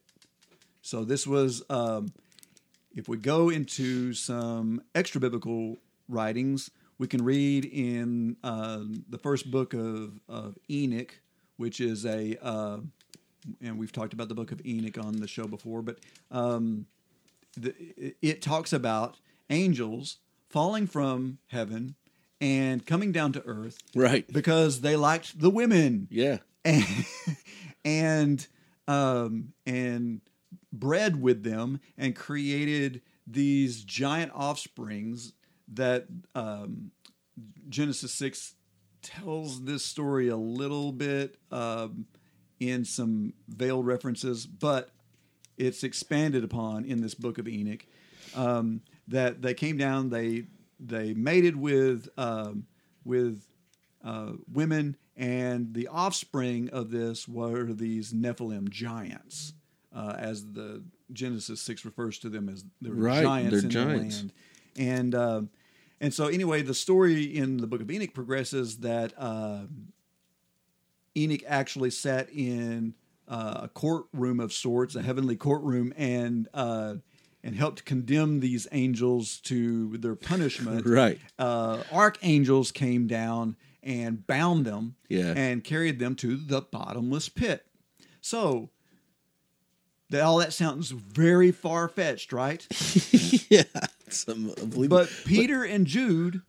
So 0.82 1.04
this 1.04 1.26
was 1.26 1.62
um, 1.70 2.12
if 2.94 3.08
we 3.08 3.16
go 3.16 3.48
into 3.48 4.12
some 4.12 4.82
extra 4.94 5.20
biblical 5.20 5.78
writings, 6.08 6.70
we 6.98 7.06
can 7.06 7.24
read 7.24 7.64
in 7.64 8.36
uh, 8.44 8.80
the 9.08 9.18
first 9.18 9.50
book 9.50 9.72
of, 9.74 10.20
of 10.28 10.58
Enoch, 10.70 11.18
which 11.56 11.80
is 11.80 12.04
a, 12.04 12.36
uh, 12.42 12.78
and 13.60 13.78
we've 13.78 13.92
talked 13.92 14.12
about 14.12 14.28
the 14.28 14.34
book 14.34 14.52
of 14.52 14.60
Enoch 14.66 14.98
on 14.98 15.16
the 15.16 15.26
show 15.26 15.46
before, 15.46 15.82
but 15.82 15.98
um, 16.30 16.86
the, 17.56 17.74
it- 17.96 18.16
it 18.22 18.42
talks 18.42 18.72
about 18.72 19.16
angels 19.50 20.18
falling 20.50 20.86
from 20.86 21.38
heaven 21.48 21.94
and 22.42 22.84
coming 22.84 23.12
down 23.12 23.32
to 23.32 23.42
earth 23.46 23.78
right. 23.94 24.30
because 24.30 24.80
they 24.80 24.96
liked 24.96 25.40
the 25.40 25.48
women 25.48 26.08
Yeah, 26.10 26.38
and 26.64 26.84
and 27.84 28.46
um, 28.88 29.54
and 29.64 30.20
bred 30.72 31.22
with 31.22 31.44
them 31.44 31.80
and 31.96 32.16
created 32.16 33.00
these 33.26 33.84
giant 33.84 34.32
offsprings 34.34 35.32
that 35.72 36.06
um, 36.34 36.90
Genesis 37.68 38.12
six 38.12 38.54
tells 39.02 39.64
this 39.64 39.84
story 39.84 40.28
a 40.28 40.36
little 40.36 40.90
bit 40.90 41.36
um, 41.52 42.06
in 42.58 42.84
some 42.84 43.34
veiled 43.48 43.86
references, 43.86 44.46
but 44.46 44.90
it's 45.56 45.84
expanded 45.84 46.42
upon 46.42 46.84
in 46.84 47.00
this 47.00 47.14
book 47.14 47.38
of 47.38 47.46
Enoch. 47.46 47.86
Um, 48.34 48.80
that 49.08 49.42
they 49.42 49.54
came 49.54 49.76
down, 49.76 50.10
they 50.10 50.46
they 50.84 51.14
mated 51.14 51.56
with 51.56 52.08
um, 52.16 52.66
with 53.04 53.42
uh, 54.04 54.32
women, 54.52 54.96
and 55.16 55.72
the 55.74 55.88
offspring 55.88 56.68
of 56.70 56.90
this 56.90 57.28
were 57.28 57.72
these 57.72 58.12
Nephilim 58.12 58.68
giants, 58.68 59.54
uh, 59.94 60.14
as 60.18 60.44
the 60.52 60.82
Genesis 61.12 61.60
six 61.60 61.84
refers 61.84 62.18
to 62.20 62.28
them 62.28 62.48
as 62.48 62.64
they 62.80 62.90
were 62.90 62.96
Right, 62.96 63.22
giants 63.22 63.50
they're 63.50 63.64
in 63.64 63.70
giants. 63.70 64.16
the 64.16 64.22
land, 64.22 64.32
and 64.76 65.14
uh, 65.14 65.42
and 66.00 66.12
so 66.12 66.26
anyway, 66.26 66.62
the 66.62 66.74
story 66.74 67.24
in 67.24 67.58
the 67.58 67.66
book 67.66 67.80
of 67.80 67.90
Enoch 67.90 68.12
progresses 68.14 68.78
that 68.78 69.12
uh, 69.16 69.60
Enoch 71.16 71.42
actually 71.46 71.90
sat 71.90 72.28
in 72.30 72.94
uh, 73.28 73.60
a 73.64 73.68
courtroom 73.68 74.40
of 74.40 74.52
sorts, 74.52 74.96
a 74.96 75.02
heavenly 75.02 75.36
courtroom, 75.36 75.92
and 75.96 76.48
uh, 76.54 76.94
and 77.44 77.56
helped 77.56 77.84
condemn 77.84 78.40
these 78.40 78.66
angels 78.72 79.38
to 79.40 79.96
their 79.98 80.14
punishment. 80.14 80.86
Right. 80.86 81.18
Uh, 81.38 81.82
archangels 81.90 82.70
came 82.72 83.06
down 83.06 83.56
and 83.82 84.26
bound 84.26 84.64
them 84.64 84.94
Yeah. 85.08 85.32
and 85.36 85.64
carried 85.64 85.98
them 85.98 86.14
to 86.16 86.36
the 86.36 86.60
bottomless 86.62 87.28
pit. 87.28 87.66
So 88.20 88.70
that 90.10 90.20
all 90.22 90.38
that 90.38 90.52
sounds 90.52 90.90
very 90.90 91.50
far 91.52 91.88
fetched, 91.88 92.32
right? 92.32 92.66
yeah. 93.50 93.62
But 94.88 95.10
Peter 95.24 95.64
and 95.64 95.86
Jude 95.86 96.42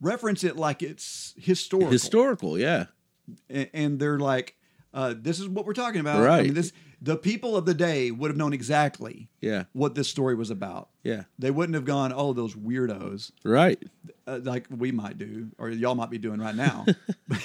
reference 0.00 0.42
it 0.44 0.56
like 0.56 0.82
it's 0.82 1.34
historical, 1.38 1.90
historical, 1.90 2.58
yeah, 2.58 2.86
A- 3.48 3.74
and 3.74 3.98
they're 4.00 4.18
like, 4.18 4.56
uh, 4.92 5.14
"This 5.16 5.38
is 5.38 5.48
what 5.48 5.66
we're 5.66 5.72
talking 5.72 6.00
about." 6.00 6.20
I 6.20 6.24
Right. 6.24 6.44
mean, 6.46 6.54
this 6.54 6.72
the 7.02 7.16
people 7.16 7.56
of 7.56 7.66
the 7.66 7.74
day 7.74 8.10
would 8.10 8.30
have 8.30 8.36
known 8.38 8.52
exactly 8.52 9.28
yeah, 9.40 9.64
what 9.72 9.94
this 9.94 10.08
story 10.08 10.34
was 10.34 10.50
about. 10.50 10.88
yeah, 11.02 11.24
They 11.38 11.50
wouldn't 11.50 11.74
have 11.74 11.84
gone, 11.84 12.12
"Oh, 12.14 12.32
those 12.32 12.54
weirdos," 12.54 13.32
right. 13.44 13.82
uh, 14.26 14.40
like 14.42 14.66
we 14.70 14.92
might 14.92 15.18
do, 15.18 15.48
or 15.58 15.68
y'all 15.70 15.94
might 15.94 16.10
be 16.10 16.18
doing 16.18 16.40
right 16.40 16.54
now. 16.54 16.86
but 17.28 17.40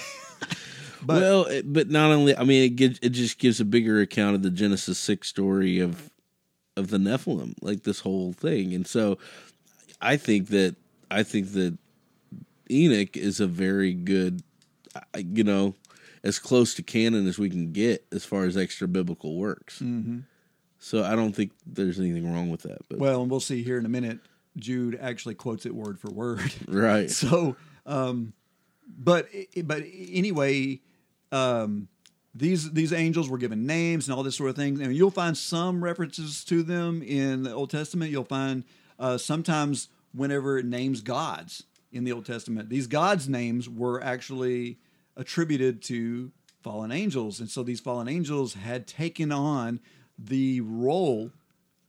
well, 1.21 1.45
it- 1.45 1.71
but 1.71 1.89
not 1.89 2.11
only, 2.11 2.35
I 2.35 2.43
mean, 2.43 2.63
it 2.63 2.75
gives, 2.75 2.99
it 3.01 3.09
just 3.09 3.39
gives 3.39 3.59
a 3.59 3.65
bigger 3.65 3.99
account 4.01 4.35
of 4.35 4.41
the 4.43 4.51
Genesis 4.51 4.97
six 4.97 5.27
story 5.27 5.79
of 5.79 6.09
of 6.77 6.87
the 6.89 6.97
Nephilim, 6.97 7.53
like 7.61 7.83
this 7.83 7.99
whole 7.99 8.31
thing, 8.33 8.73
and 8.73 8.87
so 8.87 9.17
I 9.99 10.15
think 10.17 10.47
that 10.49 10.75
I 11.09 11.23
think 11.23 11.51
that 11.53 11.77
Enoch 12.69 13.17
is 13.17 13.39
a 13.41 13.47
very 13.47 13.93
good, 13.93 14.41
you 15.17 15.43
know, 15.43 15.75
as 16.23 16.39
close 16.39 16.73
to 16.75 16.83
canon 16.83 17.27
as 17.27 17.39
we 17.39 17.49
can 17.49 17.71
get 17.71 18.05
as 18.11 18.23
far 18.25 18.45
as 18.45 18.57
extra 18.57 18.87
biblical 18.87 19.37
works. 19.37 19.79
Mm-hmm. 19.79 20.19
So 20.79 21.03
I 21.03 21.15
don't 21.15 21.33
think 21.33 21.51
there's 21.65 21.99
anything 21.99 22.31
wrong 22.31 22.49
with 22.49 22.63
that. 22.63 22.79
But 22.89 22.99
well, 22.99 23.21
and 23.21 23.29
we'll 23.29 23.39
see 23.39 23.63
here 23.63 23.77
in 23.77 23.85
a 23.85 23.89
minute. 23.89 24.19
Jude 24.57 24.97
actually 24.99 25.35
quotes 25.35 25.65
it 25.65 25.73
word 25.73 25.99
for 25.99 26.11
word. 26.11 26.53
right, 26.67 27.09
So, 27.09 27.55
um, 27.85 28.33
but 28.87 29.29
but 29.63 29.83
anyway, 29.93 30.79
um, 31.31 31.87
these 32.33 32.71
these 32.71 32.93
angels 32.93 33.29
were 33.29 33.37
given 33.37 33.65
names 33.65 34.07
and 34.07 34.15
all 34.15 34.23
this 34.23 34.35
sort 34.35 34.49
of 34.49 34.55
thing. 34.55 34.81
And 34.81 34.95
you'll 34.95 35.11
find 35.11 35.37
some 35.37 35.83
references 35.83 36.43
to 36.45 36.63
them 36.63 37.01
in 37.01 37.43
the 37.43 37.53
Old 37.53 37.69
Testament. 37.69 38.11
You'll 38.11 38.23
find 38.23 38.63
uh, 38.99 39.17
sometimes 39.17 39.87
whenever 40.13 40.57
it 40.57 40.65
names 40.65 41.01
gods 41.01 41.63
in 41.91 42.03
the 42.03 42.11
Old 42.11 42.25
Testament, 42.25 42.69
these 42.69 42.87
gods' 42.87 43.29
names 43.29 43.69
were 43.69 44.03
actually 44.03 44.77
attributed 45.17 45.81
to 45.83 46.31
fallen 46.61 46.91
angels, 46.91 47.39
and 47.39 47.49
so 47.49 47.63
these 47.63 47.79
fallen 47.79 48.07
angels 48.07 48.53
had 48.53 48.87
taken 48.87 49.31
on 49.31 49.79
the 50.17 50.61
role 50.61 51.31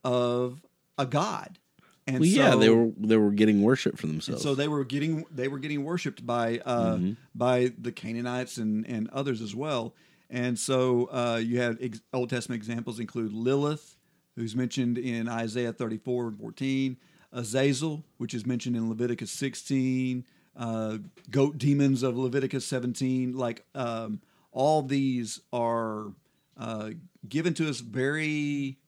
of 0.04 0.62
a 0.98 1.06
god. 1.06 1.58
And 2.06 2.18
well, 2.20 2.28
yeah, 2.28 2.56
they 2.56 2.68
were 2.68 2.90
they 2.98 3.16
were 3.16 3.30
getting 3.30 3.62
worship 3.62 3.96
for 3.96 4.08
themselves. 4.08 4.42
so 4.42 4.54
they 4.56 4.66
were 4.66 4.84
getting 4.84 5.24
they 5.30 5.46
were 5.46 5.60
getting 5.60 5.84
worshipped 5.84 6.26
by 6.26 6.58
uh, 6.64 6.98
by 7.34 7.72
the 7.78 7.92
Canaanites 7.92 8.56
and 8.56 8.84
and 8.86 9.08
others 9.10 9.40
as 9.40 9.54
well. 9.54 9.94
And 10.28 10.58
so 10.58 11.10
uh, 11.12 11.40
you 11.44 11.60
have 11.60 11.78
ex- 11.80 12.00
Old 12.12 12.30
Testament 12.30 12.58
examples 12.58 12.98
include 12.98 13.32
Lilith, 13.32 13.96
who's 14.34 14.56
mentioned 14.56 14.96
in 14.98 15.28
Isaiah 15.28 15.74
34 15.74 16.28
and 16.28 16.38
14, 16.38 16.96
Azazel, 17.32 18.02
which 18.16 18.32
is 18.32 18.46
mentioned 18.46 18.74
in 18.74 18.88
Leviticus 18.88 19.30
16, 19.30 20.24
uh, 20.56 20.98
goat 21.30 21.58
demons 21.58 22.02
of 22.02 22.16
Leviticus 22.16 22.66
17. 22.66 23.36
Like 23.36 23.64
um, 23.74 24.20
all 24.50 24.82
these 24.82 25.40
are 25.52 26.12
uh, 26.56 26.90
given 27.28 27.54
to 27.54 27.68
us 27.68 27.80
very 27.80 28.78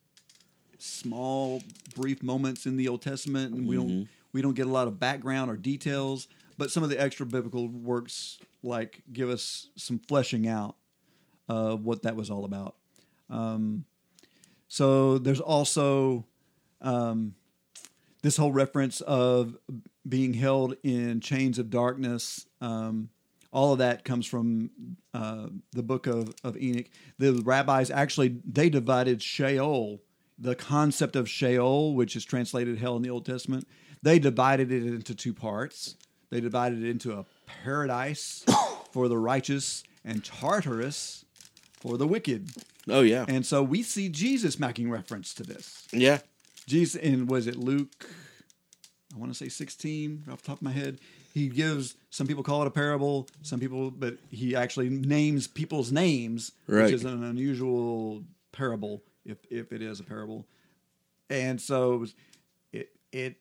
small, 0.78 1.62
brief 1.96 2.22
moments 2.22 2.66
in 2.66 2.76
the 2.76 2.88
Old 2.88 3.02
Testament, 3.02 3.54
and 3.54 3.66
we 3.66 3.76
don't 3.76 4.08
we 4.32 4.42
don't 4.42 4.54
get 4.54 4.66
a 4.66 4.70
lot 4.70 4.88
of 4.88 4.98
background 4.98 5.50
or 5.50 5.56
details. 5.56 6.28
But 6.56 6.70
some 6.70 6.82
of 6.82 6.88
the 6.88 7.00
extra 7.00 7.26
biblical 7.26 7.68
works 7.68 8.38
like 8.62 9.02
give 9.12 9.28
us 9.28 9.68
some 9.76 9.98
fleshing 9.98 10.46
out 10.46 10.76
of 11.48 11.84
what 11.84 12.02
that 12.02 12.16
was 12.16 12.30
all 12.30 12.44
about. 12.44 12.76
Um, 13.28 13.84
so 14.68 15.18
there's 15.18 15.40
also 15.40 16.26
um, 16.80 17.34
this 18.22 18.36
whole 18.36 18.52
reference 18.52 19.00
of 19.02 19.56
being 20.08 20.34
held 20.34 20.76
in 20.82 21.20
chains 21.20 21.58
of 21.58 21.70
darkness. 21.70 22.46
Um, 22.60 23.08
all 23.52 23.72
of 23.72 23.78
that 23.78 24.04
comes 24.04 24.26
from 24.26 24.70
uh, 25.14 25.46
the 25.72 25.82
book 25.82 26.06
of, 26.06 26.34
of 26.42 26.56
Enoch. 26.56 26.86
The 27.18 27.34
rabbis 27.44 27.90
actually 27.90 28.36
they 28.44 28.68
divided 28.68 29.22
Sheol, 29.22 30.00
the 30.38 30.54
concept 30.56 31.14
of 31.16 31.28
Sheol, 31.28 31.94
which 31.94 32.16
is 32.16 32.24
translated 32.24 32.78
hell 32.78 32.96
in 32.96 33.02
the 33.02 33.10
Old 33.10 33.24
Testament. 33.24 33.66
They 34.02 34.18
divided 34.18 34.70
it 34.72 34.84
into 34.84 35.14
two 35.14 35.32
parts. 35.32 35.96
They 36.30 36.40
divided 36.40 36.82
it 36.82 36.90
into 36.90 37.12
a 37.12 37.24
paradise 37.46 38.44
for 38.92 39.08
the 39.08 39.16
righteous 39.18 39.84
and 40.04 40.24
Tartarus 40.24 41.24
for 41.80 41.96
the 41.96 42.06
wicked. 42.06 42.50
oh 42.88 43.02
yeah, 43.02 43.24
And 43.28 43.46
so 43.46 43.62
we 43.62 43.82
see 43.82 44.08
Jesus 44.08 44.58
making 44.58 44.90
reference 44.90 45.32
to 45.34 45.42
this. 45.44 45.86
yeah, 45.92 46.18
Jesus, 46.66 47.00
and 47.00 47.30
was 47.30 47.46
it 47.46 47.56
Luke? 47.56 48.08
I 49.14 49.18
want 49.18 49.32
to 49.32 49.38
say 49.38 49.48
16 49.48 50.24
off 50.30 50.42
the 50.42 50.46
top 50.48 50.56
of 50.58 50.62
my 50.62 50.72
head. 50.72 50.98
He 51.32 51.48
gives, 51.48 51.94
some 52.10 52.26
people 52.26 52.42
call 52.42 52.62
it 52.62 52.66
a 52.66 52.70
parable, 52.70 53.28
some 53.42 53.60
people, 53.60 53.90
but 53.90 54.16
he 54.30 54.56
actually 54.56 54.88
names 54.88 55.46
people's 55.46 55.92
names, 55.92 56.52
Right. 56.66 56.84
which 56.84 56.92
is 56.94 57.04
an 57.04 57.22
unusual 57.22 58.24
parable, 58.52 59.02
if, 59.24 59.38
if 59.50 59.72
it 59.72 59.82
is 59.82 60.00
a 60.00 60.04
parable. 60.04 60.46
And 61.30 61.60
so 61.60 62.06
it, 62.72 62.90
it, 63.12 63.36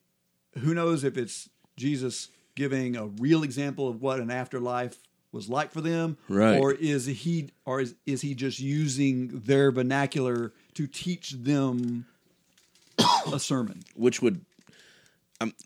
who 0.60 0.74
knows 0.74 1.04
if 1.04 1.18
it's 1.18 1.50
Jesus 1.76 2.30
giving 2.56 2.96
a 2.96 3.08
real 3.08 3.42
example 3.44 3.88
of 3.88 4.02
what 4.02 4.20
an 4.20 4.30
afterlife 4.30 4.98
was 5.32 5.50
like 5.50 5.72
for 5.72 5.82
them, 5.82 6.18
Right. 6.30 6.60
or 6.60 6.72
is 6.74 7.08
he, 7.08 7.50
or 7.66 7.82
is, 7.82 7.96
is 8.06 8.22
he 8.22 8.36
just 8.36 8.60
using 8.60 9.40
their 9.46 9.72
vernacular 9.72 10.54
to 10.76 10.86
teach 10.86 11.32
them 11.32 12.06
a 13.34 13.40
sermon. 13.40 13.82
which 13.96 14.22
would, 14.22 14.46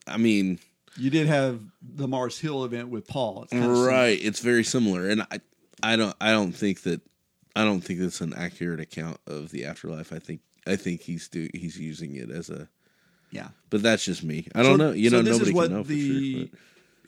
I 0.07 0.17
mean, 0.17 0.59
You 0.97 1.09
did 1.09 1.28
have 1.28 1.59
the 1.82 2.07
Mars 2.07 2.39
Hill 2.39 2.63
event 2.63 2.89
with 2.89 3.07
Paul. 3.07 3.43
It's 3.43 3.53
right? 3.53 4.17
It's 4.21 4.39
very 4.39 4.63
similar, 4.63 5.09
and 5.09 5.21
I, 5.32 5.39
I 5.84 5.95
don't, 5.95 6.15
I 6.21 6.32
don't 6.32 6.51
think 6.53 6.82
that, 6.84 7.01
I 7.55 7.63
don't 7.63 7.82
think 7.82 7.99
that's 7.99 8.21
an 8.21 8.34
accurate 8.34 8.80
account 8.80 9.17
of 9.28 9.51
the 9.51 9.65
afterlife. 9.65 10.11
I 10.13 10.19
think, 10.19 10.41
I 10.65 10.75
think 10.75 11.01
he's 11.01 11.28
do, 11.28 11.47
he's 11.53 11.78
using 11.80 12.15
it 12.15 12.30
as 12.32 12.49
a, 12.49 12.67
Yeah. 13.32 13.49
but 13.69 13.82
that's 13.84 14.03
just 14.05 14.23
me. 14.23 14.47
I 14.55 14.63
don't 14.63 14.78
So- 14.80 14.88
know. 14.88 14.91
You 14.93 15.09
so 15.09 15.21
know, 15.21 15.32
nobody 15.32 15.53
can 15.53 15.71
know 15.71 15.84
for 15.84 15.88
the 15.89 16.34
sure. 16.34 16.45
but- 16.51 16.59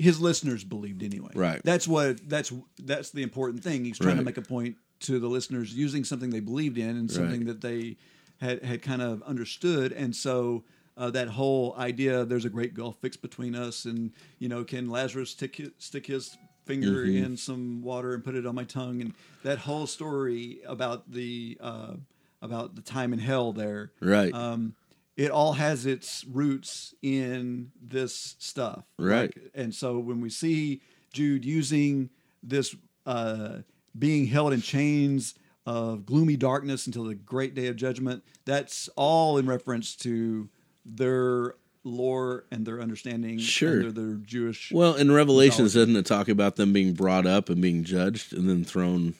his 0.04 0.22
listeners 0.22 0.64
believed 0.64 1.04
anyway. 1.04 1.32
Right. 1.36 1.62
That's 1.66 1.86
what 1.86 2.22
that's 2.30 2.54
that's 2.82 3.10
the 3.12 3.22
important 3.22 3.66
thing. 3.66 3.84
He's 3.84 4.00
trying 4.00 4.16
to 4.16 4.24
make 4.24 4.38
a 4.38 4.42
point 4.42 4.78
to 5.02 5.20
the 5.20 5.28
listeners 5.28 5.74
using 5.74 6.06
something 6.06 6.30
they 6.30 6.40
believed 6.40 6.78
in 6.78 6.92
and 6.96 7.12
something 7.12 7.40
Right. 7.46 7.48
that 7.48 7.60
they 7.60 7.98
had 8.40 8.64
had 8.64 8.82
kind 8.82 9.02
of 9.02 9.22
understood, 9.24 9.92
and 9.92 10.16
so. 10.16 10.64
Uh, 11.00 11.10
that 11.10 11.30
whole 11.30 11.74
idea, 11.78 12.26
there's 12.26 12.44
a 12.46 12.50
great 12.50 12.74
gulf 12.74 12.98
fixed 13.02 13.22
between 13.22 13.56
us, 13.56 13.86
and 13.86 14.12
you 14.38 14.50
know, 14.50 14.64
can 14.66 14.90
Lazarus 14.90 15.30
stick 15.32 15.56
his, 15.56 15.70
stick 15.78 16.06
his 16.08 16.38
finger 16.66 17.06
Mm-hmm. 17.06 17.24
in 17.26 17.38
some 17.38 17.82
water 17.82 18.14
and 18.14 18.24
put 18.24 18.36
it 18.36 18.46
on 18.46 18.54
my 18.54 18.66
tongue, 18.66 19.02
and 19.02 19.14
that 19.44 19.58
whole 19.60 19.88
story 19.88 20.60
about 20.68 21.10
the 21.12 21.58
uh, 21.62 21.94
about 22.42 22.76
the 22.76 22.82
time 22.82 23.14
in 23.14 23.20
hell 23.20 23.54
there, 23.54 23.92
Right. 24.02 24.34
um, 24.34 24.76
it 25.18 25.32
all 25.32 25.54
has 25.54 25.86
its 25.86 26.26
roots 26.26 26.94
in 27.02 27.72
this 27.82 28.36
stuff. 28.40 28.84
Right. 28.98 29.34
Like, 29.36 29.52
and 29.56 29.74
so 29.74 30.00
when 30.00 30.22
we 30.22 30.30
see 30.30 30.82
Jude 31.14 31.44
using 31.46 32.10
this 32.44 32.76
uh, 33.06 33.60
being 33.98 34.28
held 34.28 34.54
in 34.54 34.62
chains 34.62 35.36
of 35.66 36.06
gloomy 36.06 36.38
darkness 36.38 36.88
until 36.88 37.04
the 37.06 37.16
great 37.16 37.56
day 37.56 37.68
of 37.68 37.76
judgment, 37.76 38.24
that's 38.46 38.90
all 38.96 39.38
in 39.38 39.46
reference 39.46 39.96
to 39.98 40.50
their 40.96 41.56
lore 41.84 42.46
and 42.52 42.66
their 42.66 42.82
understanding 42.82 43.38
Sure. 43.40 43.78
under 43.78 43.92
their 43.92 44.14
Jewish. 44.16 44.72
Well, 44.72 44.96
in 44.96 45.12
Revelations, 45.12 45.74
mythology. 45.76 45.94
doesn't 45.94 45.96
it 45.98 46.06
talk 46.06 46.28
about 46.30 46.56
them 46.58 46.74
being 46.74 46.94
brought 46.94 47.26
up 47.26 47.50
and 47.50 47.62
being 47.62 47.84
judged 47.84 48.34
and 48.34 48.50
then 48.50 48.64
thrown 48.66 49.16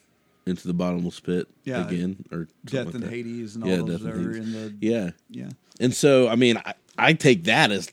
into 0.46 0.68
the 0.68 0.74
bottomless 0.74 1.20
pit 1.20 1.48
Yeah. 1.64 1.88
again, 1.88 2.26
or 2.32 2.48
Death 2.66 2.88
like 2.88 2.96
and 2.96 3.04
that? 3.04 3.10
Hades 3.12 3.56
and 3.56 3.64
all 3.64 3.70
Yeah, 3.70 3.78
those 3.78 4.02
that 4.02 4.14
are 4.16 4.36
in 4.36 4.52
the 4.52 4.74
Yeah, 4.82 5.12
yeah. 5.30 5.50
and 5.80 5.94
so 5.94 6.28
I 6.28 6.36
mean, 6.36 6.58
I, 6.58 6.74
I 6.98 7.14
take 7.14 7.46
that 7.46 7.72
as 7.72 7.90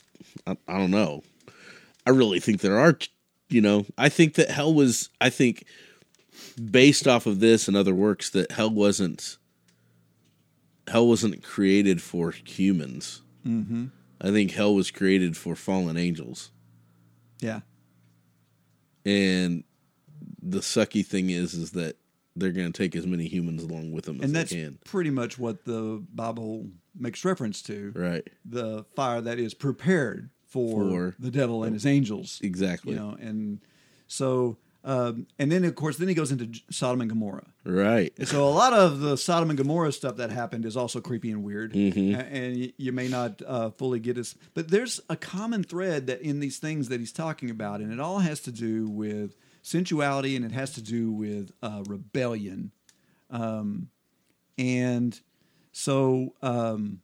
I, 0.46 0.56
I 0.66 0.78
don't 0.78 0.90
know. 0.90 1.22
I 2.06 2.10
really 2.10 2.40
think 2.40 2.60
there 2.60 2.78
are, 2.78 2.98
you 3.48 3.60
know, 3.60 3.84
I 3.98 4.08
think 4.08 4.34
that 4.34 4.50
hell 4.50 4.72
was. 4.74 5.10
I 5.20 5.28
think 5.30 5.64
based 6.70 7.06
off 7.08 7.26
of 7.26 7.40
this 7.40 7.68
and 7.68 7.76
other 7.76 7.94
works 7.94 8.30
that 8.30 8.52
hell 8.52 8.70
wasn't. 8.70 9.38
Hell 10.88 11.08
wasn't 11.08 11.42
created 11.42 12.00
for 12.00 12.30
humans. 12.30 13.22
Mm-hmm. 13.46 13.86
I 14.20 14.30
think 14.30 14.50
hell 14.52 14.74
was 14.74 14.90
created 14.90 15.36
for 15.36 15.54
fallen 15.54 15.96
angels. 15.96 16.50
Yeah. 17.40 17.60
And 19.04 19.64
the 20.42 20.60
sucky 20.60 21.04
thing 21.04 21.30
is, 21.30 21.54
is 21.54 21.72
that 21.72 21.96
they're 22.34 22.52
going 22.52 22.70
to 22.70 22.76
take 22.76 22.96
as 22.96 23.06
many 23.06 23.26
humans 23.28 23.62
along 23.62 23.92
with 23.92 24.04
them 24.04 24.20
as 24.20 24.24
And 24.24 24.34
that's 24.34 24.54
pretty 24.84 25.10
much 25.10 25.38
what 25.38 25.64
the 25.64 26.04
Bible 26.14 26.66
makes 26.98 27.24
reference 27.24 27.62
to. 27.62 27.92
Right. 27.94 28.28
the 28.44 28.84
fire 28.94 29.20
that 29.20 29.38
is 29.38 29.54
prepared 29.54 30.30
for, 30.46 30.88
For- 30.88 31.16
the 31.18 31.30
devil 31.30 31.64
and 31.64 31.74
his 31.74 31.86
angels. 31.86 32.40
Exactly. 32.42 32.92
You 32.92 32.98
know, 32.98 33.16
and 33.20 33.60
so 34.06 34.56
Um, 34.86 35.26
and 35.36 35.50
then, 35.50 35.64
of 35.64 35.74
course, 35.74 35.96
then 35.96 36.06
he 36.06 36.14
goes 36.14 36.30
into 36.30 36.48
Sodom 36.70 37.00
and 37.00 37.10
Gomorrah. 37.10 37.48
Right. 37.64 38.12
And 38.18 38.28
so 38.28 38.48
a 38.48 38.50
lot 38.50 38.72
of 38.72 39.00
the 39.00 39.16
Sodom 39.16 39.50
and 39.50 39.58
Gomorrah 39.58 39.90
stuff 39.90 40.16
that 40.18 40.30
happened 40.30 40.64
is 40.64 40.76
also 40.76 41.00
creepy 41.00 41.32
and 41.32 41.42
weird, 41.42 41.72
Mm-hmm. 41.72 42.14
And 42.14 42.72
you 42.76 42.92
may 42.92 43.08
not 43.08 43.42
uh, 43.44 43.70
fully 43.70 43.98
get 43.98 44.16
us. 44.16 44.36
But 44.54 44.70
there's 44.70 45.00
a 45.10 45.16
common 45.16 45.64
thread 45.64 46.06
that 46.06 46.20
in 46.20 46.38
these 46.38 46.58
things 46.58 46.88
that 46.88 47.00
he's 47.00 47.12
talking 47.12 47.50
about, 47.50 47.80
and 47.80 47.92
it 47.92 47.98
all 47.98 48.20
has 48.20 48.38
to 48.42 48.52
do 48.52 48.88
with 48.88 49.34
sensuality, 49.62 50.36
and 50.36 50.44
it 50.44 50.52
has 50.52 50.72
to 50.74 50.82
do 50.82 51.10
with 51.10 51.50
uh, 51.60 51.82
rebellion, 51.88 52.70
um, 53.28 53.88
and 54.56 55.20
so 55.72 56.32
um, 56.42 57.00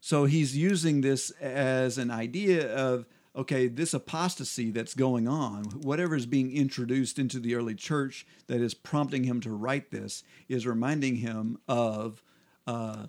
so 0.00 0.24
he's 0.24 0.56
using 0.56 1.02
this 1.02 1.30
as 1.40 1.96
an 1.96 2.10
idea 2.10 2.74
of 2.74 3.06
okay, 3.40 3.68
this 3.68 3.94
apostasy 3.94 4.70
that's 4.70 4.94
going 4.94 5.26
on, 5.26 5.64
whatever 5.82 6.14
is 6.14 6.26
being 6.26 6.54
introduced 6.54 7.18
into 7.18 7.40
the 7.40 7.54
early 7.54 7.74
church 7.74 8.26
that 8.48 8.60
is 8.60 8.74
prompting 8.74 9.24
him 9.24 9.40
to 9.40 9.50
write 9.50 9.90
this, 9.90 10.22
is 10.46 10.66
reminding 10.66 11.16
him 11.16 11.58
of 11.66 12.22
uh, 12.66 13.06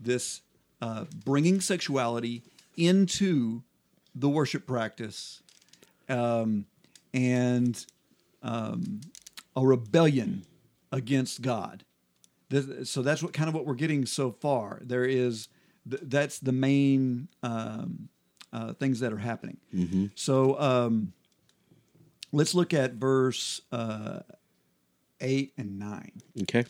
this 0.00 0.40
uh, 0.80 1.04
bringing 1.24 1.60
sexuality 1.60 2.42
into 2.76 3.62
the 4.14 4.30
worship 4.30 4.66
practice 4.66 5.42
um, 6.08 6.64
and 7.12 7.84
um, 8.42 9.00
a 9.54 9.66
rebellion 9.66 10.42
against 10.90 11.42
God. 11.42 11.84
Th- 12.48 12.86
So 12.86 13.02
that's 13.02 13.22
what 13.22 13.34
kind 13.34 13.48
of 13.48 13.54
what 13.54 13.66
we're 13.66 13.74
getting 13.74 14.06
so 14.06 14.32
far. 14.32 14.80
There 14.82 15.04
is 15.04 15.48
th- 15.88 16.02
that's 16.06 16.38
the 16.38 16.52
main 16.52 17.28
um, 17.42 18.08
uh, 18.52 18.72
things 18.74 19.00
that 19.00 19.12
are 19.12 19.18
happening. 19.18 19.58
So 20.14 20.58
um, 20.60 21.12
let's 22.32 22.54
look 22.54 22.72
at 22.74 22.94
verse 22.94 23.60
uh, 23.72 24.20
eight 25.20 25.52
and 25.56 25.78
nine. 25.78 26.12
Okay. 26.42 26.64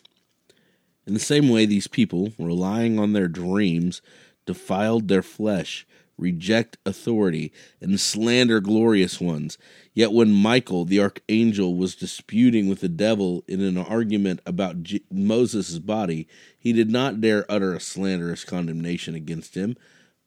In 1.05 1.13
the 1.13 1.19
same 1.19 1.47
way, 1.49 1.65
these 1.65 1.87
people, 1.87 2.33
relying 2.37 2.99
on 2.99 3.13
their 3.13 3.29
dreams, 3.29 4.01
defiled 4.45 5.07
their 5.07 5.21
flesh, 5.21 5.87
reject 6.17 6.77
authority, 6.85 7.53
and 7.79 7.99
slander 7.99 8.59
glorious 8.59 9.21
ones. 9.21 9.57
Yet 9.93 10.11
when 10.11 10.31
Michael, 10.33 10.83
the 10.83 10.99
archangel, 10.99 11.75
was 11.75 11.95
disputing 11.95 12.67
with 12.67 12.81
the 12.81 12.89
devil 12.89 13.43
in 13.47 13.61
an 13.61 13.77
argument 13.77 14.41
about 14.45 14.83
J- 14.83 15.01
Moses' 15.09 15.79
body, 15.79 16.27
he 16.59 16.73
did 16.73 16.91
not 16.91 17.21
dare 17.21 17.45
utter 17.49 17.73
a 17.73 17.79
slanderous 17.79 18.43
condemnation 18.43 19.15
against 19.15 19.55
him, 19.55 19.77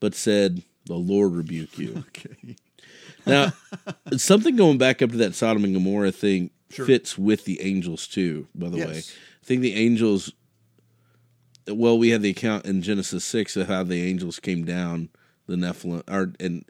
but 0.00 0.14
said, 0.14 0.62
The 0.86 0.94
Lord 0.94 1.32
rebuke 1.32 1.78
you. 1.78 2.04
Okay. 2.08 2.56
Now, 3.26 3.52
something 4.16 4.56
going 4.56 4.78
back 4.78 5.02
up 5.02 5.10
to 5.10 5.16
that 5.18 5.34
Sodom 5.34 5.62
and 5.64 5.74
Gomorrah 5.74 6.10
thing 6.12 6.50
Sure. 6.70 6.86
fits 6.86 7.18
with 7.18 7.44
the 7.44 7.60
angels 7.60 8.06
too. 8.06 8.46
By 8.54 8.68
the 8.70 8.78
Yes. 8.78 8.88
way, 8.88 8.98
I 8.98 9.44
think 9.44 9.60
the 9.62 9.74
angels. 9.74 10.32
Well, 11.68 11.98
we 11.98 12.08
had 12.10 12.22
the 12.22 12.30
account 12.30 12.64
in 12.64 12.80
Genesis 12.82 13.24
six 13.24 13.56
of 13.56 13.68
how 13.68 13.82
the 13.84 14.02
angels 14.02 14.40
came 14.40 14.64
down 14.64 15.10
the 15.46 15.56
Nephilim, 15.56 16.02
or 16.08 16.32
and 16.40 16.64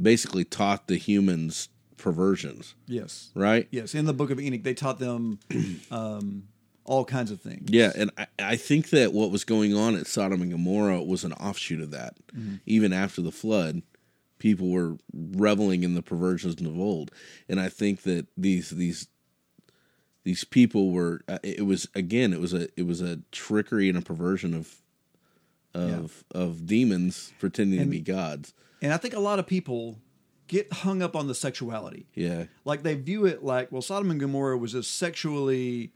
basically 0.00 0.44
taught 0.44 0.88
the 0.88 0.96
humans 0.96 1.68
perversions. 1.96 2.74
Yes. 2.86 3.30
Right. 3.34 3.68
Yes. 3.70 3.94
In 3.94 4.06
the 4.06 4.14
book 4.14 4.30
of 4.30 4.40
Enoch, 4.40 4.62
they 4.62 4.74
taught 4.74 4.98
them 4.98 5.38
um, 5.90 6.44
all 6.90 7.04
kinds 7.04 7.30
of 7.30 7.40
things. 7.40 7.70
Yeah, 7.70 7.92
and 7.94 8.10
I, 8.18 8.26
I 8.40 8.56
think 8.56 8.90
that 8.90 9.12
what 9.12 9.30
was 9.30 9.44
going 9.44 9.74
on 9.74 9.94
at 9.94 10.06
Sodom 10.08 10.42
and 10.42 10.50
Gomorrah 10.50 11.02
was 11.02 11.22
an 11.24 11.32
offshoot 11.34 11.80
of 11.80 11.92
that. 11.92 12.16
Even 12.66 12.92
after 12.92 13.22
the 13.22 13.30
flood, 13.30 13.82
people 14.38 14.70
were 14.70 14.96
reveling 15.14 15.84
in 15.84 15.94
the 15.94 16.02
perversions 16.02 16.60
of 16.60 16.78
old, 16.78 17.12
and 17.48 17.60
I 17.60 17.68
think 17.68 18.02
that 18.02 18.26
these 18.36 18.70
these 18.70 19.06
these 20.24 20.44
people 20.44 20.90
were. 20.90 21.20
uh, 21.28 21.38
It 21.42 21.64
was 21.64 21.88
again, 21.94 22.32
it 22.32 22.40
was 22.40 22.52
a 22.52 22.68
it 22.76 22.86
was 22.86 23.00
a 23.00 23.20
trickery 23.30 23.88
and 23.88 23.96
a 23.96 24.02
perversion 24.02 24.52
of 24.54 24.74
of 25.72 26.24
of 26.34 26.66
demons 26.66 27.32
pretending 27.38 27.78
to 27.78 27.86
be 27.86 28.00
gods. 28.00 28.52
And 28.82 28.92
I 28.92 28.96
think 28.96 29.14
a 29.14 29.20
lot 29.20 29.38
of 29.38 29.46
people 29.46 29.98
get 30.48 30.72
hung 30.72 31.00
up 31.02 31.14
on 31.14 31.28
the 31.28 31.34
sexuality. 31.34 32.06
Yeah, 32.14 32.46
Like 32.64 32.82
they 32.82 32.94
view 32.94 33.24
it 33.26 33.44
like, 33.44 33.70
well, 33.70 33.82
Sodom 33.82 34.10
and 34.10 34.18
Gomorrah 34.18 34.58
was 34.58 34.74
a 34.74 34.82
sexually 34.82 35.92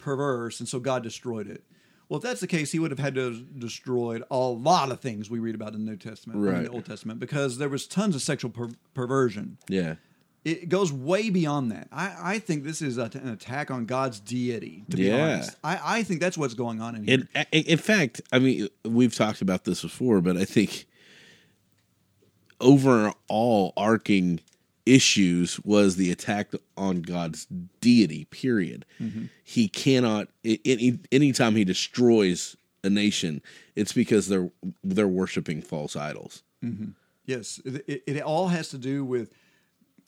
perverse, 0.00 0.58
and 0.60 0.68
so 0.68 0.80
God 0.80 1.02
destroyed 1.02 1.46
it. 1.48 1.62
Well, 2.08 2.16
if 2.18 2.24
that's 2.24 2.40
the 2.40 2.46
case, 2.48 2.72
He 2.72 2.78
would 2.80 2.90
have 2.90 2.98
had 2.98 3.14
to 3.14 3.24
have 3.32 3.60
destroyed 3.60 4.24
a 4.30 4.36
lot 4.38 4.90
of 4.90 4.98
things 5.00 5.30
we 5.30 5.38
read 5.38 5.54
about 5.54 5.74
in 5.74 5.84
the 5.84 5.90
New 5.92 5.96
Testament, 5.96 6.40
or 6.40 6.48
in 6.48 6.54
Right. 6.54 6.64
the 6.64 6.70
Old 6.70 6.84
Testament, 6.86 7.20
because 7.20 7.58
there 7.58 7.68
was 7.68 7.86
tons 7.86 8.16
of 8.16 8.22
sexual 8.22 8.50
per- 8.50 8.70
perversion. 8.94 9.58
yeah, 9.68 9.94
It 10.44 10.68
goes 10.68 10.90
way 10.92 11.30
beyond 11.30 11.70
that. 11.70 11.86
I, 11.92 12.16
I 12.34 12.38
think 12.40 12.64
this 12.64 12.82
is 12.82 12.98
a, 12.98 13.10
an 13.14 13.28
attack 13.28 13.70
on 13.70 13.84
God's 13.86 14.18
deity. 14.18 14.84
To 14.90 14.96
be 14.96 15.04
Yeah. 15.04 15.34
honest, 15.34 15.56
I, 15.62 15.98
I 15.98 16.02
think 16.02 16.20
that's 16.20 16.36
what's 16.38 16.54
going 16.54 16.80
on 16.80 16.96
in 16.96 17.04
here. 17.04 17.28
In, 17.52 17.62
in 17.64 17.78
fact, 17.78 18.22
I 18.32 18.38
mean, 18.40 18.68
we've 18.84 19.14
talked 19.14 19.40
about 19.42 19.64
this 19.64 19.82
before, 19.82 20.20
but 20.20 20.36
I 20.36 20.44
think 20.46 20.86
overall 22.60 23.72
arcing 23.76 24.40
issues 24.94 25.60
was 25.60 25.96
the 25.96 26.10
attack 26.10 26.52
on 26.76 27.02
God's 27.02 27.46
deity. 27.80 28.24
Period. 28.26 28.84
He 29.44 29.68
cannot. 29.68 30.28
Any 30.44 30.98
anytime 31.12 31.56
he 31.56 31.64
destroys 31.64 32.56
a 32.82 32.90
nation, 32.90 33.42
it's 33.76 33.92
because 33.92 34.28
they're 34.28 34.50
they're 34.82 35.08
worshiping 35.08 35.62
false 35.62 35.96
idols. 35.96 36.42
Yes, 37.26 37.60
it, 37.64 37.84
it, 37.86 38.02
it 38.06 38.22
all 38.22 38.48
has 38.48 38.68
to 38.70 38.78
do 38.78 39.04
with 39.04 39.32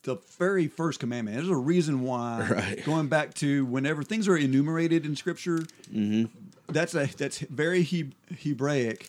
the 0.02 0.16
very 0.38 0.66
first 0.66 0.98
commandment. 0.98 1.36
There's 1.36 1.48
a 1.48 1.56
reason 1.56 2.00
why. 2.02 2.46
Right. 2.50 2.84
Going 2.84 3.06
back 3.08 3.34
to 3.34 3.64
whenever 3.64 4.02
things 4.02 4.26
are 4.28 4.36
enumerated 4.36 5.06
in 5.06 5.14
Scripture, 5.16 5.58
Mm-hmm. 5.92 6.24
that's 6.72 6.94
a 6.94 7.06
that's 7.16 7.38
very 7.38 7.82
he, 7.82 8.12
Hebraic. 8.42 9.08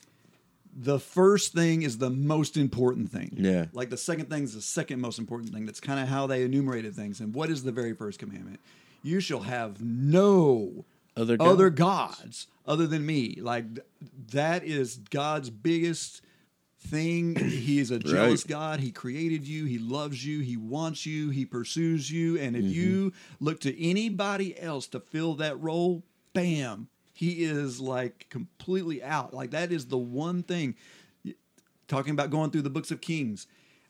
The 0.76 1.00
first 1.00 1.54
thing 1.54 1.84
is 1.84 2.00
the 2.00 2.10
most 2.10 2.58
important 2.58 3.12
thing. 3.12 3.34
Yeah. 3.38 3.66
Like 3.74 3.90
the 3.90 3.98
second 3.98 4.30
thing 4.30 4.44
is 4.44 4.56
the 4.56 4.62
second 4.62 5.00
most 5.02 5.20
important 5.20 5.54
thing. 5.54 5.66
That's 5.66 5.80
kind 5.80 6.00
of 6.00 6.08
how 6.08 6.26
they 6.28 6.44
enumerated 6.44 6.96
things. 6.96 7.20
And 7.20 7.34
what 7.34 7.50
is 7.50 7.64
the 7.64 7.72
very 7.72 7.94
first 7.94 8.18
commandment? 8.20 8.60
You 9.04 9.20
shall 9.20 9.42
have 9.42 9.82
no 9.84 10.86
Other 11.16 11.38
other 11.40 11.70
gods. 11.70 12.18
gods 12.22 12.48
other 12.66 12.88
than 12.88 13.06
me. 13.06 13.38
Like 13.42 13.66
that 14.32 14.64
is 14.64 14.98
God's 15.12 15.50
biggest 15.52 16.22
thing. 16.80 17.36
He 17.36 17.80
is 17.80 17.92
a 17.92 18.00
jealous 18.14 18.44
Right. 18.46 18.50
God. 18.50 18.80
He 18.80 18.92
created 18.92 19.48
you. 19.48 19.66
He 19.66 19.78
loves 19.78 20.26
you. 20.26 20.40
He 20.40 20.58
wants 20.58 21.06
you. 21.06 21.30
He 21.30 21.46
pursues 21.46 22.10
you. 22.10 22.40
And 22.40 22.56
Mm-hmm. 22.56 22.66
if 22.68 22.76
you 22.76 23.14
look 23.40 23.60
to 23.62 23.80
anybody 23.84 24.60
else 24.60 24.88
to 24.88 25.00
fill 25.00 25.36
that 25.36 25.62
role, 25.62 26.04
bam, 26.34 26.88
he 27.14 27.44
is 27.44 27.80
like 27.80 28.28
completely 28.30 29.02
out. 29.04 29.34
Like 29.34 29.52
that 29.52 29.72
is 29.72 29.86
the 29.86 29.98
one 29.98 30.44
thing. 30.44 30.76
Talking 31.88 32.12
about 32.12 32.30
going 32.32 32.50
through 32.50 32.62
the 32.64 32.70
books 32.70 32.92
of 32.92 33.02
Kings, 33.02 33.46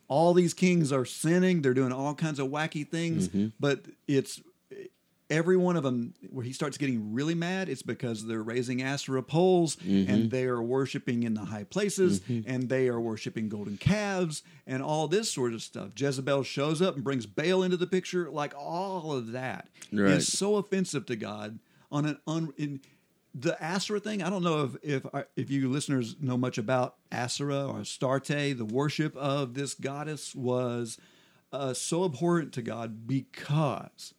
all 0.07 0.33
these 0.33 0.53
kings 0.53 0.91
are 0.91 1.05
sinning. 1.05 1.61
They're 1.61 1.73
doing 1.75 1.93
all 1.93 2.13
kinds 2.15 2.39
of 2.39 2.47
wacky 2.49 2.85
things, 2.87 3.29
Mm-hmm. 3.29 3.47
but 3.59 3.85
it's 4.07 4.41
eh, 4.71 4.85
every 5.29 5.55
one 5.55 5.77
of 5.77 5.83
them 5.83 6.13
where 6.31 6.43
he 6.43 6.51
starts 6.51 6.77
getting 6.77 7.13
really 7.13 7.33
mad 7.33 7.69
it's 7.69 7.81
because 7.81 8.25
they're 8.27 8.43
raising 8.43 8.81
asherah 8.83 9.23
poles 9.23 9.77
mm-hmm. 9.77 10.11
and 10.11 10.29
they 10.31 10.43
are 10.45 10.61
worshiping 10.61 11.23
in 11.23 11.33
the 11.33 11.45
high 11.45 11.63
places 11.63 12.19
mm-hmm. 12.19 12.47
and 12.51 12.67
they 12.67 12.87
are 12.89 12.99
worshiping 12.99 13.47
golden 13.47 13.77
calves 13.77 14.43
and 14.67 14.83
all 14.83 15.07
this 15.07 15.31
sort 15.31 15.53
of 15.53 15.61
stuff 15.63 15.89
jezebel 15.95 16.43
shows 16.43 16.81
up 16.81 16.95
and 16.95 17.03
brings 17.05 17.25
baal 17.25 17.63
into 17.63 17.77
the 17.77 17.87
picture 17.87 18.29
like 18.29 18.53
all 18.57 19.13
of 19.13 19.31
that 19.31 19.69
is 19.91 19.99
Right. 19.99 20.21
so 20.21 20.57
offensive 20.57 21.05
to 21.05 21.15
god 21.15 21.57
on 21.91 22.05
an 22.05 22.17
un 22.27 22.51
in 22.57 22.81
the 23.35 23.61
Asherah 23.63 23.99
thing, 23.99 24.21
I 24.21 24.29
don't 24.29 24.43
know 24.43 24.63
if 24.63 24.75
if 24.83 25.05
if 25.35 25.49
you 25.49 25.69
listeners 25.69 26.15
know 26.19 26.37
much 26.37 26.57
about 26.57 26.95
Asherah 27.11 27.65
or 27.67 27.79
Astarte. 27.81 28.27
The 28.57 28.65
worship 28.65 29.15
of 29.17 29.53
this 29.55 29.73
goddess 29.73 30.35
was 30.35 30.97
uh, 31.51 31.73
so 31.73 32.05
abhorrent 32.05 32.53
to 32.53 32.61
God 32.61 33.07
because 33.07 34.13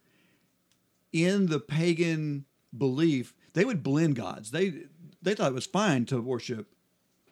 in 1.13 1.47
the 1.47 1.59
pagan 1.59 2.45
belief, 2.77 3.33
they 3.53 3.65
would 3.65 3.83
blend 3.83 4.15
gods. 4.15 4.51
They 4.51 4.83
they 5.21 5.33
thought 5.33 5.51
it 5.51 5.55
was 5.55 5.65
fine 5.65 6.05
to 6.07 6.21
worship 6.21 6.67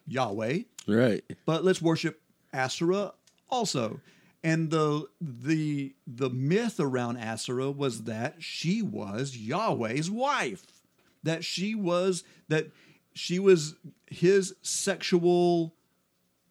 Yahweh, 0.06 0.60
Right. 0.86 1.22
but 1.46 1.64
let's 1.64 1.80
worship 1.82 2.20
Asherah 2.52 3.12
also. 3.50 4.00
And 4.42 4.70
the 4.70 5.06
the 5.20 5.94
the 6.06 6.28
myth 6.30 6.78
around 6.78 7.16
Asherah 7.16 7.70
was 7.70 8.04
that 8.04 8.42
she 8.42 8.82
was 8.82 9.36
Yahweh's 9.36 10.10
wife, 10.10 10.66
that 11.24 11.44
she 11.44 11.74
was 11.74 12.22
that 12.48 12.68
she 13.14 13.38
was 13.38 13.74
his 14.06 14.54
sexual 14.62 15.74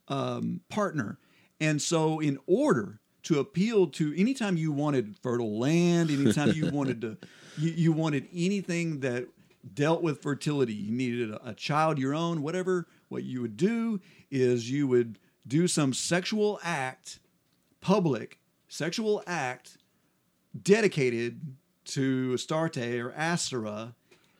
um, 0.07 0.61
partner. 0.69 1.17
And 1.59 1.81
so, 1.81 2.19
in 2.19 2.39
order 2.45 2.99
to 3.23 3.39
appeal 3.39 3.87
to 3.87 4.13
anytime 4.17 4.57
you 4.57 4.71
wanted 4.71 5.17
fertile 5.21 5.57
land, 5.57 6.11
anytime 6.11 6.51
you 6.51 6.69
wanted 6.73 7.01
to, 7.01 7.17
you, 7.57 7.71
you 7.71 7.91
wanted 7.93 8.27
anything 8.33 8.99
that 8.99 9.27
dealt 9.73 10.01
with 10.01 10.21
fertility, 10.21 10.73
you 10.73 10.91
needed 10.91 11.31
a, 11.31 11.49
a 11.49 11.53
child 11.53 11.97
your 11.97 12.13
own, 12.13 12.41
whatever. 12.41 12.87
What 13.07 13.23
you 13.23 13.41
would 13.41 13.55
do 13.55 14.01
is 14.29 14.69
you 14.69 14.87
would 14.87 15.19
do 15.47 15.67
some 15.67 15.93
sexual 15.93 16.59
act, 16.63 17.19
public 17.79 18.39
sexual 18.67 19.23
act, 19.27 19.77
dedicated 20.61 21.55
to 21.85 22.33
Astarte 22.33 22.77
or 22.77 23.11
Asherah, 23.13 23.95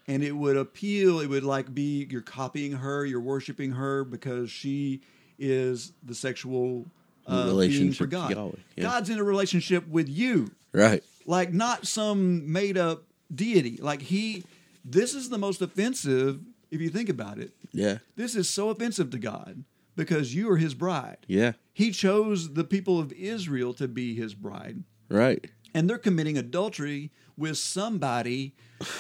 and 0.08 0.24
it 0.24 0.32
would 0.34 0.58
appeal. 0.58 1.20
It 1.20 1.28
would 1.28 1.44
like 1.44 1.74
be 1.74 2.08
you're 2.10 2.22
copying 2.22 2.74
her, 2.74 3.06
you're 3.06 3.20
worshiping 3.22 3.72
her 3.72 4.04
because 4.04 4.50
she 4.52 5.02
is 5.40 5.94
the 6.04 6.14
sexual 6.16 6.86
uh, 7.26 7.36
being 7.44 7.48
Relationship 7.48 7.98
for 7.98 8.06
God. 8.08 8.32
Yahweh, 8.32 8.52
yeah. 8.76 8.84
God's 8.84 9.10
in 9.10 9.18
a 9.20 9.24
relationship 9.24 9.88
with 9.88 10.10
you 10.10 10.52
Right. 10.74 11.04
like 11.26 11.54
not 11.54 11.88
some 11.88 12.52
made 12.52 12.78
up 12.78 13.04
deity. 13.34 13.78
Like 13.82 14.02
he, 14.02 14.44
this 14.86 15.14
is 15.16 15.30
the 15.30 15.38
most 15.38 15.62
offensive 15.62 16.40
if 16.72 16.82
you 16.82 16.90
think 16.90 17.10
about 17.10 17.40
it. 17.40 17.52
Yeah. 17.72 18.00
This 18.16 18.36
is 18.36 18.50
so 18.50 18.70
offensive 18.70 19.10
to 19.12 19.18
God 19.20 19.64
because 19.96 20.36
you 20.36 20.50
are 20.52 20.58
His 20.58 20.74
bride. 20.74 21.18
Yeah. 21.28 21.54
He 21.74 21.92
chose 21.92 22.54
the 22.54 22.64
people 22.64 23.00
of 23.00 23.12
Israel 23.14 23.74
to 23.76 23.88
be 23.88 24.16
His 24.16 24.34
bride, 24.34 24.84
Right. 25.10 25.50
And 25.74 25.90
they're 25.90 25.98
committing 25.98 26.38
adultery 26.38 27.12
with 27.38 27.58
somebody 27.58 28.56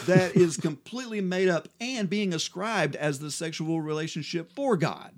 that 0.05 0.36
is 0.36 0.57
completely 0.57 1.21
made 1.21 1.49
up 1.49 1.69
and 1.80 2.09
being 2.09 2.34
ascribed 2.34 2.95
as 2.95 3.19
the 3.19 3.32
sexual 3.32 3.82
relationship 3.82 4.51
for 4.51 4.78
God. 4.78 5.11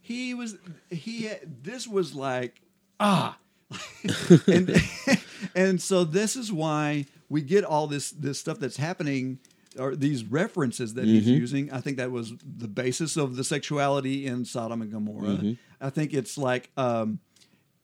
He 0.00 0.34
was 0.34 0.56
he. 0.90 1.24
Had, 1.24 1.64
this 1.64 1.86
was 1.86 2.14
like 2.14 2.60
ah 3.00 3.36
and 4.46 4.80
and 5.54 5.82
so 5.82 6.04
this 6.04 6.36
is 6.36 6.52
why 6.52 7.06
we 7.28 7.42
get 7.42 7.64
all 7.64 7.86
this 7.88 8.10
this 8.12 8.38
stuff 8.38 8.58
that's 8.60 8.76
happening 8.76 9.40
or 9.78 9.94
these 9.94 10.24
references 10.24 10.94
that 10.94 11.04
he's 11.04 11.26
using. 11.28 11.70
I 11.72 11.80
think 11.80 11.98
that 11.98 12.10
was 12.10 12.32
the 12.40 12.68
basis 12.68 13.16
of 13.16 13.36
the 13.36 13.44
sexuality 13.44 14.26
in 14.26 14.44
Sodom 14.44 14.80
and 14.80 14.90
Gomorrah. 14.90 15.56
I 15.80 15.90
think 15.90 16.14
it's 16.14 16.38
like 16.38 16.70
um, 16.78 17.18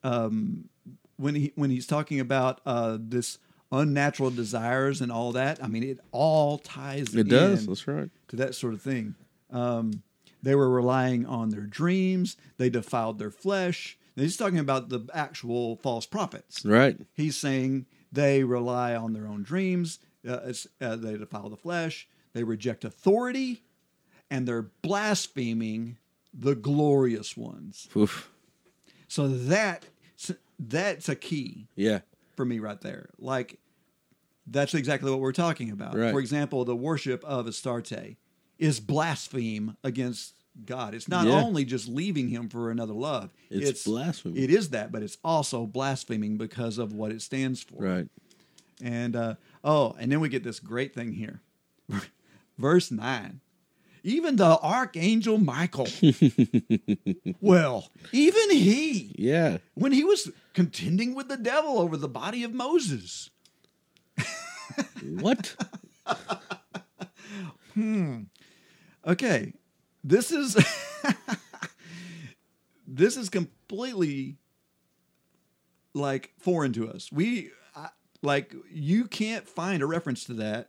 um, 0.03 0.69
when 1.23 1.35
he 1.35 1.53
when 1.55 1.71
he's 1.71 1.87
talking 1.87 2.21
about 2.21 2.61
uh, 2.67 2.99
this 3.01 3.39
unnatural 3.71 4.31
desires 4.31 5.01
and 5.01 5.11
all 5.11 5.33
that. 5.33 5.63
I 5.63 5.67
mean, 5.67 5.83
it 5.83 5.99
all 6.11 6.59
ties. 6.59 7.15
It 7.15 7.29
does. 7.29 7.67
That's 7.67 7.89
right. 7.89 8.11
to 8.29 8.37
that 8.37 8.55
sort 8.55 8.75
of 8.75 8.83
thing. 8.83 9.15
Um, 9.51 10.03
they 10.43 10.55
were 10.55 10.69
relying 10.69 11.25
on 11.25 11.51
their 11.51 11.63
dreams. 11.63 12.37
They 12.59 12.69
defiled 12.69 13.19
their 13.19 13.31
flesh. 13.31 13.97
And 14.17 14.25
he's 14.25 14.37
talking 14.37 14.59
about 14.59 14.91
the 14.91 15.09
actual 15.15 15.77
false 15.77 16.05
prophets. 16.05 16.65
Right. 16.65 16.99
He's 17.15 17.37
saying 17.37 17.87
they 18.11 18.45
rely 18.45 18.95
on 18.95 19.15
their 19.15 19.27
own 19.27 19.43
dreams. 19.43 20.01
Uh, 20.29 20.53
uh, 20.81 20.97
they 20.97 21.17
defile 21.17 21.49
the 21.49 21.57
flesh. 21.57 22.09
They 22.35 22.45
reject 22.45 22.85
authority, 22.85 23.63
and 24.31 24.47
they're 24.47 24.71
blaspheming 24.83 25.99
the 26.33 26.55
glorious 26.55 27.37
ones. 27.37 27.89
Oof. 27.97 28.31
So 29.09 29.29
that 29.29 29.85
that's 30.69 31.09
a 31.09 31.17
key 31.17 31.69
Yeah. 31.77 32.01
for 32.37 32.45
me 32.45 32.59
right 32.59 32.81
there. 32.81 33.11
Like 33.19 33.59
that's 34.47 34.75
exactly 34.75 35.11
what 35.11 35.21
we're 35.21 35.33
talking 35.33 35.71
about. 35.71 35.97
Right. 35.97 36.13
For 36.13 36.21
example, 36.21 36.65
the 36.65 36.77
worship 36.77 37.25
of 37.25 37.47
Astarte 37.47 38.17
is 38.59 38.81
blaspheme 38.81 39.77
against 39.85 40.35
God. 40.67 40.95
It's 40.95 41.09
not 41.09 41.27
Yeah. 41.27 41.43
only 41.43 41.65
just 41.65 41.89
leaving 41.89 42.29
him 42.29 42.49
for 42.49 42.71
another 42.71 42.93
love. 42.93 43.33
It's 43.51 43.85
blasphemy. 43.85 44.41
It 44.41 44.51
is 44.51 44.71
that, 44.71 44.93
but 44.93 45.03
it's 45.03 45.17
also 45.25 45.67
blaspheming 45.67 46.37
because 46.37 46.79
of 46.79 46.93
what 46.93 47.11
it 47.13 47.23
stands 47.23 47.63
for. 47.63 47.83
Right. 47.83 48.09
And 48.83 49.17
uh, 49.17 49.35
oh, 49.65 49.95
and 49.99 50.11
then 50.13 50.21
we 50.21 50.29
get 50.29 50.45
this 50.45 50.61
great 50.61 50.95
thing 50.95 51.13
here. 51.13 51.41
Verse 52.59 52.91
9. 52.91 53.41
Even 54.05 54.37
the 54.37 54.59
archangel 54.61 55.39
Michael. 55.39 55.89
well, 57.41 57.89
even 58.13 58.51
he 58.51 59.15
Yeah. 59.17 59.59
when 59.75 59.93
he 59.93 60.05
was 60.05 60.31
contending 60.55 61.15
with 61.15 61.29
the 61.29 61.37
devil 61.37 61.79
over 61.79 61.97
the 61.97 62.09
body 62.09 62.43
of 62.45 62.53
Moses. 62.53 63.31
What? 65.05 65.57
Hmm. 67.75 68.25
Okay, 69.07 69.55
this 70.05 70.31
is 70.31 70.55
this 72.87 73.17
is 73.17 73.31
completely 73.31 74.37
like 75.95 76.35
foreign 76.39 76.75
to 76.75 76.91
us. 76.91 77.11
We 77.11 77.51
I, 77.75 77.89
like 78.23 78.55
you 78.71 79.07
can't 79.07 79.49
find 79.49 79.83
a 79.83 79.87
reference 79.87 80.25
to 80.25 80.35
that 80.35 80.69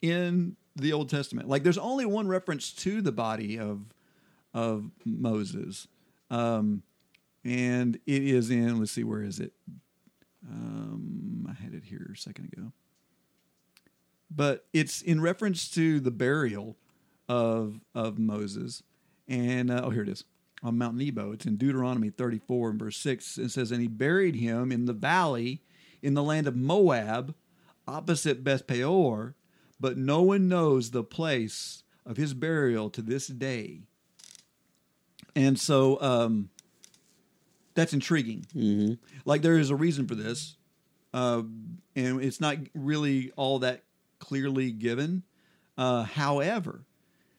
in 0.00 0.54
the 0.80 0.92
Old 0.92 1.08
Testament. 1.08 1.48
Like 1.48 1.62
there's 1.62 1.78
only 1.78 2.06
one 2.06 2.28
reference 2.28 2.72
to 2.74 3.00
the 3.02 3.12
body 3.12 3.58
of 3.58 3.82
of 4.54 4.90
Moses. 5.04 5.88
Um 6.30 6.82
and 7.44 7.96
it 8.06 8.22
is 8.22 8.50
in 8.50 8.78
let's 8.78 8.92
see 8.92 9.04
where 9.04 9.22
is 9.22 9.40
it? 9.40 9.52
Um 10.48 11.46
I 11.48 11.62
had 11.62 11.74
it 11.74 11.84
here 11.84 12.10
a 12.12 12.16
second 12.16 12.52
ago. 12.52 12.72
But 14.30 14.66
it's 14.72 15.00
in 15.00 15.20
reference 15.20 15.70
to 15.70 16.00
the 16.00 16.10
burial 16.10 16.76
of 17.28 17.80
of 17.94 18.18
Moses. 18.18 18.82
And 19.26 19.70
uh, 19.70 19.82
oh, 19.84 19.90
here 19.90 20.02
it 20.02 20.08
is 20.08 20.24
on 20.62 20.78
Mount 20.78 20.96
Nebo. 20.96 21.32
It's 21.32 21.46
in 21.46 21.56
Deuteronomy 21.56 22.10
34 22.10 22.70
and 22.70 22.78
verse 22.78 22.96
6. 22.98 23.38
It 23.38 23.50
says, 23.50 23.70
And 23.70 23.80
he 23.80 23.88
buried 23.88 24.36
him 24.36 24.72
in 24.72 24.86
the 24.86 24.92
valley 24.92 25.62
in 26.02 26.14
the 26.14 26.22
land 26.22 26.46
of 26.46 26.56
Moab, 26.56 27.34
opposite 27.86 28.44
Beth 28.44 28.66
Peor, 28.66 29.34
but 29.80 29.96
no 29.96 30.22
one 30.22 30.48
knows 30.48 30.90
the 30.90 31.04
place 31.04 31.82
of 32.06 32.16
his 32.16 32.34
burial 32.34 32.90
to 32.90 33.02
this 33.02 33.26
day. 33.26 33.80
And 35.36 35.58
so 35.58 36.00
um, 36.00 36.50
that's 37.74 37.92
intriguing. 37.92 38.46
hmm 38.52 38.94
Like 39.24 39.42
there 39.42 39.58
is 39.58 39.70
a 39.70 39.76
reason 39.76 40.06
for 40.06 40.14
this, 40.14 40.56
uh, 41.14 41.42
and 41.94 42.22
it's 42.22 42.40
not 42.40 42.56
really 42.74 43.32
all 43.36 43.60
that 43.60 43.84
clearly 44.18 44.70
given. 44.72 45.22
Uh, 45.76 46.02
however, 46.02 46.84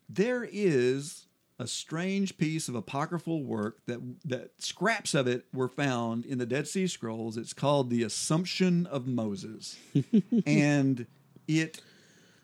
there 0.07 0.47
is 0.49 1.25
a 1.59 1.67
strange 1.67 2.37
piece 2.37 2.69
of 2.69 2.75
apocryphal 2.75 3.43
work 3.43 3.79
that 3.85 3.99
that 4.23 4.51
scraps 4.59 5.13
of 5.13 5.27
it 5.27 5.45
were 5.53 5.67
found 5.67 6.25
in 6.25 6.37
the 6.37 6.45
Dead 6.45 6.67
Sea 6.67 6.87
Scrolls. 6.87 7.35
It's 7.35 7.53
called 7.53 7.89
the 7.89 8.03
Assumption 8.03 8.85
of 8.85 9.07
Moses, 9.07 9.77
and 10.45 11.05
it 11.49 11.81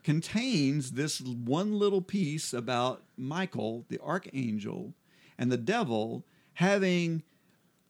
contains 0.06 0.92
this 0.92 1.20
one 1.20 1.80
little 1.80 2.00
piece 2.00 2.54
about 2.54 3.02
Michael, 3.18 3.86
the 3.90 4.00
archangel, 4.00 4.94
and 5.36 5.52
the 5.52 5.58
devil 5.58 6.24
having 6.54 7.24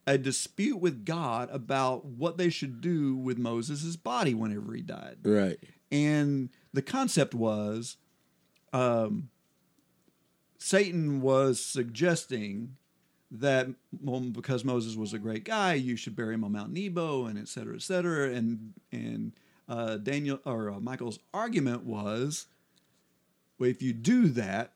a 0.07 0.17
dispute 0.17 0.77
with 0.77 1.03
God 1.03 1.49
about 1.51 2.05
what 2.05 2.37
they 2.37 2.49
should 2.49 2.79
do 2.79 3.17
with 3.17 3.37
Moses' 3.37 3.97
body 3.97 4.33
whenever 4.33 4.73
he 4.73 4.81
died. 4.81 5.17
Right. 5.23 5.59
And 5.91 6.51
the 6.71 6.81
concept 6.81 7.33
was 7.33 7.97
um, 8.71 9.27
Satan 10.57 11.19
was 11.19 11.59
suggesting 11.59 12.77
that 13.29 13.67
well, 14.01 14.21
because 14.21 14.63
Moses 14.63 14.95
was 14.95 15.11
a 15.11 15.19
great 15.19 15.43
guy, 15.43 15.73
you 15.73 15.97
should 15.97 16.15
bury 16.15 16.35
him 16.35 16.45
on 16.45 16.53
Mount 16.53 16.71
Nebo, 16.71 17.25
and 17.25 17.37
et 17.37 17.49
cetera, 17.49 17.75
et 17.75 17.81
cetera. 17.81 18.29
And 18.29 18.71
and 18.93 19.33
uh, 19.67 19.97
Daniel 19.97 20.39
or 20.45 20.71
uh, 20.71 20.79
Michael's 20.79 21.19
argument 21.33 21.83
was, 21.83 22.47
well, 23.57 23.69
if 23.69 23.81
you 23.81 23.93
do 23.93 24.27
that, 24.29 24.73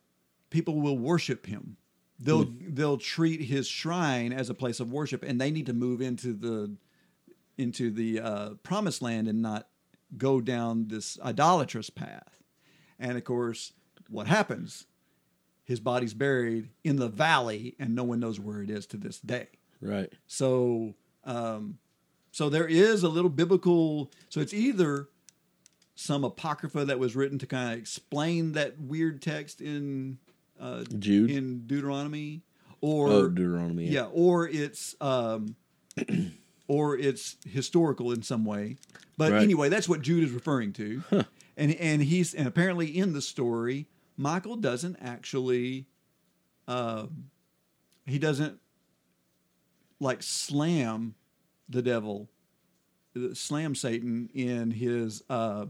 people 0.50 0.82
will 0.82 0.98
worship 0.98 1.46
him. 1.46 1.78
They'll 2.22 2.48
they'll 2.68 2.98
treat 2.98 3.42
his 3.44 3.66
shrine 3.66 4.34
as 4.34 4.50
a 4.50 4.54
place 4.54 4.82
of 4.82 4.92
worship, 4.92 5.24
and 5.24 5.40
they 5.40 5.52
need 5.52 5.68
to 5.68 5.74
move 5.74 6.02
into 6.02 6.34
the 6.34 6.76
into 7.58 7.92
the 7.92 8.20
uh, 8.20 8.50
promised 8.62 9.02
land 9.02 9.28
and 9.30 9.42
not 9.42 9.68
go 10.18 10.42
down 10.42 10.88
this 10.88 11.18
idolatrous 11.24 11.90
path. 11.90 12.44
And 13.00 13.18
of 13.18 13.24
course, 13.24 13.74
what 14.10 14.28
happens? 14.28 14.86
His 15.64 15.80
body's 15.80 16.14
buried 16.14 16.70
in 16.84 16.96
the 16.98 17.08
valley, 17.10 17.76
and 17.80 17.96
no 17.96 18.04
one 18.04 18.20
knows 18.20 18.40
where 18.40 18.62
it 18.62 18.70
is 18.70 18.86
to 18.88 18.98
this 18.98 19.20
day. 19.20 19.48
Right. 19.80 20.12
So, 20.28 20.96
um, 21.24 21.78
so 22.32 22.50
there 22.50 22.68
is 22.68 23.04
a 23.04 23.10
little 23.10 23.30
biblical. 23.30 24.12
So 24.30 24.40
it's 24.40 24.54
either 24.54 25.10
some 25.96 26.24
apocrypha 26.24 26.86
that 26.86 27.00
was 27.00 27.16
written 27.16 27.38
to 27.40 27.46
kind 27.46 27.74
of 27.74 27.80
explain 27.80 28.54
that 28.54 28.80
weird 28.80 29.22
text 29.22 29.60
in 29.62 30.18
uh, 30.60 30.84
Jude. 30.98 31.30
in 31.30 31.68
Deuteronomy, 31.68 32.42
or 32.82 33.10
oh, 33.10 33.28
Deuteronomy. 33.30 33.88
yeah, 33.88 34.06
or 34.12 34.48
it's 34.48 34.96
um, 35.02 35.56
or 36.68 36.98
it's 36.98 37.38
historical 37.46 38.12
in 38.12 38.22
some 38.24 38.46
way. 38.46 38.78
But 39.18 39.34
Right. 39.34 39.44
anyway, 39.44 39.70
that's 39.70 39.90
what 39.90 40.02
Jude 40.02 40.24
is 40.24 40.32
referring 40.32 40.72
to, 40.74 41.04
and 41.58 41.74
and 41.76 42.02
he's 42.02 42.34
and 42.34 42.48
apparently 42.48 42.98
in 42.98 43.14
the 43.14 43.22
story, 43.22 43.88
Michael 44.16 44.56
doesn't 44.56 44.98
actually, 45.02 45.88
um, 46.68 47.26
he 48.06 48.20
doesn't 48.20 48.60
like 50.00 50.24
slam 50.24 51.16
the 51.70 51.82
devil, 51.82 52.30
uh, 53.16 53.34
slam 53.34 53.76
Satan 53.76 54.30
in 54.34 54.72
his 54.72 55.24
uh, 55.30 55.66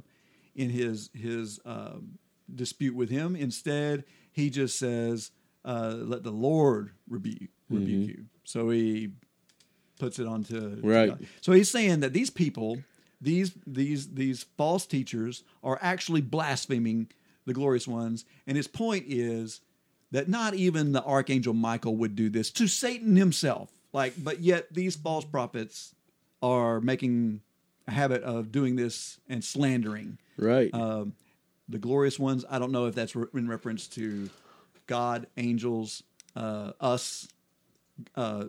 in 0.55 0.69
his 0.69 1.09
his 1.13 1.59
um 1.65 2.17
dispute 2.53 2.95
with 2.95 3.09
him. 3.09 3.35
Instead, 3.35 4.05
he 4.31 4.49
just 4.49 4.79
says, 4.79 5.31
uh, 5.65 5.95
"Let 5.97 6.23
the 6.23 6.31
Lord 6.31 6.91
rebuke 7.07 7.49
rebuke 7.69 8.07
you." 8.07 8.25
So 8.43 8.69
he 8.69 9.11
puts 9.99 10.17
it 10.17 10.25
onto 10.25 10.79
Right. 10.81 11.09
God. 11.09 11.27
So 11.41 11.51
he's 11.51 11.69
saying 11.69 11.99
that 11.99 12.13
these 12.13 12.29
people 12.29 12.79
these 13.21 13.51
these 13.67 14.13
these 14.13 14.45
false 14.57 14.85
teachers 14.85 15.43
are 15.63 15.77
actually 15.81 16.21
blaspheming 16.21 17.09
the 17.45 17.53
glorious 17.53 17.87
ones, 17.87 18.25
and 18.47 18.55
his 18.55 18.67
point 18.67 19.05
is 19.07 19.61
that 20.11 20.27
not 20.29 20.53
even 20.53 20.91
the 20.91 21.03
archangel 21.03 21.53
Michael 21.53 21.95
would 21.97 22.15
do 22.15 22.29
this 22.29 22.49
to 22.51 22.67
Satan 22.67 23.15
himself. 23.15 23.71
Like, 23.93 24.13
but 24.23 24.39
yet 24.39 24.71
these 24.73 24.95
false 24.95 25.25
prophets 25.25 25.95
are 26.41 26.79
making 26.79 27.41
a 27.87 27.91
habit 27.91 28.21
of 28.23 28.51
doing 28.51 28.75
this 28.75 29.19
and 29.27 29.43
slandering 29.43 30.17
Right. 30.37 30.73
um, 30.73 31.13
the 31.67 31.79
glorious 31.79 32.17
ones. 32.19 32.45
I 32.49 32.59
don't 32.59 32.71
know 32.71 32.85
if 32.85 32.95
that's 32.95 33.15
re- 33.15 33.27
in 33.33 33.47
reference 33.47 33.87
to 33.89 34.29
God, 34.87 35.27
angels, 35.37 36.03
uh, 36.35 36.71
us, 36.79 37.27
uh, 38.15 38.45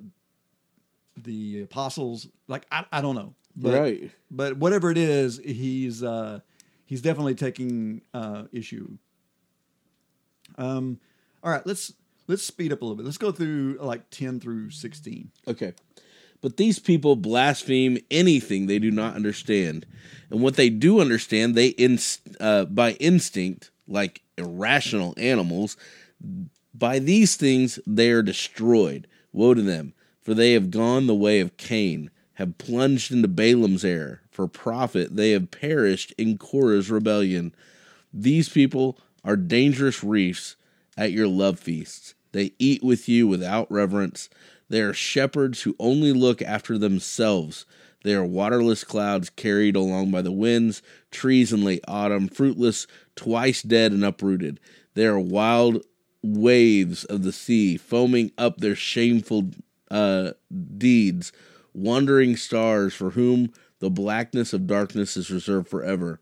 the 1.17 1.63
apostles. 1.63 2.29
Like 2.49 2.67
I, 2.71 2.85
I 2.93 3.01
don't 3.01 3.15
know, 3.15 3.35
but, 3.57 3.79
Right. 3.79 4.11
But 4.31 4.57
whatever 4.59 4.91
it 4.91 4.99
is, 4.99 5.41
he's 5.45 6.03
uh, 6.03 6.41
he's 6.87 7.03
definitely 7.03 7.35
taking 7.35 8.03
uh, 8.15 8.45
issue. 8.53 8.97
Um, 10.57 10.99
all 11.43 11.51
right, 11.51 11.67
let's 11.67 11.93
let's 12.31 12.43
speed 12.43 12.73
up 12.73 12.81
a 12.81 12.85
little 12.85 12.97
bit. 12.97 13.05
Let's 13.05 13.19
go 13.19 13.33
through 13.33 13.79
like 13.81 14.09
ten 14.11 14.41
through 14.41 14.71
sixteen. 14.71 15.31
Okay. 15.47 15.75
But 16.41 16.57
these 16.57 16.79
people 16.79 17.17
blaspheme 17.17 17.99
anything 18.11 18.67
they 18.67 18.79
do 18.79 18.91
not 18.91 19.15
understand. 19.15 19.85
And 20.31 20.41
what 20.41 20.57
they 20.57 20.71
do 20.71 21.01
understand, 21.01 21.55
they 21.55 21.75
inst- 21.77 22.37
uh, 22.41 22.65
by 22.65 22.93
instinct, 22.93 23.71
like 23.87 24.23
irrational 24.39 25.13
animals, 25.19 25.77
by 26.73 26.99
these 26.99 27.37
things 27.37 27.79
they 27.87 28.11
are 28.11 28.23
destroyed. 28.23 29.07
Woe 29.33 29.53
to 29.53 29.61
them, 29.61 29.93
for 30.23 30.33
they 30.33 30.53
have 30.55 30.71
gone 30.71 31.07
the 31.07 31.15
way 31.15 31.41
of 31.41 31.59
Cain, 31.59 32.11
have 32.35 32.57
plunged 32.57 33.13
into 33.13 33.29
Balaam's 33.29 33.85
error. 33.85 34.23
For 34.31 34.49
profit 34.49 35.17
they 35.17 35.33
have 35.33 35.51
perished 35.51 36.15
in 36.17 36.39
Korah's 36.39 36.91
rebellion. 36.91 37.55
These 38.15 38.49
people 38.49 38.99
are 39.23 39.37
dangerous 39.37 40.03
reefs 40.03 40.57
at 40.97 41.13
your 41.13 41.29
love 41.29 41.59
feasts. 41.61 42.15
They 42.33 42.53
eat 42.59 42.83
with 42.83 43.09
you 43.09 43.27
without 43.27 43.71
reverence. 43.71 44.29
They 44.69 44.81
are 44.81 44.95
shepherds 44.95 45.63
who 45.63 45.75
only 45.79 46.13
look 46.13 46.43
after 46.43 46.79
themselves. 46.79 47.67
They 48.03 48.15
are 48.15 48.25
waterless 48.25 48.85
clouds 48.85 49.31
carried 49.31 49.77
along 49.77 50.11
by 50.11 50.23
the 50.23 50.33
winds, 50.33 50.81
trees 51.11 51.53
in 51.53 51.65
late 51.65 51.85
autumn, 51.87 52.29
fruitless, 52.29 52.87
twice 53.15 53.63
dead 53.63 53.93
and 53.93 54.05
uprooted. 54.05 54.61
They 54.95 55.07
are 55.07 55.19
wild 55.19 55.85
waves 56.23 57.05
of 57.05 57.23
the 57.23 57.33
sea, 57.33 57.77
foaming 57.77 58.33
up 58.39 58.59
their 58.59 58.75
shameful 58.75 59.51
uh, 59.91 60.33
deeds, 60.79 61.33
wandering 61.75 62.37
stars 62.37 62.95
for 62.95 63.11
whom 63.11 63.53
the 63.81 63.91
blackness 63.91 64.53
of 64.53 64.67
darkness 64.67 65.17
is 65.17 65.31
reserved 65.31 65.69
forever. 65.69 66.21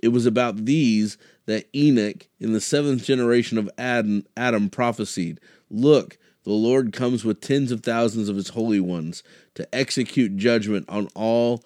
It 0.00 0.08
was 0.08 0.26
about 0.26 0.64
these 0.64 1.18
that 1.48 1.66
Enoch, 1.74 2.28
in 2.38 2.52
the 2.52 2.60
seventh 2.60 3.02
generation 3.02 3.56
of 3.56 3.70
Adam, 3.78 4.26
Adam 4.36 4.68
prophesied 4.68 5.40
Look, 5.70 6.18
the 6.44 6.52
Lord 6.52 6.92
comes 6.92 7.24
with 7.24 7.40
tens 7.40 7.72
of 7.72 7.82
thousands 7.82 8.28
of 8.28 8.36
his 8.36 8.50
holy 8.50 8.80
ones 8.80 9.22
to 9.54 9.66
execute 9.74 10.36
judgment 10.36 10.84
on 10.90 11.08
all 11.14 11.64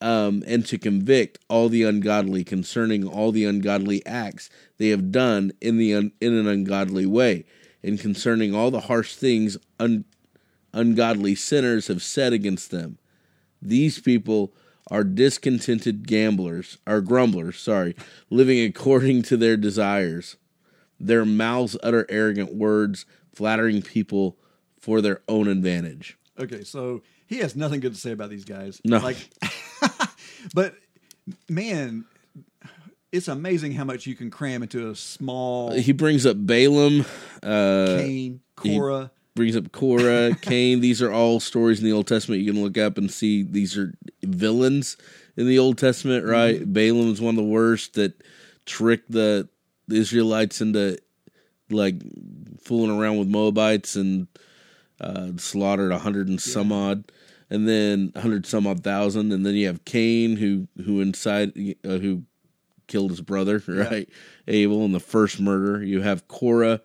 um, 0.00 0.44
and 0.46 0.64
to 0.66 0.78
convict 0.78 1.40
all 1.48 1.68
the 1.68 1.82
ungodly 1.82 2.44
concerning 2.44 3.04
all 3.04 3.32
the 3.32 3.44
ungodly 3.44 4.06
acts 4.06 4.50
they 4.78 4.90
have 4.90 5.10
done 5.10 5.50
in 5.60 5.78
the 5.78 5.94
un- 5.94 6.12
in 6.20 6.32
an 6.32 6.46
ungodly 6.46 7.04
way, 7.04 7.44
and 7.82 7.98
concerning 7.98 8.54
all 8.54 8.70
the 8.70 8.82
harsh 8.82 9.16
things 9.16 9.58
un- 9.80 10.04
ungodly 10.72 11.34
sinners 11.34 11.88
have 11.88 12.04
said 12.04 12.32
against 12.32 12.70
them. 12.70 12.98
These 13.60 13.98
people 13.98 14.54
are 14.90 15.04
discontented 15.04 16.06
gamblers, 16.06 16.78
are 16.86 17.00
grumblers, 17.00 17.58
sorry, 17.58 17.96
living 18.30 18.62
according 18.64 19.22
to 19.22 19.36
their 19.36 19.56
desires. 19.56 20.36
Their 21.00 21.24
mouths 21.24 21.76
utter 21.82 22.06
arrogant 22.08 22.54
words, 22.54 23.06
flattering 23.34 23.82
people 23.82 24.36
for 24.78 25.00
their 25.00 25.22
own 25.28 25.48
advantage. 25.48 26.18
Okay, 26.38 26.62
so 26.64 27.02
he 27.26 27.38
has 27.38 27.56
nothing 27.56 27.80
good 27.80 27.94
to 27.94 28.00
say 28.00 28.12
about 28.12 28.30
these 28.30 28.44
guys. 28.44 28.80
No. 28.84 28.98
like, 28.98 29.16
but 30.54 30.74
man, 31.48 32.04
it's 33.12 33.28
amazing 33.28 33.72
how 33.72 33.84
much 33.84 34.06
you 34.06 34.14
can 34.14 34.30
cram 34.30 34.62
into 34.62 34.90
a 34.90 34.94
small 34.94 35.72
He 35.72 35.92
brings 35.92 36.26
up 36.26 36.36
Balaam, 36.38 37.04
uh, 37.42 37.96
Cain, 37.98 38.40
Korah. 38.56 39.10
brings 39.34 39.56
up 39.56 39.72
Korah, 39.72 40.36
Cain. 40.42 40.80
These 40.80 41.00
are 41.00 41.12
all 41.12 41.40
stories 41.40 41.78
in 41.78 41.84
the 41.84 41.92
Old 41.92 42.06
Testament 42.06 42.42
you 42.42 42.52
can 42.52 42.62
look 42.62 42.76
up 42.76 42.98
and 42.98 43.10
see 43.10 43.42
these 43.42 43.78
are 43.78 43.94
villains 44.28 44.96
in 45.36 45.46
the 45.46 45.58
Old 45.58 45.78
Testament, 45.78 46.24
right? 46.24 46.60
Balaam 46.72 47.12
is 47.12 47.20
one 47.20 47.34
of 47.34 47.44
the 47.44 47.50
worst 47.50 47.94
that 47.94 48.22
tricked 48.66 49.10
the, 49.10 49.48
the 49.88 49.96
Israelites 49.96 50.60
into 50.60 50.98
like 51.70 51.96
fooling 52.60 52.96
around 52.96 53.18
with 53.18 53.28
Moabites 53.28 53.96
and 53.96 54.28
uh, 55.00 55.32
slaughtered 55.36 55.92
a 55.92 55.98
hundred 55.98 56.28
and 56.28 56.40
some 56.40 56.72
odd, 56.72 57.10
and 57.50 57.68
then 57.68 58.12
a 58.14 58.20
hundred 58.20 58.46
some 58.46 58.66
odd 58.66 58.84
thousand, 58.84 59.32
and 59.32 59.44
then 59.44 59.54
you 59.54 59.66
have 59.66 59.84
Cain 59.84 60.36
who 60.36 60.68
who 60.84 61.00
inside 61.00 61.52
uh, 61.84 61.98
who 61.98 62.22
killed 62.86 63.10
his 63.10 63.20
brother, 63.20 63.62
right? 63.68 64.08
Abel 64.46 64.84
and 64.84 64.94
the 64.94 65.00
first 65.00 65.40
murder. 65.40 65.82
You 65.82 66.02
have 66.02 66.28
Korah 66.28 66.80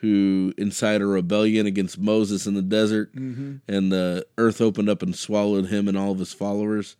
who 0.00 0.52
incited 0.56 1.02
a 1.02 1.06
rebellion 1.06 1.66
against 1.66 1.98
Moses 1.98 2.46
in 2.46 2.54
the 2.54 2.62
desert, 2.62 3.12
and 3.14 3.60
the 3.92 4.26
earth 4.38 4.60
opened 4.60 4.88
up 4.88 5.02
and 5.02 5.14
swallowed 5.14 5.66
him 5.66 5.88
and 5.88 5.96
all 5.98 6.12
of 6.12 6.18
his 6.18 6.32
followers. 6.32 6.96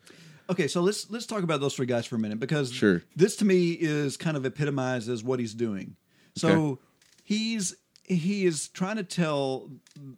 Okay, 0.50 0.66
so 0.68 0.80
let's 0.82 1.08
let's 1.10 1.26
talk 1.26 1.42
about 1.42 1.60
those 1.60 1.74
three 1.74 1.86
guys 1.86 2.06
for 2.06 2.16
a 2.16 2.18
minute 2.18 2.40
because 2.40 2.72
Sure. 2.72 3.02
this 3.16 3.36
to 3.36 3.44
me 3.44 3.70
is 3.72 4.16
kind 4.16 4.36
of 4.36 4.44
epitomizes 4.44 5.22
what 5.22 5.38
he's 5.38 5.54
doing. 5.54 5.96
So 6.36 6.48
Okay. 6.50 6.80
he's 7.24 7.76
he 8.04 8.44
is 8.44 8.68
trying 8.68 8.96
to 8.96 9.04
tell 9.04 9.70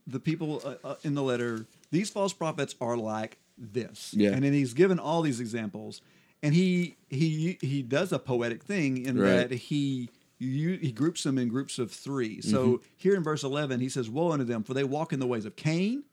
the 0.06 0.18
people 0.18 0.62
uh, 0.64 0.74
uh, 0.88 0.94
in 1.04 1.14
the 1.14 1.22
letter 1.22 1.66
these 1.90 2.08
false 2.08 2.32
prophets 2.32 2.74
are 2.80 2.96
like 2.96 3.36
this, 3.58 4.14
Yeah. 4.16 4.30
and 4.30 4.42
then 4.42 4.54
he's 4.54 4.72
given 4.72 4.98
all 4.98 5.20
these 5.20 5.38
examples, 5.38 6.00
and 6.42 6.54
he 6.54 6.96
he 7.10 7.58
he 7.60 7.82
does 7.82 8.10
a 8.12 8.18
poetic 8.18 8.64
thing 8.64 9.04
in 9.04 9.18
Right. 9.18 9.48
that 9.48 9.52
he. 9.52 10.08
You, 10.44 10.76
he 10.78 10.90
groups 10.92 11.22
them 11.22 11.38
in 11.38 11.48
groups 11.48 11.78
of 11.78 11.90
three. 11.92 12.40
So 12.40 12.64
Mm-hmm. 12.66 12.84
here 12.96 13.14
in 13.14 13.22
verse 13.22 13.42
11, 13.44 13.80
he 13.80 13.88
says, 13.88 14.10
Woe 14.10 14.32
unto 14.32 14.44
them, 14.44 14.62
for 14.64 14.74
they 14.74 14.84
walk 14.84 15.12
in 15.12 15.20
the 15.20 15.26
ways 15.26 15.44
of 15.44 15.54
Cain 15.56 16.04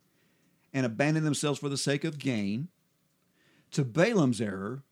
and 0.74 0.86
abandon 0.86 1.24
themselves 1.24 1.60
for 1.60 1.70
the 1.70 1.78
sake 1.78 2.04
of 2.04 2.20
gain 2.20 2.68
to 3.72 3.84
Balaam's 3.84 4.40
error, 4.42 4.84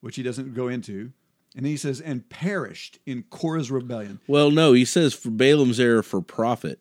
which 0.00 0.16
he 0.16 0.22
doesn't 0.22 0.54
go 0.54 0.68
into. 0.68 1.12
And 1.56 1.64
then 1.66 1.70
he 1.72 1.76
says, 1.76 2.00
and 2.00 2.28
perished 2.30 2.98
in 3.06 3.24
Korah's 3.24 3.70
rebellion. 3.70 4.20
Well, 4.28 4.50
no, 4.50 4.72
he 4.72 4.84
says 4.84 5.12
for 5.14 5.30
Balaam's 5.30 5.80
error 5.80 6.02
for 6.02 6.22
profit. 6.22 6.78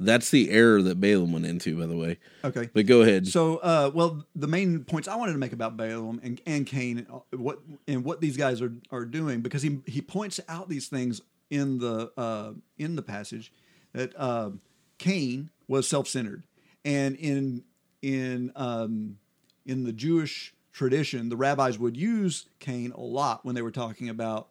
That's 0.00 0.30
the 0.30 0.50
error 0.50 0.80
that 0.82 1.00
Balaam 1.00 1.32
went 1.32 1.44
into, 1.44 1.76
by 1.76 1.86
the 1.86 1.96
way. 1.96 2.18
Okay. 2.44 2.70
But 2.72 2.86
go 2.86 3.02
ahead. 3.02 3.26
So, 3.26 3.56
uh, 3.56 3.90
well, 3.92 4.24
the 4.36 4.46
main 4.46 4.84
points 4.84 5.08
I 5.08 5.16
wanted 5.16 5.32
to 5.32 5.38
make 5.38 5.52
about 5.52 5.76
Balaam 5.76 6.20
and, 6.22 6.40
and 6.46 6.66
Cain, 6.66 7.06
uh, 7.12 7.36
what 7.36 7.58
and 7.88 8.04
what 8.04 8.20
these 8.20 8.36
guys 8.36 8.62
are 8.62 8.72
are 8.92 9.04
doing, 9.04 9.40
because 9.40 9.62
he 9.62 9.80
he 9.86 10.00
points 10.00 10.38
out 10.48 10.68
these 10.68 10.86
things 10.86 11.20
in 11.50 11.78
the 11.78 12.12
uh, 12.16 12.52
in 12.78 12.94
the 12.94 13.02
passage 13.02 13.52
that 13.92 14.12
uh, 14.16 14.50
Cain 14.98 15.50
was 15.66 15.88
self 15.88 16.06
centered, 16.06 16.44
and 16.84 17.16
in 17.16 17.64
in 18.00 18.52
um, 18.54 19.18
in 19.66 19.82
the 19.82 19.92
Jewish 19.92 20.54
tradition, 20.72 21.28
the 21.28 21.36
rabbis 21.36 21.76
would 21.76 21.96
use 21.96 22.46
Cain 22.60 22.92
a 22.92 23.00
lot 23.00 23.44
when 23.44 23.56
they 23.56 23.62
were 23.62 23.72
talking 23.72 24.08
about 24.08 24.48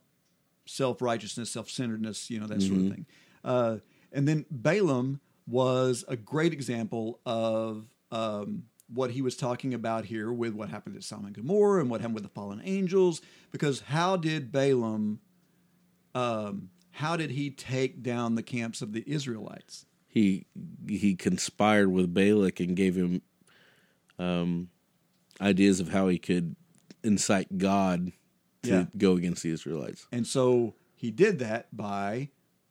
self 0.66 1.02
righteousness, 1.02 1.50
self 1.50 1.70
centeredness, 1.70 2.30
you 2.30 2.39
know, 2.39 2.48
that 2.48 2.62
sort 2.62 2.80
of 2.80 2.89
thing. 2.89 3.06
Uh, 3.43 3.78
and 4.12 4.28
then 4.28 4.45
Balaam 4.52 5.22
was 5.48 6.04
a 6.08 6.16
great 6.16 6.54
example 6.54 7.20
of 7.26 7.86
um, 8.12 8.64
what 8.93 9.12
he 9.12 9.22
was 9.22 9.36
talking 9.36 9.74
about 9.74 10.06
here 10.06 10.32
with 10.32 10.54
what 10.54 10.70
happened 10.70 10.95
at 10.95 11.04
Sodom 11.04 11.26
and 11.26 11.36
Gomorrah 11.36 11.82
and 11.82 11.89
what 11.89 12.02
happened 12.02 12.16
with 12.16 12.24
the 12.24 12.30
fallen 12.30 12.62
angels. 12.64 13.22
Because 13.52 13.82
how 13.82 14.18
did 14.18 14.52
Balaam, 14.52 15.20
um, 16.14 16.70
how 16.91 17.16
did 17.16 17.32
he 17.32 17.50
take 17.50 18.02
down 18.04 18.36
the 18.36 18.43
camps 18.43 18.82
of 18.82 18.93
the 18.93 19.04
Israelites? 19.08 19.86
he 20.10 20.45
he 20.88 21.16
conspired 21.16 21.91
with 21.91 22.12
Balak 22.14 22.60
and 22.60 22.76
gave 22.76 22.95
him 22.95 23.22
um, 24.18 24.70
ideas 25.39 25.80
of 25.80 25.89
how 25.89 26.08
he 26.08 26.18
could 26.18 26.56
incite 27.04 27.58
God 27.60 28.12
to 28.64 28.70
Yeah. 28.70 28.86
go 28.98 29.14
against 29.14 29.43
the 29.43 29.52
Israelites. 29.52 30.08
And 30.12 30.26
so 30.26 30.74
he 30.95 31.12
did 31.12 31.38
that 31.39 31.76
by 31.76 32.30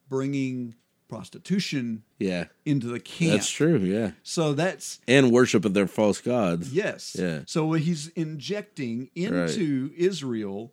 bringing 0.09 0.75
prostitution 1.09 2.03
Yeah, 2.19 2.47
into 2.65 2.87
the 2.89 3.01
camp. 3.01 3.33
that's 3.33 3.51
true. 3.51 3.79
Yeah, 3.79 4.13
So 4.23 4.53
that's 4.55 5.01
and 5.07 5.31
worship 5.31 5.65
of 5.65 5.73
their 5.75 5.87
false 5.87 6.21
gods. 6.21 6.73
Yes. 6.73 7.17
Yeah. 7.19 7.41
So 7.47 7.73
he's 7.73 8.09
injecting 8.09 9.11
into 9.15 9.93
Israel 9.97 10.73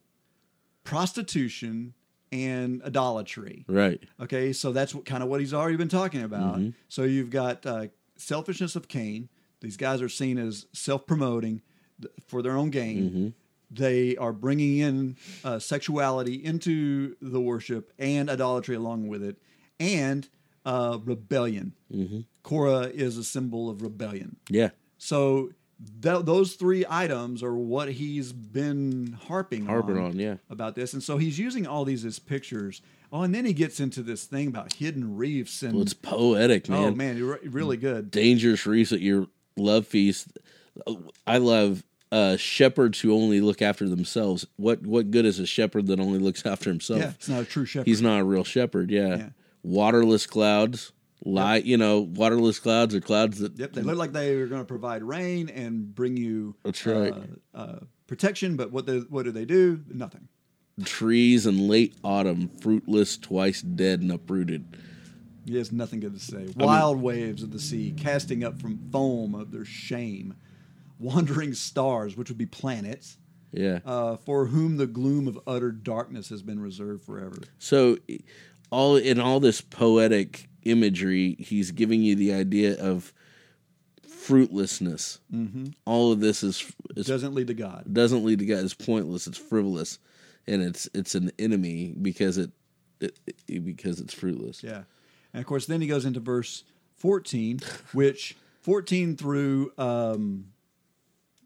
prostitution 0.84 1.94
and 2.32 2.82
idolatry. 2.84 3.66
Right. 3.68 4.02
Okay, 4.20 4.54
so 4.54 4.72
that's 4.72 4.94
what, 4.96 5.06
kind 5.06 5.24
of 5.24 5.30
what 5.30 5.40
he's 5.40 5.54
already 5.54 5.78
been 5.78 5.88
talking 5.90 6.24
about. 6.24 6.60
So 6.90 7.04
you've 7.04 7.30
got 7.30 7.66
uh, 7.66 7.88
selfishness 8.18 8.76
of 8.76 8.88
Cain. 8.88 9.30
These 9.62 9.78
guys 9.78 10.02
are 10.02 10.10
seen 10.10 10.38
as 10.38 10.66
self-promoting. 10.74 11.62
for 12.28 12.42
their 12.42 12.58
own 12.58 12.70
gain. 12.70 13.04
Mm-hmm. 13.10 13.28
They 13.72 14.18
are 14.18 14.34
bringing 14.34 14.78
in 14.80 15.16
uh, 15.44 15.58
sexuality 15.60 16.34
into 16.36 17.16
the 17.22 17.40
worship 17.40 17.94
and 17.98 18.30
idolatry 18.30 18.76
along 18.76 19.08
with 19.08 19.24
it, 19.24 19.38
and 19.84 20.28
uh, 20.66 20.98
rebellion. 21.04 21.74
Mm-hmm. 21.94 22.22
Korah 22.44 22.88
is 22.94 23.18
a 23.18 23.24
symbol 23.24 23.70
of 23.70 23.82
rebellion. 23.82 24.38
Yeah. 24.50 24.70
So 24.98 25.52
th- 26.02 26.24
those 26.26 26.54
three 26.54 26.86
items 26.90 27.44
are 27.44 27.56
what 27.56 27.90
he's 27.90 28.32
been 28.32 29.18
harping 29.28 29.66
Harping 29.66 29.98
on, 29.98 30.04
on, 30.12 30.20
yeah. 30.20 30.36
about 30.50 30.76
this, 30.76 30.94
and 30.94 31.04
so 31.04 31.18
he's 31.18 31.38
using 31.38 31.68
all 31.68 31.84
these 31.86 32.06
as 32.06 32.20
pictures. 32.20 32.82
Oh, 33.12 33.22
and 33.22 33.36
then 33.36 33.46
he 33.46 33.54
gets 33.54 33.80
into 33.80 34.02
this 34.02 34.24
thing 34.26 34.48
about 34.48 34.74
hidden 34.74 35.16
reefs 35.18 35.62
and 35.62 35.74
Well, 35.74 35.84
it's 35.84 35.94
poetic, 35.94 36.68
man. 36.70 36.80
oh 36.84 36.92
man, 36.96 37.18
you're 37.18 37.34
re- 37.42 37.48
really 37.50 37.78
good. 37.78 38.10
dangerous 38.10 38.66
reefs 38.66 38.92
at 38.92 39.02
your 39.02 39.28
love 39.58 39.86
feast. 39.86 40.30
I 41.28 41.38
love 41.38 41.84
uh, 42.12 42.38
shepherds 42.38 43.00
who 43.02 43.14
only 43.14 43.40
look 43.42 43.62
after 43.62 43.88
themselves. 43.88 44.46
What 44.56 44.82
what 44.86 45.12
good 45.12 45.26
is 45.26 45.40
a 45.40 45.46
shepherd 45.46 45.88
that 45.88 46.00
only 46.00 46.20
looks 46.20 46.46
after 46.54 46.70
himself? 46.70 47.02
Yeah, 47.02 47.12
he's 47.20 47.30
not 47.30 47.42
a 47.42 47.46
true 47.46 47.66
shepherd. 47.66 47.88
He's 47.88 48.02
not 48.02 48.20
a 48.22 48.24
real 48.24 48.44
shepherd. 48.44 48.90
Yeah. 48.90 49.16
Yeah. 49.18 49.30
Waterless 49.64 50.26
clouds. 50.28 50.92
Light, 51.26 51.64
you 51.64 51.78
know, 51.78 52.02
waterless 52.02 52.60
clouds 52.60 52.94
are 52.94 53.00
clouds 53.00 53.40
that 53.40 53.58
Yep, 53.58 53.72
they 53.74 53.82
look 53.82 53.98
like 53.98 54.12
they 54.12 54.36
are 54.36 54.48
going 54.48 54.60
to 54.62 54.66
provide 54.66 55.04
rain 55.04 55.48
and 55.48 55.96
bring 55.96 56.18
you 56.18 56.54
That's 56.66 56.86
right. 56.86 57.14
uh, 57.14 57.58
uh, 57.58 57.80
protection. 58.08 58.58
But 58.58 58.72
what 58.74 58.86
the, 58.86 59.06
what 59.10 59.24
do 59.24 59.32
they 59.32 59.46
do? 59.46 59.82
Nothing. 59.90 60.28
trees 60.84 61.46
in 61.48 61.70
late 61.70 61.96
autumn, 62.04 62.50
fruitless, 62.60 63.18
twice 63.18 63.62
dead 63.62 64.02
and 64.02 64.12
uprooted. 64.12 64.76
He 65.46 65.56
has 65.56 65.72
nothing 65.72 66.02
good 66.02 66.14
to 66.14 66.20
say. 66.20 66.48
Wild 66.58 67.02
waves 67.02 67.42
of 67.42 67.52
the 67.52 67.60
sea, 67.60 67.94
casting 67.96 68.44
up 68.44 68.60
from 68.60 68.78
foam 68.92 69.34
of 69.34 69.52
their 69.52 69.66
shame. 69.66 70.34
Wandering 71.00 71.54
stars, 71.54 72.18
which 72.18 72.28
would 72.30 72.38
be 72.38 72.46
planets, 72.46 73.18
Yeah. 73.54 73.80
uh, 73.86 74.18
for 74.18 74.48
whom 74.48 74.76
the 74.78 74.88
gloom 74.88 75.28
of 75.28 75.40
utter 75.48 75.72
darkness 75.72 76.28
has 76.30 76.42
been 76.42 76.60
reserved 76.60 77.04
forever. 77.06 77.38
So, 77.60 77.98
all 78.74 78.96
in 78.98 79.20
all 79.20 79.40
this 79.40 79.62
poetic 79.62 80.50
imagery, 80.64 81.36
he's 81.40 81.72
giving 81.72 82.02
you 82.02 82.16
the 82.16 82.34
idea 82.34 82.76
of 82.82 83.14
fruitlessness. 84.08 85.20
Mm-hmm. 85.34 85.66
All 85.86 86.12
of 86.12 86.20
this 86.20 86.44
is, 86.44 86.72
is 86.96 87.06
Doesn't 87.08 87.34
lead 87.36 87.48
to 87.48 87.54
God. 87.54 87.94
doesn't 87.94 88.24
lead 88.26 88.40
to 88.40 88.46
God. 88.46 88.64
It's 88.64 88.74
pointless. 88.74 89.28
It's 89.28 89.38
frivolous, 89.38 90.00
and 90.48 90.62
it's 90.62 90.90
it's 90.94 91.16
an 91.16 91.32
enemy 91.40 91.94
because 92.02 92.38
it, 92.38 92.52
it, 93.00 93.18
it- 93.48 93.66
because 93.66 94.00
it's 94.00 94.14
fruitless. 94.14 94.64
Yeah. 94.64 94.84
And 95.34 95.42
of 95.42 95.46
course, 95.46 95.66
then 95.66 95.82
he 95.82 95.88
goes 95.88 96.06
into 96.06 96.20
verse 96.20 96.64
14, 96.98 97.60
which 97.94 98.36
14 98.62 99.18
through 99.18 99.72
um, 99.78 100.46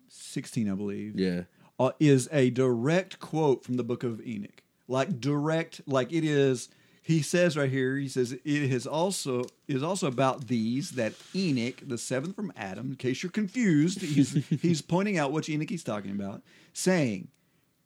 16, 0.09 0.69
I 0.69 0.75
believe, 0.75 1.19
Yeah. 1.19 1.43
uh, 1.80 1.91
is 1.99 2.28
a 2.32 2.49
direct 2.49 3.19
quote 3.19 3.63
from 3.63 3.75
the 3.78 3.84
book 3.84 4.03
of 4.03 4.21
Enoch. 4.25 4.61
Like 4.89 5.19
direct, 5.19 5.82
like 5.88 6.13
it 6.13 6.23
is. 6.23 6.69
He 7.08 7.22
says 7.22 7.55
right 7.55 7.72
here, 7.72 7.95
he 7.95 8.10
says 8.10 8.34
it 8.34 8.41
is 8.43 8.86
also 8.86 9.45
is 9.66 9.82
also 9.82 10.08
about 10.08 10.47
these 10.49 10.91
that 10.91 11.14
Enoch, 11.34 11.82
the 11.88 11.97
seventh 11.97 12.36
from 12.36 12.51
Adam. 12.58 12.89
In 12.89 12.95
case 12.97 13.24
you're 13.24 13.32
confused, 13.32 14.01
he's 14.01 14.34
he's 14.62 14.82
pointing 14.82 15.18
out 15.18 15.32
which 15.32 15.47
Enoch 15.47 15.70
he's 15.70 15.86
talking 15.86 16.12
about, 16.12 16.41
saying, 16.74 17.30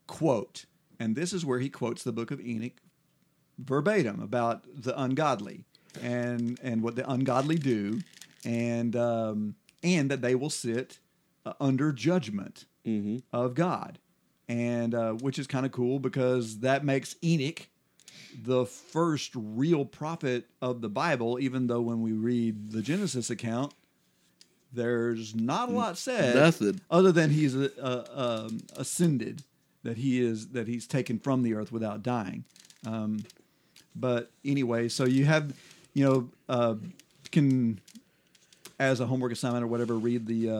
"quote," 0.07 0.65
and 0.99 1.15
this 1.15 1.33
is 1.33 1.45
where 1.45 1.59
he 1.59 1.69
quotes 1.69 2.01
the 2.01 2.11
book 2.11 2.31
of 2.31 2.41
Enoch 2.41 2.81
verbatim 3.59 4.23
about 4.23 4.63
the 4.73 4.99
ungodly 4.99 5.65
and 6.01 6.59
and 6.63 6.81
what 6.81 6.95
the 6.95 7.07
ungodly 7.07 7.57
do, 7.57 8.01
and 8.43 8.95
um, 8.95 9.53
and 9.83 10.09
that 10.09 10.23
they 10.23 10.33
will 10.33 10.49
sit 10.49 10.97
uh, 11.45 11.53
under 11.59 11.91
judgment 11.91 12.65
of 13.31 13.53
God, 13.53 13.99
and 14.49 14.95
uh, 14.95 15.11
which 15.11 15.37
is 15.37 15.45
kind 15.45 15.67
of 15.67 15.71
cool 15.71 15.99
because 15.99 16.61
that 16.61 16.83
makes 16.83 17.15
Enoch 17.23 17.67
the 18.43 18.65
first 18.65 19.31
real 19.35 19.85
prophet 19.85 20.45
of 20.61 20.81
the 20.81 20.89
Bible. 20.89 21.39
Even 21.39 21.67
though 21.67 21.81
when 21.81 22.01
we 22.01 22.13
read 22.13 22.71
the 22.71 22.81
Genesis 22.81 23.29
account, 23.29 23.73
there's 24.73 25.35
not 25.35 25.69
a 25.69 25.71
lot 25.73 25.97
said, 25.97 26.35
Nothing. 26.35 26.79
other 26.89 27.11
than 27.11 27.29
he's 27.29 27.55
uh, 27.55 27.69
uh, 27.81 28.45
um, 28.47 28.61
ascended, 28.77 29.43
that 29.83 29.97
he 29.97 30.21
is 30.21 30.49
that 30.49 30.67
he's 30.67 30.87
taken 30.87 31.19
from 31.19 31.43
the 31.43 31.53
earth 31.53 31.71
without 31.71 32.03
dying. 32.03 32.45
Um, 32.85 33.23
but 33.95 34.31
anyway, 34.45 34.87
so 34.87 35.05
you 35.05 35.25
have, 35.25 35.53
you 35.93 36.05
know, 36.05 36.29
uh, 36.47 36.75
can 37.31 37.79
as 38.81 38.99
a 38.99 39.05
homework 39.05 39.31
assignment 39.31 39.63
or 39.63 39.67
whatever, 39.67 39.93
read 39.97 40.25
the 40.25 40.49
uh, 40.49 40.53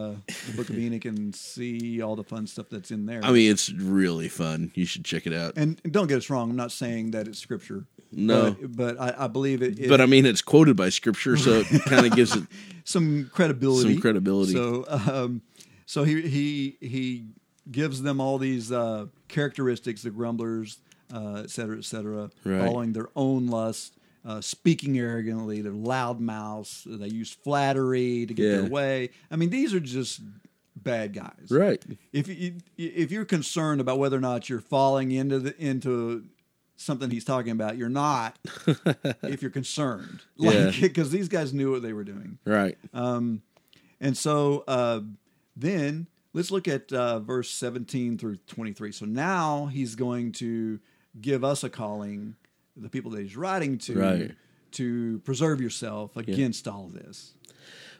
the 0.48 0.54
Book 0.56 0.70
of 0.70 0.78
Enoch 0.78 1.06
and 1.06 1.36
see 1.36 2.02
all 2.02 2.16
the 2.16 2.24
fun 2.24 2.46
stuff 2.46 2.68
that's 2.70 2.92
in 2.92 3.08
there. 3.08 3.20
I 3.24 3.32
mean, 3.32 3.52
it's 3.52 3.72
really 3.74 4.30
fun. 4.30 4.72
You 4.76 4.86
should 4.86 5.04
check 5.04 5.26
it 5.26 5.34
out. 5.34 5.54
and, 5.58 5.82
don't 5.92 6.08
get 6.08 6.18
us 6.20 6.30
wrong, 6.30 6.52
I'm 6.52 6.56
not 6.56 6.72
saying 6.72 7.12
that 7.12 7.28
it's 7.28 7.40
scripture. 7.40 7.86
No. 8.12 8.56
but, 8.62 8.78
but 8.78 9.02
I, 9.02 9.26
I 9.26 9.28
believe 9.28 9.62
it. 9.64 9.80
it 9.80 9.90
but 9.90 10.02
I 10.02 10.06
mean, 10.06 10.26
it's 10.26 10.42
quoted 10.42 10.78
by 10.78 10.90
scripture, 10.90 11.36
so 11.36 11.64
it 11.70 11.82
kind 11.86 12.06
of 12.06 12.16
gives 12.16 12.36
it. 12.36 12.44
some 12.84 13.30
credibility. 13.34 13.94
Some 13.94 14.02
credibility. 14.02 14.54
So, 14.54 14.86
um, 14.88 15.42
so 15.86 16.04
he 16.04 16.22
he 16.22 16.78
he 16.80 17.26
gives 17.72 18.02
them 18.04 18.22
all 18.22 18.38
these 18.38 18.72
uh, 18.72 19.08
characteristics: 19.30 20.04
the 20.04 20.12
grumblers, 20.12 20.78
uh, 21.14 21.42
et 21.44 21.50
cetera, 21.50 21.78
et 21.78 21.86
cetera, 21.86 22.30
Right. 22.44 22.60
following 22.66 22.94
their 22.94 23.10
own 23.16 23.48
lust, 23.48 23.98
uh, 24.26 24.42
speaking 24.42 24.98
arrogantly, 24.98 25.62
they're 25.62 25.72
loud 25.72 26.20
mouths. 26.20 26.84
They 26.86 27.08
use 27.08 27.32
flattery 27.32 28.26
to 28.26 28.34
get 28.34 28.44
Yeah. 28.46 28.62
their 28.62 28.70
way. 28.70 29.10
I 29.32 29.36
mean, 29.36 29.50
these 29.50 29.74
are 29.74 29.80
just 29.80 30.22
bad 30.76 31.14
guys, 31.14 31.48
Right. 31.52 31.84
If 32.12 32.28
you 32.28 32.56
if 32.78 33.12
you're 33.12 33.26
concerned 33.26 33.82
about 33.82 34.00
whether 34.00 34.18
or 34.18 34.22
not 34.22 34.50
you're 34.50 34.62
falling 34.62 35.12
into 35.12 35.40
the 35.40 35.56
into 35.64 36.26
something 36.76 37.12
he's 37.12 37.26
talking 37.26 37.52
about, 37.52 37.78
you're 37.78 37.90
not. 37.90 38.38
if 39.24 39.42
you're 39.44 39.52
concerned, 39.52 40.22
Yeah. 40.38 40.52
like 40.52 40.82
because 40.82 41.12
these 41.12 41.28
guys 41.28 41.54
knew 41.54 41.72
what 41.72 41.82
they 41.84 41.94
were 41.94 42.04
doing. 42.04 42.40
Right. 42.46 42.78
Um, 42.94 43.44
and 44.00 44.18
so 44.18 44.64
uh, 44.68 45.02
then 45.56 46.08
let's 46.34 46.50
look 46.50 46.68
at 46.68 46.92
uh, 46.92 47.20
verse 47.20 47.52
17 47.52 48.18
through 48.18 48.38
23. 48.48 48.92
So 48.94 49.06
now 49.06 49.68
he's 49.68 49.94
going 49.96 50.32
to 50.34 50.80
give 51.20 51.44
us 51.44 51.64
a 51.64 51.70
calling, 51.70 52.36
the 52.82 52.90
people 52.90 53.12
that 53.12 53.22
he's 53.22 53.38
writing 53.38 53.78
to, 53.80 53.98
Right. 53.98 54.32
to 54.72 55.20
preserve 55.20 55.62
yourself 55.62 56.16
against 56.18 56.68
all 56.68 56.86
of 56.86 56.94
this. 56.94 57.34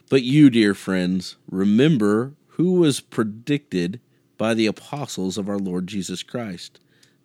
But 0.10 0.24
you, 0.24 0.50
dear 0.50 0.74
friends, 0.74 1.38
remember 1.50 2.34
who 2.56 2.74
was 2.74 3.00
predicted 3.00 4.00
by 4.38 4.54
the 4.54 4.66
apostles 4.66 5.38
of 5.38 5.48
our 5.48 5.60
Lord 5.60 5.88
Jesus 5.88 6.24
Christ. 6.24 6.80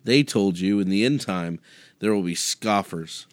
They 0.05 0.23
told 0.23 0.59
you 0.59 0.79
in 0.79 0.89
the 0.89 1.05
end 1.05 1.21
time 1.21 1.59
there 1.99 2.15
will 2.15 2.23
be 2.23 2.35
scoffers, 2.35 3.27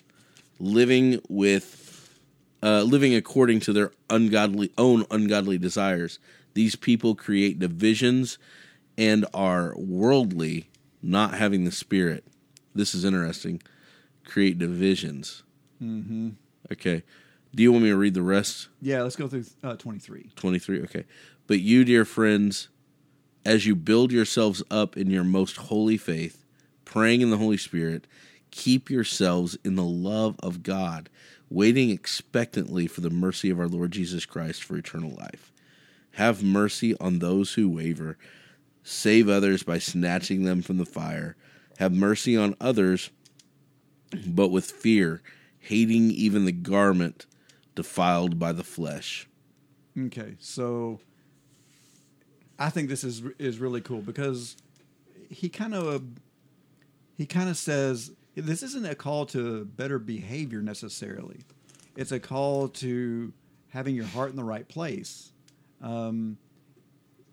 living 0.59 1.21
with, 1.29 2.17
uh, 2.63 2.83
living 2.83 3.13
according 3.13 3.59
to 3.61 3.73
their 3.73 3.91
ungodly 4.09 4.71
own 4.77 5.05
ungodly 5.11 5.57
desires. 5.57 6.17
These 6.53 6.75
people 6.75 7.13
create 7.13 7.59
divisions 7.59 8.37
and 8.97 9.25
are 9.33 9.73
worldly, 9.77 10.67
not 11.01 11.35
having 11.35 11.65
the 11.65 11.71
Spirit. 11.71 12.23
This 12.73 12.95
is 12.95 13.03
interesting. 13.03 13.61
Create 14.25 14.57
divisions. 14.57 15.43
Mm-hmm. 15.81 16.29
Okay. 16.71 17.03
Do 17.55 17.61
you 17.61 17.71
want 17.71 17.83
me 17.83 17.89
to 17.89 17.97
read 17.97 18.13
the 18.15 18.21
rest? 18.21 18.69
Yeah, 18.81 19.03
let's 19.03 19.15
go 19.15 19.27
through 19.27 19.45
uh, 19.63 19.75
23. 19.75 20.31
23 20.35 20.81
okay 20.83 21.05
but 21.47 21.59
you 21.59 21.83
dear 21.83 22.05
friends 22.05 22.69
as 23.45 23.65
you 23.65 23.75
build 23.75 24.11
yourselves 24.11 24.63
up 24.71 24.95
in 24.97 25.09
your 25.09 25.23
most 25.23 25.57
holy 25.57 25.97
faith 25.97 26.45
praying 26.85 27.21
in 27.21 27.29
the 27.29 27.37
holy 27.37 27.57
spirit 27.57 28.07
keep 28.51 28.89
yourselves 28.89 29.57
in 29.63 29.75
the 29.75 29.83
love 29.83 30.35
of 30.41 30.63
god 30.63 31.09
waiting 31.49 31.89
expectantly 31.89 32.87
for 32.87 33.01
the 33.01 33.09
mercy 33.09 33.49
of 33.49 33.59
our 33.59 33.67
lord 33.67 33.91
jesus 33.91 34.25
christ 34.25 34.63
for 34.63 34.77
eternal 34.77 35.11
life 35.11 35.51
have 36.13 36.43
mercy 36.43 36.95
on 36.99 37.19
those 37.19 37.53
who 37.53 37.69
waver 37.69 38.17
save 38.83 39.27
others 39.27 39.63
by 39.63 39.77
snatching 39.77 40.43
them 40.43 40.61
from 40.61 40.77
the 40.77 40.85
fire 40.85 41.35
have 41.77 41.91
mercy 41.91 42.37
on 42.37 42.55
others 42.61 43.09
but 44.27 44.49
with 44.49 44.71
fear 44.71 45.21
hating 45.59 46.11
even 46.11 46.45
the 46.45 46.51
garment 46.51 47.25
defiled 47.75 48.37
by 48.37 48.51
the 48.51 48.63
flesh 48.63 49.27
Okay, 49.97 50.35
so 50.39 50.99
I 52.57 52.69
think 52.69 52.89
this 52.89 53.03
is 53.03 53.21
is 53.37 53.59
really 53.59 53.81
cool 53.81 54.01
because 54.01 54.57
he 55.29 55.49
kind 55.49 55.75
of 55.75 56.03
he 57.15 57.25
kind 57.25 57.49
of 57.49 57.57
says 57.57 58.11
this 58.35 58.63
isn't 58.63 58.85
a 58.85 58.95
call 58.95 59.25
to 59.27 59.65
better 59.65 59.99
behavior 59.99 60.61
necessarily. 60.61 61.41
It's 61.95 62.11
a 62.11 62.19
call 62.19 62.69
to 62.69 63.33
having 63.69 63.95
your 63.95 64.05
heart 64.05 64.31
in 64.31 64.35
the 64.35 64.43
right 64.43 64.67
place. 64.67 65.31
Um, 65.79 66.37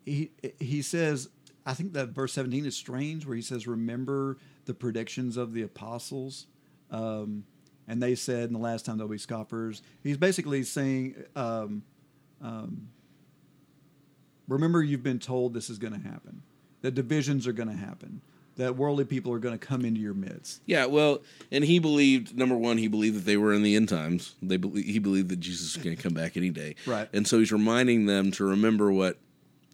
he 0.05 0.31
he 0.59 0.83
says, 0.83 1.31
I 1.65 1.73
think 1.73 1.95
that 1.95 2.11
verse 2.11 2.35
seventeen 2.35 2.67
is 2.67 2.77
strange, 2.77 3.25
where 3.25 3.37
he 3.37 3.43
says, 3.43 3.67
"Remember 3.67 4.37
the 4.67 4.75
predictions 4.75 5.39
of 5.39 5.55
the 5.55 5.63
apostles." 5.63 6.47
Um, 6.91 7.45
and 7.89 8.03
they 8.03 8.15
said 8.15 8.45
in 8.45 8.53
the 8.53 8.59
last 8.59 8.87
time 8.87 8.99
there'll 8.99 9.11
be 9.11 9.19
scoffers. 9.19 9.83
He's 10.03 10.17
basically 10.17 10.63
saying, 10.63 11.17
um, 11.35 11.83
um, 12.41 12.89
remember 14.49 14.83
you've 14.83 15.03
been 15.03 15.19
told 15.19 15.55
this 15.55 15.71
is 15.71 15.79
going 15.79 15.93
to 15.93 16.09
happen, 16.09 16.43
that 16.83 16.93
divisions 16.95 17.47
are 17.47 17.53
going 17.53 17.69
to 17.69 17.75
happen, 17.75 18.21
that 18.57 18.77
worldly 18.77 19.05
people 19.05 19.33
are 19.33 19.39
going 19.39 19.59
to 19.59 19.67
come 19.67 19.85
into 19.85 20.01
your 20.01 20.15
midst. 20.15 20.63
Yeah, 20.67 20.87
well, 20.87 21.23
and 21.51 21.65
he 21.65 21.79
believed 21.79 22.37
number 22.37 22.57
one, 22.57 22.79
he 22.79 22.89
believed 22.89 23.17
that 23.17 23.25
they 23.25 23.37
were 23.37 23.53
in 23.53 23.63
the 23.63 23.75
end 23.75 23.89
times. 23.89 24.35
They 24.43 24.57
belie- 24.57 24.83
he 24.83 24.99
believed 24.99 25.29
that 25.31 25.41
Jesus 25.41 25.77
was 25.77 25.83
going 25.83 25.97
to 25.97 26.03
come 26.03 26.15
back 26.15 26.37
any 26.37 26.51
day, 26.51 26.77
Right. 26.87 27.09
And 27.13 27.27
so 27.27 27.39
he's 27.39 27.53
reminding 27.53 28.07
them 28.07 28.31
to 28.33 28.45
remember 28.45 28.93
what 28.93 29.19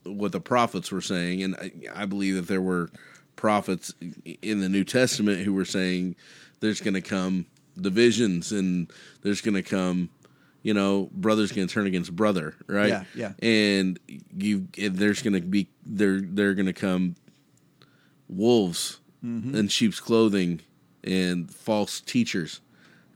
what 0.04 0.30
the 0.30 0.40
prophets 0.40 0.92
were 0.92 1.00
saying, 1.00 1.42
and 1.42 1.56
I, 1.56 1.72
I 1.94 2.06
believe 2.06 2.36
that 2.36 2.46
there 2.46 2.62
were 2.62 2.90
prophets 3.34 3.92
in 4.40 4.60
the 4.60 4.68
New 4.68 4.84
Testament 4.84 5.40
who 5.40 5.52
were 5.52 5.64
saying 5.64 6.14
there's 6.61 6.80
going 6.80 6.94
to 6.94 7.00
come 7.00 7.46
divisions 7.80 8.52
and 8.52 8.90
there's 9.22 9.40
going 9.40 9.54
to 9.54 9.62
come. 9.62 10.11
You 10.62 10.74
know, 10.74 11.09
brother's 11.12 11.52
going 11.52 11.68
to 11.68 11.72
turn 11.72 11.86
against 11.86 12.14
brother, 12.16 12.54
right? 12.66 12.88
Yeah, 12.88 13.04
yeah. 13.14 13.32
And 13.40 14.00
you, 14.36 14.66
and 14.76 14.96
there's 14.96 15.22
going 15.22 15.34
to 15.34 15.40
be 15.40 15.68
they're 15.84 16.20
they're 16.20 16.54
going 16.54 16.66
to 16.66 16.72
come 16.72 17.14
wolves 18.28 18.98
Mm-hmm. 19.24 19.57
in 19.57 19.68
sheep's 19.68 19.98
clothing 19.98 20.61
and 21.02 21.50
false 21.52 22.00
teachers, 22.00 22.61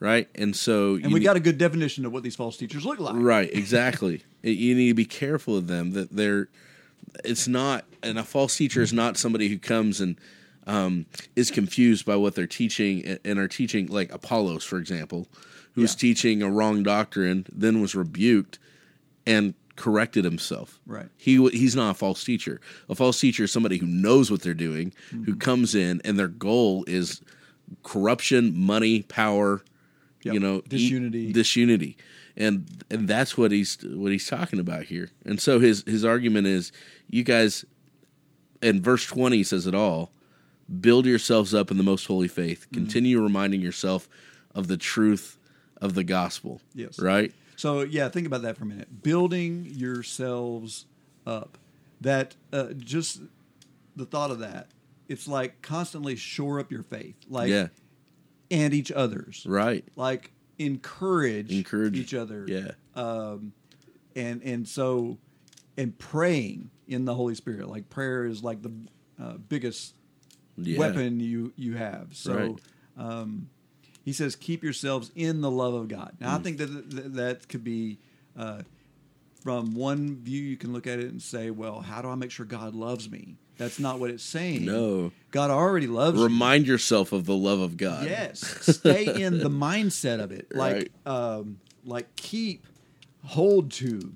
right? 0.01 0.28
And 0.34 0.57
so 0.57 0.95
And 0.97 1.12
we 1.12 1.20
got 1.20 1.36
a 1.36 1.41
good 1.41 1.57
definition 1.57 2.05
of 2.05 2.12
what 2.12 2.24
these 2.24 2.34
false 2.34 2.57
teachers 2.57 2.84
look 2.84 2.99
like. 2.99 3.14
right, 3.16 3.49
exactly. 3.53 4.22
you 4.43 4.74
need 4.74 4.88
to 4.88 4.95
be 4.95 5.05
careful 5.05 5.57
of 5.57 5.68
them 5.68 5.93
that 5.93 6.11
they're. 6.11 6.49
It's 7.24 7.47
not, 7.47 7.84
and 8.03 8.18
a 8.18 8.24
false 8.24 8.57
teacher 8.57 8.82
is 8.82 8.93
not 8.93 9.18
somebody 9.18 9.49
who 9.49 9.59
comes 9.59 10.01
and 10.01 10.16
um, 10.67 11.07
is 11.37 11.51
confused 11.51 12.05
by 12.05 12.17
what 12.17 12.35
they're 12.35 12.47
teaching 12.47 13.19
and- 13.25 13.39
are 13.39 13.49
teaching, 13.49 13.87
like 13.87 14.13
Apollos, 14.13 14.65
for 14.65 14.79
example, 14.79 15.29
who's 15.75 15.93
Yeah. 15.95 15.99
teaching 16.01 16.43
a 16.43 16.51
wrong 16.51 16.83
doctrine, 16.83 17.47
then 17.53 17.81
was 17.81 17.95
rebuked 17.95 18.59
and 19.27 19.55
corrected 19.77 20.25
himself. 20.25 20.79
Right. 20.87 21.09
He 21.17 21.37
he's 21.51 21.75
not 21.75 21.93
a 21.93 21.95
false 21.95 22.23
teacher. 22.23 22.61
A 22.89 22.95
false 22.95 23.19
teacher 23.19 23.45
is 23.45 23.53
somebody 23.53 23.79
who 23.79 23.87
knows 23.87 24.31
what 24.31 24.43
they're 24.43 24.53
doing, 24.55 24.93
Mm-hmm. 25.11 25.25
who 25.25 25.37
comes 25.37 25.75
in 25.75 26.01
and 26.05 26.19
their 26.19 26.29
goal 26.29 26.85
is 26.87 27.23
corruption, 27.83 28.53
money, 28.59 29.03
power, 29.03 29.63
Yep. 30.23 30.35
you 30.35 30.41
know, 30.41 30.59
e- 30.59 30.69
Disunity. 30.69 31.33
disunity. 31.33 31.97
And 32.37 32.67
and 32.91 33.09
that's 33.09 33.39
what 33.39 33.53
he's 33.53 33.79
what 33.83 34.13
he's 34.13 34.27
talking 34.27 34.59
about 34.59 34.85
here. 34.85 35.11
And 35.25 35.41
so 35.41 35.59
his 35.61 35.83
his 35.87 36.05
argument 36.05 36.47
is 36.47 36.73
you 37.09 37.23
guys 37.25 37.65
and 38.63 38.83
verse 38.83 39.07
20 39.07 39.43
says 39.45 39.67
it 39.67 39.75
all. 39.75 40.13
Build 40.81 41.07
yourselves 41.07 41.55
up 41.55 41.71
in 41.71 41.77
the 41.79 41.83
most 41.83 42.07
holy 42.07 42.29
faith. 42.29 42.66
Mm-hmm. 42.66 42.75
Continue 42.75 43.21
reminding 43.23 43.61
yourself 43.61 44.09
of 44.55 44.68
the 44.68 44.77
truth 44.77 45.39
of 45.81 45.95
the 45.95 46.05
gospel. 46.05 46.61
Yes. 46.75 46.99
Right? 47.01 47.33
So 47.57 47.81
yeah, 47.83 48.09
think 48.09 48.27
about 48.27 48.43
that 48.43 48.57
for 48.57 48.64
a 48.64 48.66
minute. 48.66 49.03
Building 49.03 49.66
yourselves 49.66 50.87
up. 51.27 51.59
That 52.01 52.35
uh, 52.53 52.68
just 52.79 53.21
the 53.97 54.07
thought 54.07 54.31
of 54.31 54.39
that. 54.39 54.68
It's 55.09 55.27
like 55.27 55.61
constantly 55.61 56.14
shore 56.16 56.61
up 56.61 56.71
your 56.71 56.85
faith, 56.85 57.16
like 57.29 57.51
yeah. 57.51 57.66
and 58.51 58.73
each 58.73 58.93
other's, 58.93 59.45
Right. 59.47 59.85
like 59.97 60.31
encourage, 60.59 61.51
Encourage. 61.53 61.97
each 61.99 62.14
other, 62.14 62.45
Yeah. 62.49 62.71
um, 62.95 63.53
and 64.14 64.41
and 64.43 64.66
so 64.68 65.18
and 65.77 65.99
praying 65.99 66.71
in 66.87 67.05
the 67.07 67.14
Holy 67.14 67.35
Spirit. 67.35 67.68
Like 67.68 67.91
prayer 67.91 68.25
is 68.25 68.43
like 68.45 68.62
the 68.62 68.73
uh, 69.21 69.33
biggest 69.49 69.95
Yeah. 70.65 70.79
weapon 70.79 71.21
you 71.21 71.53
you 71.57 71.75
have. 71.77 72.09
So 72.13 72.35
Right. 72.35 72.57
um, 72.97 73.49
he 74.05 74.13
says, 74.13 74.35
keep 74.37 74.63
yourselves 74.65 75.11
in 75.15 75.41
the 75.41 75.51
love 75.51 75.75
of 75.75 75.89
God. 75.89 76.13
Now, 76.21 76.31
Mm. 76.37 76.41
I 76.41 76.43
think 76.43 76.59
that 76.59 76.91
that, 76.91 77.15
that 77.15 77.49
could 77.49 77.63
be 77.65 77.99
uh, 78.37 78.63
from 79.43 79.75
one 79.75 80.17
view. 80.17 80.43
You 80.43 80.57
can 80.57 80.73
look 80.73 80.87
at 80.87 80.99
it 80.99 81.11
and 81.11 81.21
say, 81.23 81.51
well, 81.51 81.81
how 81.81 82.03
do 82.03 82.09
I 82.09 82.15
make 82.15 82.31
sure 82.31 82.47
God 82.47 82.75
loves 82.75 83.11
me? 83.11 83.37
That's 83.59 83.79
not 83.79 84.01
what 84.01 84.09
it's 84.11 84.23
saying. 84.25 84.65
No. 84.65 85.13
God 85.33 85.51
already 85.51 85.87
loves 85.87 86.17
you. 86.17 86.25
Remind 86.25 86.67
yourself 86.67 87.13
of 87.13 87.27
the 87.27 87.37
love 87.37 87.61
of 87.61 87.77
God. 87.77 88.07
Yes, 88.07 88.41
stay 88.77 89.23
in 89.23 89.39
the 89.39 89.51
mindset 89.67 90.19
of 90.21 90.33
it. 90.33 90.47
Like, 90.55 90.91
um, 91.05 91.59
like 91.85 92.17
keep 92.17 92.67
hold 93.27 93.71
to 93.73 94.15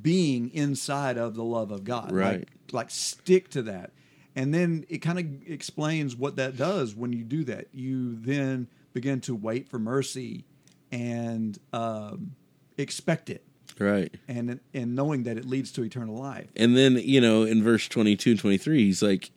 being 0.00 0.50
inside 0.54 1.18
of 1.18 1.34
the 1.34 1.42
love 1.44 1.70
of 1.72 1.82
God. 1.84 2.12
Right. 2.12 2.38
Like, 2.40 2.48
like 2.72 2.90
stick 2.90 3.48
to 3.50 3.62
that, 3.62 3.92
and 4.34 4.52
then 4.54 4.84
it 4.88 4.98
kind 4.98 5.18
of 5.18 5.26
explains 5.50 6.16
what 6.16 6.36
that 6.36 6.56
does 6.56 6.94
when 6.94 7.12
you 7.12 7.24
do 7.24 7.44
that. 7.44 7.68
You 7.72 8.16
then 8.16 8.68
begin 8.92 9.20
to 9.22 9.34
wait 9.34 9.68
for 9.68 9.78
mercy 9.78 10.44
and 10.90 11.58
um, 11.72 12.34
expect 12.76 13.30
it, 13.30 13.44
Right. 13.78 14.14
and 14.28 14.60
and 14.74 14.94
knowing 14.94 15.22
that 15.24 15.36
it 15.38 15.44
leads 15.46 15.72
to 15.72 15.82
eternal 15.84 16.16
life. 16.16 16.48
And 16.56 16.76
then, 16.76 16.96
you 16.96 17.20
know, 17.20 17.42
in 17.44 17.62
verse 17.62 17.88
22 17.88 18.30
and 18.32 18.40
23, 18.40 18.84
he's 18.84 19.02
like, 19.02 19.30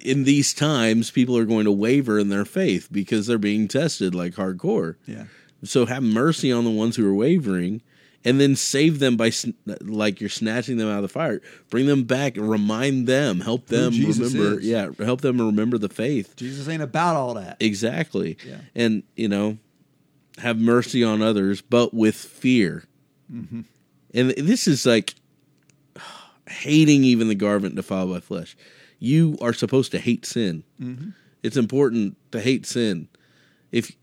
in 0.00 0.24
these 0.24 0.52
times, 0.52 1.10
people 1.10 1.36
are 1.38 1.44
going 1.44 1.64
to 1.64 1.72
waver 1.72 2.18
in 2.18 2.28
their 2.28 2.44
faith 2.44 2.88
because 2.90 3.26
they're 3.26 3.38
being 3.38 3.68
tested 3.68 4.14
like 4.14 4.34
hardcore. 4.34 4.96
Yeah. 5.06 5.24
So 5.64 5.86
have 5.86 6.02
mercy 6.02 6.50
on 6.50 6.64
the 6.64 6.70
ones 6.70 6.96
who 6.96 7.08
are 7.08 7.14
wavering 7.14 7.82
and 8.24 8.40
then 8.40 8.56
save 8.56 8.98
them 8.98 9.16
by, 9.16 9.30
sn- 9.30 9.54
like 9.80 10.20
you're 10.20 10.30
snatching 10.30 10.76
them 10.76 10.88
out 10.88 10.96
of 10.96 11.02
the 11.02 11.08
fire. 11.08 11.40
Bring 11.70 11.86
them 11.86 12.04
back, 12.04 12.36
remind 12.36 13.06
them, 13.06 13.40
help 13.40 13.66
them 13.66 13.92
remember. 13.92 14.60
is. 14.60 14.66
Yeah, 14.66 14.90
help 14.98 15.20
them 15.20 15.40
remember 15.40 15.78
the 15.78 15.88
faith. 15.88 16.36
Jesus 16.36 16.68
ain't 16.68 16.82
about 16.82 17.16
all 17.16 17.34
that. 17.34 17.56
Exactly. 17.60 18.38
Yeah. 18.46 18.58
And, 18.74 19.02
you 19.16 19.28
know, 19.28 19.58
have 20.38 20.58
mercy 20.58 21.04
on 21.04 21.22
others, 21.22 21.60
but 21.60 21.92
with 21.92 22.14
fear. 22.14 22.84
Mm-hmm. 23.32 23.62
And 24.14 24.30
this 24.30 24.68
is 24.68 24.86
like 24.86 25.14
hating 26.48 27.04
even 27.04 27.28
the 27.28 27.34
garment 27.34 27.74
defiled 27.74 28.12
by 28.12 28.20
flesh. 28.20 28.56
You 28.98 29.36
are 29.40 29.52
supposed 29.52 29.90
to 29.92 29.98
hate 29.98 30.26
sin. 30.26 30.64
Mm-hmm. 30.80 31.10
It's 31.42 31.56
important 31.56 32.16
to 32.30 32.40
hate 32.40 32.66
sin. 32.66 33.08
If 33.72 33.96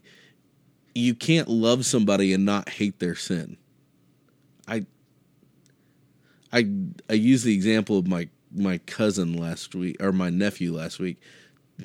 you 0.95 1.15
can't 1.15 1.47
love 1.47 1.85
somebody 1.85 2.33
and 2.33 2.43
not 2.43 2.69
hate 2.69 2.99
their 2.99 3.15
sin, 3.15 3.57
I 6.51 6.69
I 7.09 7.13
use 7.13 7.43
the 7.43 7.53
example 7.53 7.97
of 7.97 8.07
my 8.07 8.29
my 8.51 8.79
cousin 8.79 9.33
last 9.33 9.75
week 9.75 10.01
or 10.01 10.11
my 10.11 10.29
nephew 10.29 10.75
last 10.75 10.99
week, 10.99 11.17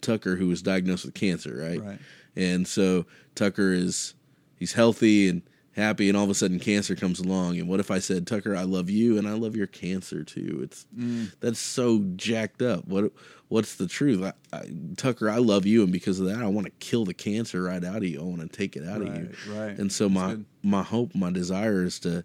Tucker, 0.01 0.37
who 0.37 0.49
was 0.49 0.62
diagnosed 0.62 1.05
with 1.05 1.15
cancer, 1.15 1.57
right? 1.57 1.83
Right. 1.83 1.99
And 2.37 2.67
so 2.67 3.07
Tucker 3.35 3.73
is 3.73 4.15
he's 4.57 4.73
healthy 4.73 5.29
and 5.29 5.43
happy, 5.73 6.09
and 6.09 6.17
all 6.17 6.25
of 6.25 6.31
a 6.31 6.35
sudden 6.35 6.59
cancer 6.59 6.97
comes 6.97 7.21
along. 7.21 7.59
And 7.59 7.69
what 7.69 7.81
if 7.81 7.91
I 7.91 7.99
said, 7.99 8.27
Tucker, 8.27 8.57
I 8.57 8.62
love 8.62 8.89
you 8.89 9.19
and 9.19 9.29
I 9.29 9.33
love 9.33 9.57
your 9.57 9.67
cancer 9.67 10.25
too? 10.25 10.61
It's 10.62 10.87
mm. 10.97 11.33
that's 11.41 11.61
so 11.61 12.03
jacked 12.17 12.62
up. 12.62 12.87
What 12.87 13.12
what's 13.49 13.77
the 13.77 13.87
truth? 13.87 14.23
I, 14.23 14.57
I, 14.57 14.62
Tucker, 14.97 15.31
I 15.31 15.39
love 15.39 15.67
you, 15.67 15.83
and 15.83 15.93
because 15.93 16.21
of 16.21 16.27
that, 16.27 16.39
I 16.39 16.47
want 16.47 16.67
to 16.67 16.73
kill 16.81 17.05
the 17.05 17.15
cancer 17.15 17.62
right 17.62 17.85
out 17.85 17.99
of 17.99 18.05
you. 18.05 18.21
I 18.21 18.25
want 18.25 18.41
to 18.41 18.49
take 18.49 18.77
it 18.77 18.87
out 18.87 19.03
of 19.03 19.09
you. 19.09 19.35
Right, 19.49 19.69
right. 19.69 19.79
And 19.79 19.93
so 19.93 20.09
That's 20.09 20.15
my 20.15 20.31
good. 20.31 20.47
my 20.62 20.83
hope, 20.83 21.15
my 21.15 21.31
desire 21.31 21.85
is 21.85 21.99
to, 22.01 22.25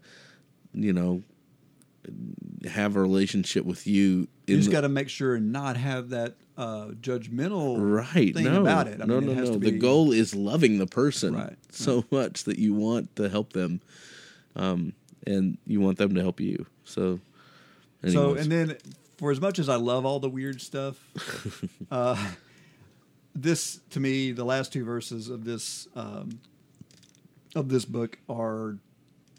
you 0.74 0.94
know, 0.94 1.24
have 2.68 2.96
a 2.96 3.02
relationship 3.02 3.66
with 3.66 3.88
you. 3.88 4.28
You 4.48 4.58
just 4.58 4.72
got 4.72 4.82
to 4.82 4.90
make 4.90 5.10
sure 5.10 5.36
and 5.36 5.52
not 5.52 5.78
have 5.78 6.10
that 6.10 6.36
uh, 6.58 6.88
judgmental 7.00 7.78
right. 7.80 8.34
thing 8.34 8.46
no. 8.46 8.62
about 8.62 8.88
it. 8.88 9.02
I 9.02 9.06
no 9.06 9.20
mean, 9.20 9.30
it 9.30 9.34
no 9.34 9.40
has 9.40 9.50
no. 9.50 9.60
To 9.60 9.60
the 9.60 9.78
goal 9.78 10.12
is 10.12 10.36
loving 10.36 10.78
the 10.78 10.88
person 10.88 11.36
Right, 11.36 11.58
so 11.72 12.04
much 12.12 12.44
that 12.44 12.60
you 12.60 12.74
want 12.74 13.16
to 13.16 13.30
help 13.30 13.54
them 13.54 13.82
um 14.56 14.94
and 15.26 15.58
you 15.66 15.80
want 15.80 15.98
them 15.98 16.16
to 16.16 16.22
help 16.22 16.40
you. 16.40 16.66
So 16.84 17.20
So, 18.04 18.36
and 18.36 18.52
then 18.52 18.78
for 19.18 19.32
as 19.32 19.42
much 19.42 19.60
as 19.60 19.70
I 19.70 19.76
love 19.76 20.06
all 20.06 20.20
the 20.20 20.30
weird 20.30 20.62
stuff, 20.62 20.98
uh, 21.92 22.32
this 23.36 23.80
to 23.92 24.00
me, 24.00 24.32
the 24.32 24.46
last 24.46 24.74
two 24.74 24.84
verses 24.86 25.30
of 25.30 25.44
this 25.44 25.88
um, 25.96 26.40
of 27.56 27.70
this 27.70 27.86
book 27.86 28.18
are 28.30 28.78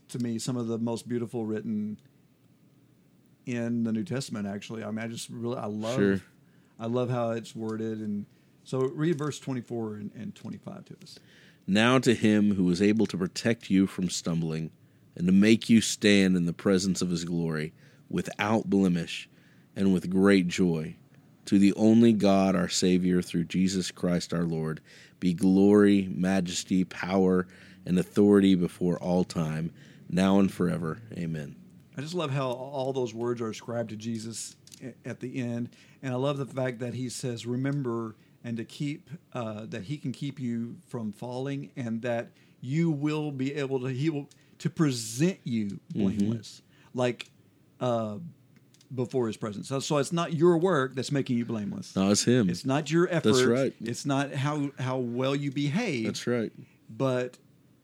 to 0.08 0.18
me 0.18 0.38
some 0.38 0.56
of 0.56 0.66
the 0.66 0.78
most 0.78 1.08
beautiful 1.08 1.46
written 1.46 1.98
in 3.46 3.84
the 3.84 3.92
New 3.92 4.04
Testament. 4.04 4.46
Actually, 4.46 4.84
I 4.84 4.90
mean, 4.90 5.04
I 5.04 5.08
just 5.08 5.28
really 5.30 5.56
I 5.58 5.66
love 5.66 5.96
Sure. 5.96 6.20
I 6.78 6.86
love 6.86 7.10
how 7.10 7.30
it's 7.30 7.54
worded, 7.54 7.98
and 7.98 8.26
so 8.64 8.80
read 8.80 9.18
verse 9.18 9.38
twenty 9.38 9.60
four 9.60 9.94
and, 9.94 10.10
and 10.14 10.34
twenty 10.34 10.58
five 10.58 10.84
to 10.86 10.96
us. 11.02 11.18
now 11.66 11.98
to 11.98 12.14
him 12.14 12.54
who 12.54 12.68
is 12.70 12.80
able 12.82 13.06
to 13.06 13.18
protect 13.18 13.70
you 13.70 13.86
from 13.86 14.08
stumbling 14.08 14.70
and 15.16 15.26
to 15.26 15.32
make 15.32 15.68
you 15.68 15.80
stand 15.80 16.36
in 16.36 16.46
the 16.46 16.52
presence 16.52 17.02
of 17.02 17.10
his 17.10 17.24
glory 17.24 17.72
without 18.08 18.70
blemish 18.70 19.28
and 19.76 19.92
with 19.92 20.08
great 20.10 20.48
joy 20.48 20.94
to 21.44 21.58
the 21.58 21.72
only 21.74 22.12
God 22.12 22.54
our 22.56 22.68
savior 22.68 23.20
through 23.22 23.44
Jesus 23.44 23.90
Christ 23.90 24.32
our 24.32 24.44
Lord 24.44 24.80
be 25.20 25.34
glory 25.34 26.08
majesty 26.14 26.84
power 26.84 27.46
and 27.84 27.98
authority 27.98 28.54
before 28.54 28.96
all 28.98 29.24
time 29.24 29.70
now 30.08 30.38
and 30.38 30.50
forever 30.52 31.02
amen 31.12 31.56
I 32.00 32.02
just 32.02 32.14
love 32.14 32.30
how 32.30 32.48
all 32.50 32.94
those 32.94 33.12
words 33.12 33.42
are 33.42 33.50
ascribed 33.50 33.90
to 33.90 33.96
Jesus 33.96 34.56
at 35.04 35.20
the 35.20 35.38
end, 35.38 35.68
and 36.02 36.14
I 36.14 36.16
love 36.16 36.38
the 36.38 36.46
fact 36.46 36.78
that 36.78 36.94
he 36.94 37.10
says, 37.10 37.44
"Remember." 37.44 38.16
And 38.42 38.56
to 38.56 38.64
keep 38.64 39.10
uh, 39.34 39.66
that 39.68 39.82
he 39.82 39.98
can 39.98 40.12
keep 40.12 40.40
you 40.40 40.76
from 40.88 41.12
falling, 41.12 41.72
and 41.76 42.00
that 42.00 42.30
you 42.62 42.90
will 42.90 43.32
be 43.32 43.54
able 43.54 43.80
to 43.80 43.88
he 43.88 44.08
will 44.08 44.30
to 44.60 44.70
present 44.70 45.40
you 45.44 45.78
blameless. 45.94 46.62
Like 46.94 47.26
uh, 47.80 48.16
before 48.94 49.26
His 49.26 49.36
presence. 49.36 49.68
So, 49.68 49.78
so 49.78 49.98
it's 49.98 50.10
not 50.10 50.32
your 50.32 50.56
work 50.56 50.94
that's 50.94 51.12
making 51.12 51.36
you 51.36 51.44
blameless. 51.44 51.94
No, 51.94 52.10
it's 52.10 52.24
him. 52.24 52.48
It's 52.48 52.64
not 52.64 52.90
your 52.90 53.08
effort. 53.10 53.24
That's 53.32 53.44
right. 53.44 53.74
It's 53.78 54.06
not 54.06 54.32
how 54.32 54.70
how 54.78 54.96
well 54.96 55.36
you 55.36 55.50
behave. 55.50 56.06
That's 56.06 56.26
right. 56.26 56.50
But 56.88 57.36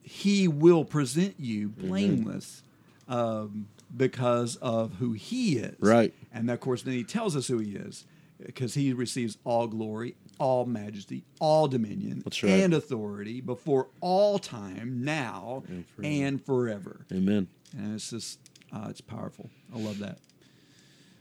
He 0.02 0.48
will 0.48 0.86
present 0.86 1.34
you 1.38 1.68
Mm-hmm. 1.68 1.86
blameless 1.88 2.62
um, 3.08 3.68
because 3.96 4.56
of 4.56 4.94
who 4.94 5.12
He 5.12 5.56
is. 5.58 5.76
Right. 5.80 6.12
And 6.32 6.50
of 6.50 6.60
course, 6.60 6.82
then 6.82 6.94
He 6.94 7.04
tells 7.04 7.36
us 7.36 7.46
who 7.48 7.58
He 7.58 7.72
is 7.76 8.04
because 8.44 8.74
He 8.74 8.92
receives 8.92 9.38
all 9.44 9.66
glory, 9.66 10.14
all 10.38 10.66
majesty, 10.66 11.24
all 11.40 11.68
dominion, 11.68 12.22
right. 12.26 12.44
and 12.44 12.74
authority 12.74 13.40
before 13.40 13.88
all 14.00 14.38
time, 14.38 15.02
now 15.04 15.62
and 16.02 16.44
forever. 16.44 17.06
Amen. 17.12 17.48
And 17.76 17.94
it's 17.94 18.10
just, 18.10 18.38
uh, 18.72 18.86
it's 18.90 19.00
powerful. 19.00 19.48
I 19.74 19.78
love 19.78 19.98
that. 20.00 20.18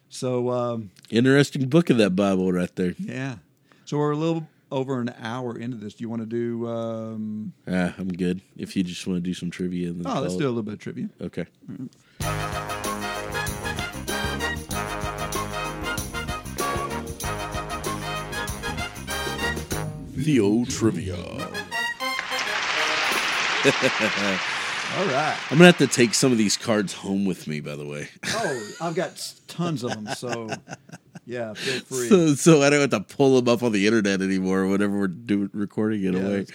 So, 0.09 0.49
um, 0.51 0.91
Interesting 1.09 1.67
book 1.67 1.89
of 1.89 1.97
that 1.97 2.11
Bible 2.15 2.51
right 2.51 2.73
there. 2.75 2.95
yeah. 2.99 3.37
So 3.85 3.97
we're 3.97 4.11
a 4.11 4.17
little 4.17 4.47
over 4.71 4.99
an 4.99 5.13
hour 5.21 5.57
into 5.57 5.77
this. 5.77 5.93
Do 5.93 6.03
you 6.03 6.09
want 6.09 6.21
to 6.23 6.25
do? 6.25 6.67
Um, 6.67 7.53
Ah, 7.67 7.93
I'm 7.97 8.07
good. 8.09 8.41
If 8.57 8.75
you 8.75 8.83
just 8.83 9.05
want 9.07 9.17
to 9.17 9.21
do 9.21 9.33
some 9.33 9.49
trivia, 9.51 9.91
then 9.93 10.05
oh, 10.11 10.21
let's 10.21 10.35
do 10.35 10.45
a 10.45 10.47
little 10.49 10.63
bit 10.63 10.73
of 10.75 10.79
trivia. 10.79 11.09
Okay. 11.21 11.45
Theo 20.25 20.65
trivia. 20.65 21.15
All 21.15 21.37
right. 25.05 25.37
I'm 25.51 25.57
gonna 25.57 25.65
have 25.65 25.77
to 25.79 25.87
take 25.87 26.13
some 26.15 26.31
of 26.31 26.37
these 26.39 26.57
cards 26.57 26.93
home 26.93 27.25
with 27.25 27.47
me. 27.47 27.59
By 27.59 27.75
the 27.75 27.85
way, 27.85 28.07
Oh, 28.27 28.69
I've 28.81 28.95
got 28.95 29.33
tons 29.47 29.83
of 29.83 29.91
them. 29.91 30.07
So, 30.15 30.49
yeah, 31.27 31.53
feel 31.53 31.79
free. 31.81 32.07
so, 32.07 32.33
so 32.35 32.61
I 32.63 32.69
don't 32.69 32.81
have 32.81 32.89
to 32.91 33.01
pull 33.15 33.39
them 33.39 33.53
up 33.53 33.61
on 33.61 33.71
the 33.71 33.85
internet 33.85 34.21
anymore. 34.21 34.65
Whenever 34.67 34.97
we're 34.97 35.07
doing 35.07 35.49
recording 35.53 36.03
it 36.03 36.13
Yeah, 36.13 36.19
away. 36.21 36.45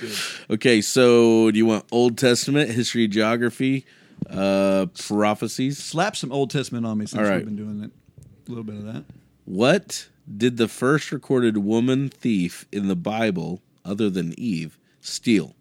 Okay, 0.51 0.81
so 0.81 1.51
do 1.51 1.59
you 1.59 1.67
want 1.67 1.85
Old 1.93 2.19
Testament, 2.19 2.71
history, 2.71 3.07
geography, 3.09 3.85
uh, 4.29 4.87
prophecies? 4.99 5.79
Slap 5.79 6.17
some 6.17 6.33
Old 6.33 6.51
Testament 6.51 6.87
on 6.87 6.99
me 6.99 7.07
since 7.07 7.19
All 7.21 7.25
right. 7.25 7.37
we've 7.37 7.45
been 7.45 7.57
doing 7.57 7.85
it. 7.85 7.91
A 8.47 8.51
little 8.51 8.65
bit 8.65 8.77
of 8.77 8.85
that. 8.85 9.05
What 9.45 10.09
did 10.37 10.57
the 10.57 10.69
first 10.69 11.11
recorded 11.11 11.59
woman 11.59 12.09
thief 12.09 12.67
in 12.71 12.89
the 12.89 12.97
Bible, 12.97 13.61
other 13.85 14.09
than 14.09 14.39
Eve, 14.39 14.79
steal? 15.01 15.55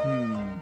Hmm. 0.00 0.58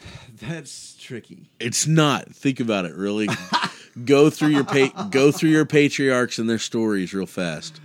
That's 0.40 0.96
tricky. 0.96 1.50
It's 1.60 1.86
not. 1.86 2.34
Think 2.34 2.58
about 2.60 2.84
it. 2.84 2.94
Really, 2.94 3.28
go 4.04 4.30
through 4.30 4.48
your 4.48 4.64
pa- 4.64 5.08
go 5.10 5.32
through 5.32 5.50
your 5.50 5.66
patriarchs 5.66 6.38
and 6.38 6.48
their 6.48 6.58
stories 6.58 7.12
real 7.14 7.26
fast. 7.26 7.80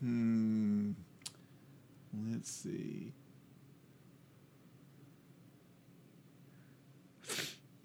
Hmm. 0.00 0.92
Let's 2.30 2.50
see. 2.50 3.12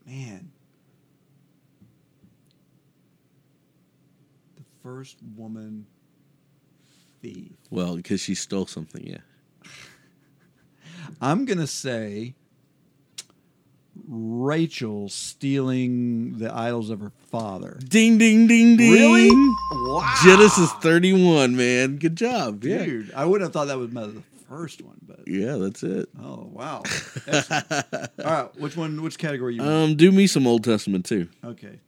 Man. 0.05 0.51
The 4.55 4.63
first 4.81 5.17
woman 5.35 5.87
thief. 7.21 7.51
Well, 7.69 7.97
because 7.97 8.21
she 8.21 8.35
stole 8.35 8.67
something. 8.67 9.05
Yeah. 9.05 9.17
I'm 11.21 11.45
going 11.45 11.57
to 11.59 11.67
say 11.67 12.35
Rachel 14.07 15.09
stealing 15.09 16.37
the 16.37 16.53
idols 16.53 16.89
of 16.89 16.99
her 16.99 17.11
father. 17.31 17.79
Ding 17.87 18.17
ding 18.17 18.47
ding 18.47 18.77
ding. 18.77 18.91
Really? 18.91 19.29
Wow. 19.71 20.13
Genesis 20.23 20.71
thirty-one. 20.73 21.55
Man, 21.55 21.97
good 21.97 22.15
job. 22.15 22.63
Yeah. 22.63 22.83
Dude, 22.85 23.13
I 23.13 23.25
wouldn't 23.25 23.45
have 23.47 23.53
thought 23.53 23.67
that 23.67 23.77
was 23.77 23.89
the 23.91 24.21
first 24.49 24.81
one, 24.81 24.97
but 25.07 25.21
Yeah, 25.27 25.55
that's 25.55 25.81
it. 25.83 26.09
oh 26.21 26.49
wow. 26.51 26.83
All 27.31 28.03
right, 28.25 28.55
which 28.59 28.75
one? 28.75 29.01
Which 29.01 29.17
category 29.17 29.55
you? 29.55 29.63
Um, 29.63 29.95
do 29.95 30.11
me 30.11 30.27
some 30.27 30.45
Old 30.45 30.63
Testament 30.63 31.05
too. 31.05 31.29
Okay. 31.43 31.79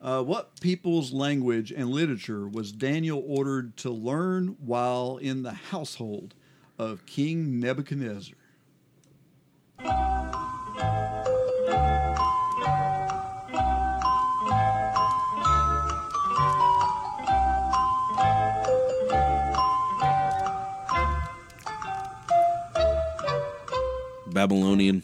Uh, 0.00 0.20
what 0.22 0.58
people's 0.60 1.12
language 1.12 1.70
and 1.70 1.88
literature 1.90 2.48
was 2.48 2.72
Daniel 2.72 3.22
ordered 3.24 3.76
to 3.76 3.90
learn 3.90 4.56
while 4.58 5.16
in 5.18 5.42
the 5.44 5.52
household 5.52 6.34
of 6.76 7.06
King 7.06 7.60
Nebuchadnezzar? 7.60 8.34
Babylonian. 24.32 25.02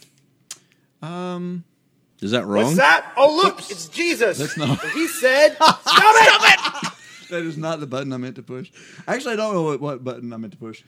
Um, 1.01 1.63
Is 2.21 2.31
that 2.31 2.45
wrong? 2.45 2.65
What's 2.65 2.77
that? 2.77 3.13
Oh, 3.15 3.35
look, 3.43 3.59
it's 3.69 3.87
Jesus. 3.87 4.37
That's 4.37 4.57
not- 4.57 4.79
He 4.93 5.07
said, 5.07 5.53
"Stop 5.55 5.79
it!" 5.85 6.93
that 7.29 7.43
is 7.43 7.57
not 7.57 7.79
the 7.79 7.87
button 7.87 8.11
I 8.11 8.17
meant 8.17 8.35
to 8.35 8.43
push. 8.43 8.71
Actually, 9.07 9.33
I 9.33 9.37
don't 9.37 9.53
know 9.53 9.63
what, 9.63 9.79
what 9.79 10.03
button 10.03 10.33
I 10.33 10.37
meant 10.37 10.53
to 10.53 10.59
push. 10.59 10.83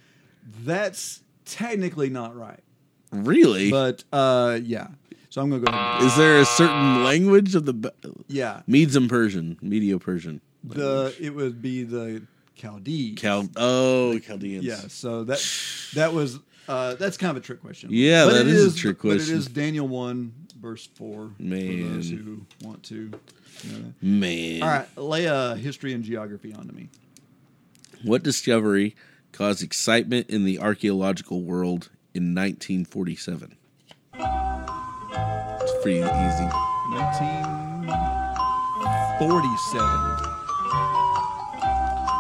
That's 0.64 1.22
technically 1.46 2.10
not 2.10 2.36
right, 2.36 2.60
Really? 3.12 3.70
but 3.72 4.04
uh, 4.12 4.60
yeah. 4.62 4.88
So 5.30 5.42
I'm 5.42 5.50
gonna 5.50 5.62
go 5.64 5.72
ahead. 5.72 6.02
And, 6.02 6.08
Is 6.10 6.18
there 6.18 6.40
a 6.42 6.46
certain 6.46 7.04
language 7.06 7.56
of 7.56 7.66
the 7.66 7.74
Ba- 7.74 7.94
yeah, 8.28 8.64
Medes 8.68 8.96
and 8.98 9.08
Persian, 9.10 9.58
Medio 9.62 9.98
Persian? 10.00 10.42
the 10.64 11.16
it 11.20 11.34
would 11.34 11.62
be 11.62 11.84
the 11.84 12.24
Chaldees. 12.56 13.18
Cal. 13.18 13.48
Oh, 13.56 14.20
Chaldeans. 14.20 14.66
Yeah, 14.66 14.76
so 14.90 15.24
that 15.26 15.40
that 15.94 16.14
was 16.14 16.40
uh, 16.68 16.96
that's 16.96 17.18
kind 17.18 17.32
of 17.32 17.38
a 17.38 17.46
trick 17.46 17.62
question. 17.62 17.90
Yeah, 17.92 18.26
But 18.26 18.34
that 18.34 18.42
it 18.48 18.54
is 18.54 18.76
a 18.76 18.78
trick 18.78 18.98
But 19.02 19.10
it 19.10 19.16
question. 19.18 19.38
is 19.38 19.48
Daniel 19.48 19.88
one 19.88 20.34
verse 20.60 20.88
four. 20.96 21.32
for 21.38 21.42
Man. 21.44 21.94
those 21.96 22.10
who 22.10 22.42
want 22.62 22.84
to. 22.84 23.12
Know. 23.64 23.94
Man. 24.02 24.62
All 24.64 24.70
right, 24.70 24.98
lay 24.98 25.26
a 25.26 25.56
history 25.56 25.94
and 25.94 26.04
geography 26.04 26.54
onto 26.54 26.74
me. 26.74 26.90
What 28.04 28.24
discovery 28.24 28.96
caused 29.32 29.62
excitement 29.64 30.30
in 30.30 30.46
the 30.46 30.58
archaeological 30.60 31.42
world 31.42 31.90
in 32.16 32.34
1947? 32.36 33.56
It's 34.14 35.72
pretty 35.84 36.00
easy. 36.00 36.50
Nineteen 36.92 37.46
forty-seven. 39.20 40.18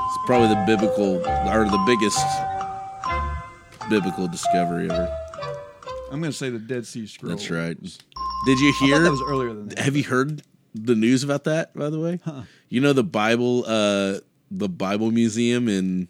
It's 0.05 0.17
probably 0.25 0.49
the 0.49 0.63
biblical 0.67 1.15
or 1.17 1.65
the 1.65 1.83
biggest 1.87 2.19
biblical 3.89 4.27
discovery 4.27 4.89
ever. 4.89 5.17
I'm 6.11 6.19
going 6.19 6.31
to 6.31 6.37
say 6.37 6.49
the 6.49 6.59
Dead 6.59 6.85
Sea 6.85 7.07
Scrolls. 7.07 7.39
That's 7.39 7.49
right. 7.51 7.77
Did 7.81 8.59
you 8.59 8.69
I 8.69 8.71
thought 8.79 8.85
hear? 8.85 8.99
that 8.99 9.11
was 9.11 9.21
earlier 9.21 9.53
than 9.53 9.69
that. 9.69 9.79
Have 9.79 9.95
you 9.95 10.03
heard 10.03 10.41
the 10.75 10.95
news 10.95 11.23
about 11.23 11.45
that? 11.45 11.73
By 11.75 11.89
the 11.89 11.99
way, 11.99 12.19
you 12.69 12.81
know 12.81 12.93
the 12.93 13.03
Bible, 13.03 13.63
uh, 13.65 14.17
the 14.49 14.67
Bible 14.69 15.11
Museum 15.11 15.69
in 15.69 16.07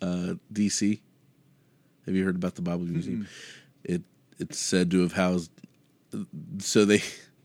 uh, 0.00 0.34
D.C. 0.52 1.00
Have 2.06 2.14
you 2.16 2.24
heard 2.24 2.34
about 2.36 2.56
the 2.56 2.62
Bible 2.62 2.84
Museum? 2.84 3.28
It 3.84 4.02
it's 4.38 4.58
said 4.58 4.90
to 4.90 5.02
have 5.02 5.12
housed. 5.12 5.50
So 6.58 6.84
they 6.84 7.00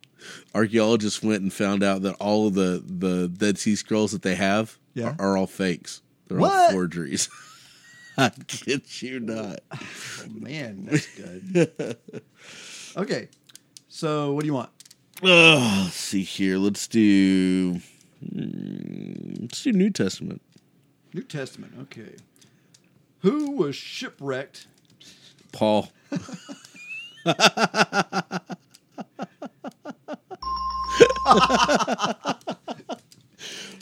archaeologists 0.55 1.21
went 1.21 1.41
and 1.43 1.53
found 1.53 1.83
out 1.83 2.01
that 2.01 2.15
all 2.15 2.47
of 2.47 2.53
the 2.55 2.83
the 2.85 3.27
Dead 3.27 3.57
Sea 3.59 3.75
Scrolls 3.75 4.11
that 4.13 4.23
they 4.23 4.35
have 4.35 4.77
Yeah. 4.95 5.15
are, 5.19 5.31
are 5.33 5.37
all 5.37 5.47
fakes. 5.47 6.01
They're 6.27 6.39
all 6.39 6.47
What? 6.47 6.71
forgeries. 6.71 7.29
I 8.17 8.29
kid 8.47 8.83
you 9.01 9.19
not. 9.19 9.59
Oh, 9.71 9.79
man, 10.29 10.85
that's 10.89 11.07
good. 11.15 11.97
okay, 12.97 13.29
so 13.87 14.33
what 14.33 14.41
do 14.41 14.47
you 14.47 14.53
want? 14.53 14.69
Oh, 15.23 15.81
let's 15.83 15.95
see 15.95 16.23
here. 16.23 16.57
Let's 16.57 16.87
do. 16.87 17.79
hmm, 18.19 19.33
Let's 19.41 19.63
do 19.63 19.71
New 19.73 19.89
Testament. 19.89 20.41
New 21.13 21.23
Testament. 21.23 21.73
Okay. 21.83 22.15
Who 23.19 23.51
was 23.51 23.75
shipwrecked? 23.75 24.67
Paul. 25.51 25.89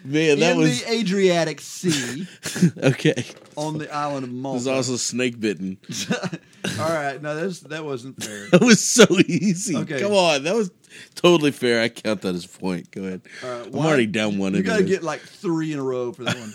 Man, 0.06 0.40
that 0.40 0.52
in 0.54 0.58
was 0.60 0.84
the 0.84 0.92
Adriatic 0.92 1.60
Sea 1.62 2.28
Okay. 2.84 3.26
on 3.56 3.78
the 3.80 3.92
island 3.94 4.24
of 4.26 4.32
Malta. 4.32 4.56
was 4.58 4.68
also 4.68 4.96
snake 4.98 5.40
bitten. 5.40 5.78
All 6.80 6.90
right, 6.90 7.22
no, 7.22 7.36
that's 7.36 7.62
that 7.62 7.84
wasn't 7.84 8.22
fair. 8.24 8.48
That 8.52 8.62
was 8.62 8.88
so 8.88 9.06
easy. 9.28 9.76
Okay. 9.78 10.00
Come 10.00 10.14
on, 10.14 10.44
that 10.44 10.56
was 10.56 10.72
totally 11.16 11.52
fair. 11.52 11.82
I 11.82 11.90
count 11.90 12.22
that 12.22 12.36
as 12.36 12.46
a 12.46 12.50
point. 12.50 12.92
Go 12.92 13.04
ahead. 13.04 13.22
Right, 13.44 13.68
I'm 13.68 13.76
already 13.76 14.06
down 14.06 14.38
one. 14.38 14.54
You 14.54 14.64
got 14.64 14.78
to 14.78 14.84
get 14.84 15.04
like 15.04 15.22
three 15.22 15.74
in 15.74 15.80
a 15.80 15.84
row 15.84 16.12
for 16.14 16.24
that 16.24 16.36
one. 16.38 16.54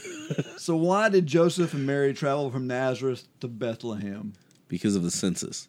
so 0.58 0.76
why 0.76 1.08
did 1.08 1.26
Joseph 1.26 1.74
and 1.74 1.86
Mary 1.86 2.14
travel 2.14 2.50
from 2.50 2.66
Nazareth 2.66 3.26
to 3.40 3.48
Bethlehem? 3.48 4.32
because 4.68 4.94
of 4.94 5.02
the 5.02 5.10
census. 5.10 5.66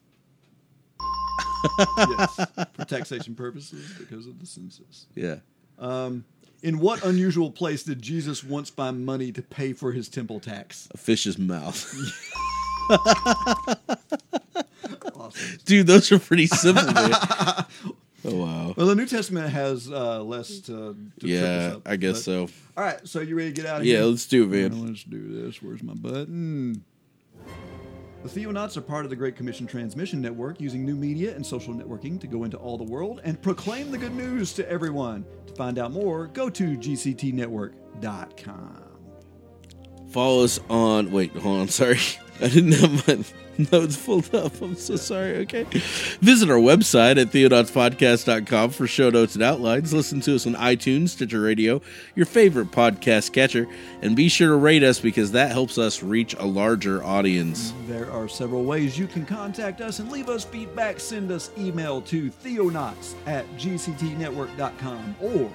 Yes, 1.98 2.36
for 2.74 2.86
taxation 2.86 3.36
purposes 3.36 3.91
because 3.98 4.26
of 4.28 4.40
the 4.40 4.45
census. 4.45 5.08
Yeah. 5.16 5.38
Um, 5.80 6.26
In 6.64 6.80
what 6.80 7.04
unusual 7.04 7.50
place 7.52 7.84
did 7.84 8.02
Jesus 8.02 8.44
once 8.44 8.70
find 8.70 9.04
money 9.06 9.32
to 9.32 9.42
pay 9.42 9.74
for 9.74 9.92
his 9.94 10.08
temple 10.08 10.40
tax? 10.40 10.88
A 10.94 10.98
fish's 10.98 11.38
mouth. 11.40 11.92
Awesome. 15.16 15.58
Dude, 15.66 15.88
those 15.88 16.12
are 16.12 16.20
pretty 16.20 16.46
simple, 16.48 16.86
man. 16.86 17.12
oh 17.14 17.66
wow. 18.26 18.74
Well, 18.78 18.88
the 18.88 18.96
New 18.96 19.08
Testament 19.08 19.50
has 19.52 19.90
uh, 19.92 20.22
less 20.24 20.60
to, 20.62 20.96
to 21.20 21.28
Yeah, 21.28 21.74
up, 21.78 21.88
I 21.88 21.96
guess 21.96 22.18
but- 22.18 22.24
so. 22.24 22.48
All 22.78 22.84
right, 22.84 23.08
so 23.08 23.20
you 23.22 23.36
ready 23.36 23.52
to 23.52 23.56
get 23.62 23.66
out 23.66 23.82
of 23.82 23.86
Yeah, 23.88 23.94
here? 23.96 24.02
Yeah, 24.02 24.08
let's 24.10 24.28
do 24.28 24.44
it, 24.44 24.48
right, 24.64 24.72
man. 24.72 24.88
let's 24.88 25.04
do 25.04 25.44
this. 25.46 25.62
Where's 25.62 25.82
my 25.84 25.94
button? 25.94 26.84
The 28.23 28.30
Theonauts 28.30 28.77
are 28.77 28.81
part 28.81 29.03
of 29.03 29.10
the 29.10 29.15
Great 29.15 29.35
Commission 29.35 29.65
Transmission 29.65 30.22
Network, 30.22 30.61
using 30.61 30.85
new 30.85 30.95
media 30.95 31.35
and 31.35 31.43
social 31.43 31.73
networking 31.73 32.22
to 32.22 32.27
go 32.27 32.43
into 32.43 32.57
all 32.57 32.77
the 32.77 32.84
world 32.84 33.19
and 33.23 33.41
proclaim 33.41 33.89
the 33.89 33.98
good 33.98 34.14
news 34.14 34.53
to 34.53 34.69
everyone. 34.69 35.26
To 35.48 35.56
find 35.56 35.80
out 35.80 35.91
more, 35.91 36.27
go 36.27 36.48
to 36.48 36.77
gctnetwork.com. 36.77 38.84
Follow 40.11 40.43
us 40.43 40.60
on. 40.69 41.11
Wait, 41.11 41.35
hold 41.35 41.61
on. 41.61 41.68
Sorry, 41.69 41.98
I 42.42 42.48
didn't 42.48 42.72
have 42.74 43.08
my 43.08 43.24
notes 43.72 43.98
pulled 43.98 44.34
up. 44.34 44.62
I'm 44.62 44.76
so 44.76 44.96
sorry. 44.96 45.38
Okay, 45.38 45.64
visit 46.22 46.50
our 46.50 46.58
website 46.58 47.22
at 47.22 47.28
theonautspodcast.com 47.32 48.72
for 48.72 48.88
show 48.88 49.10
notes 49.10 49.36
and 49.36 49.44
outlines. 49.44 49.94
Listen 49.94 50.22
to 50.22 50.36
us 50.36 50.48
on 50.48 50.56
iTunes, 50.56 51.10
Stitcher 51.10 51.42
Radio, 51.42 51.82
your 52.16 52.26
favorite 52.26 52.72
podcast 52.72 53.32
catcher, 53.32 53.68
and 54.02 54.16
be 54.16 54.28
sure 54.30 54.50
to 54.50 54.56
rate 54.56 54.84
us 54.84 55.00
because 55.00 55.32
that 55.34 55.52
helps 55.52 55.78
us 55.78 56.02
reach 56.02 56.34
a 56.36 56.46
larger 56.46 57.04
audience. 57.04 57.74
There 57.88 58.12
are 58.12 58.28
several 58.28 58.64
ways 58.64 58.98
you 58.98 59.08
can 59.08 59.26
contact 59.26 59.82
us 59.82 60.00
and 60.00 60.12
leave 60.12 60.30
us 60.30 60.44
feedback. 60.44 61.00
Send 61.00 61.32
us 61.32 61.52
email 61.58 62.02
to 62.04 62.32
theonauts 62.32 63.14
at 63.28 63.46
gctnetwork.com 63.58 65.16
or 65.22 65.52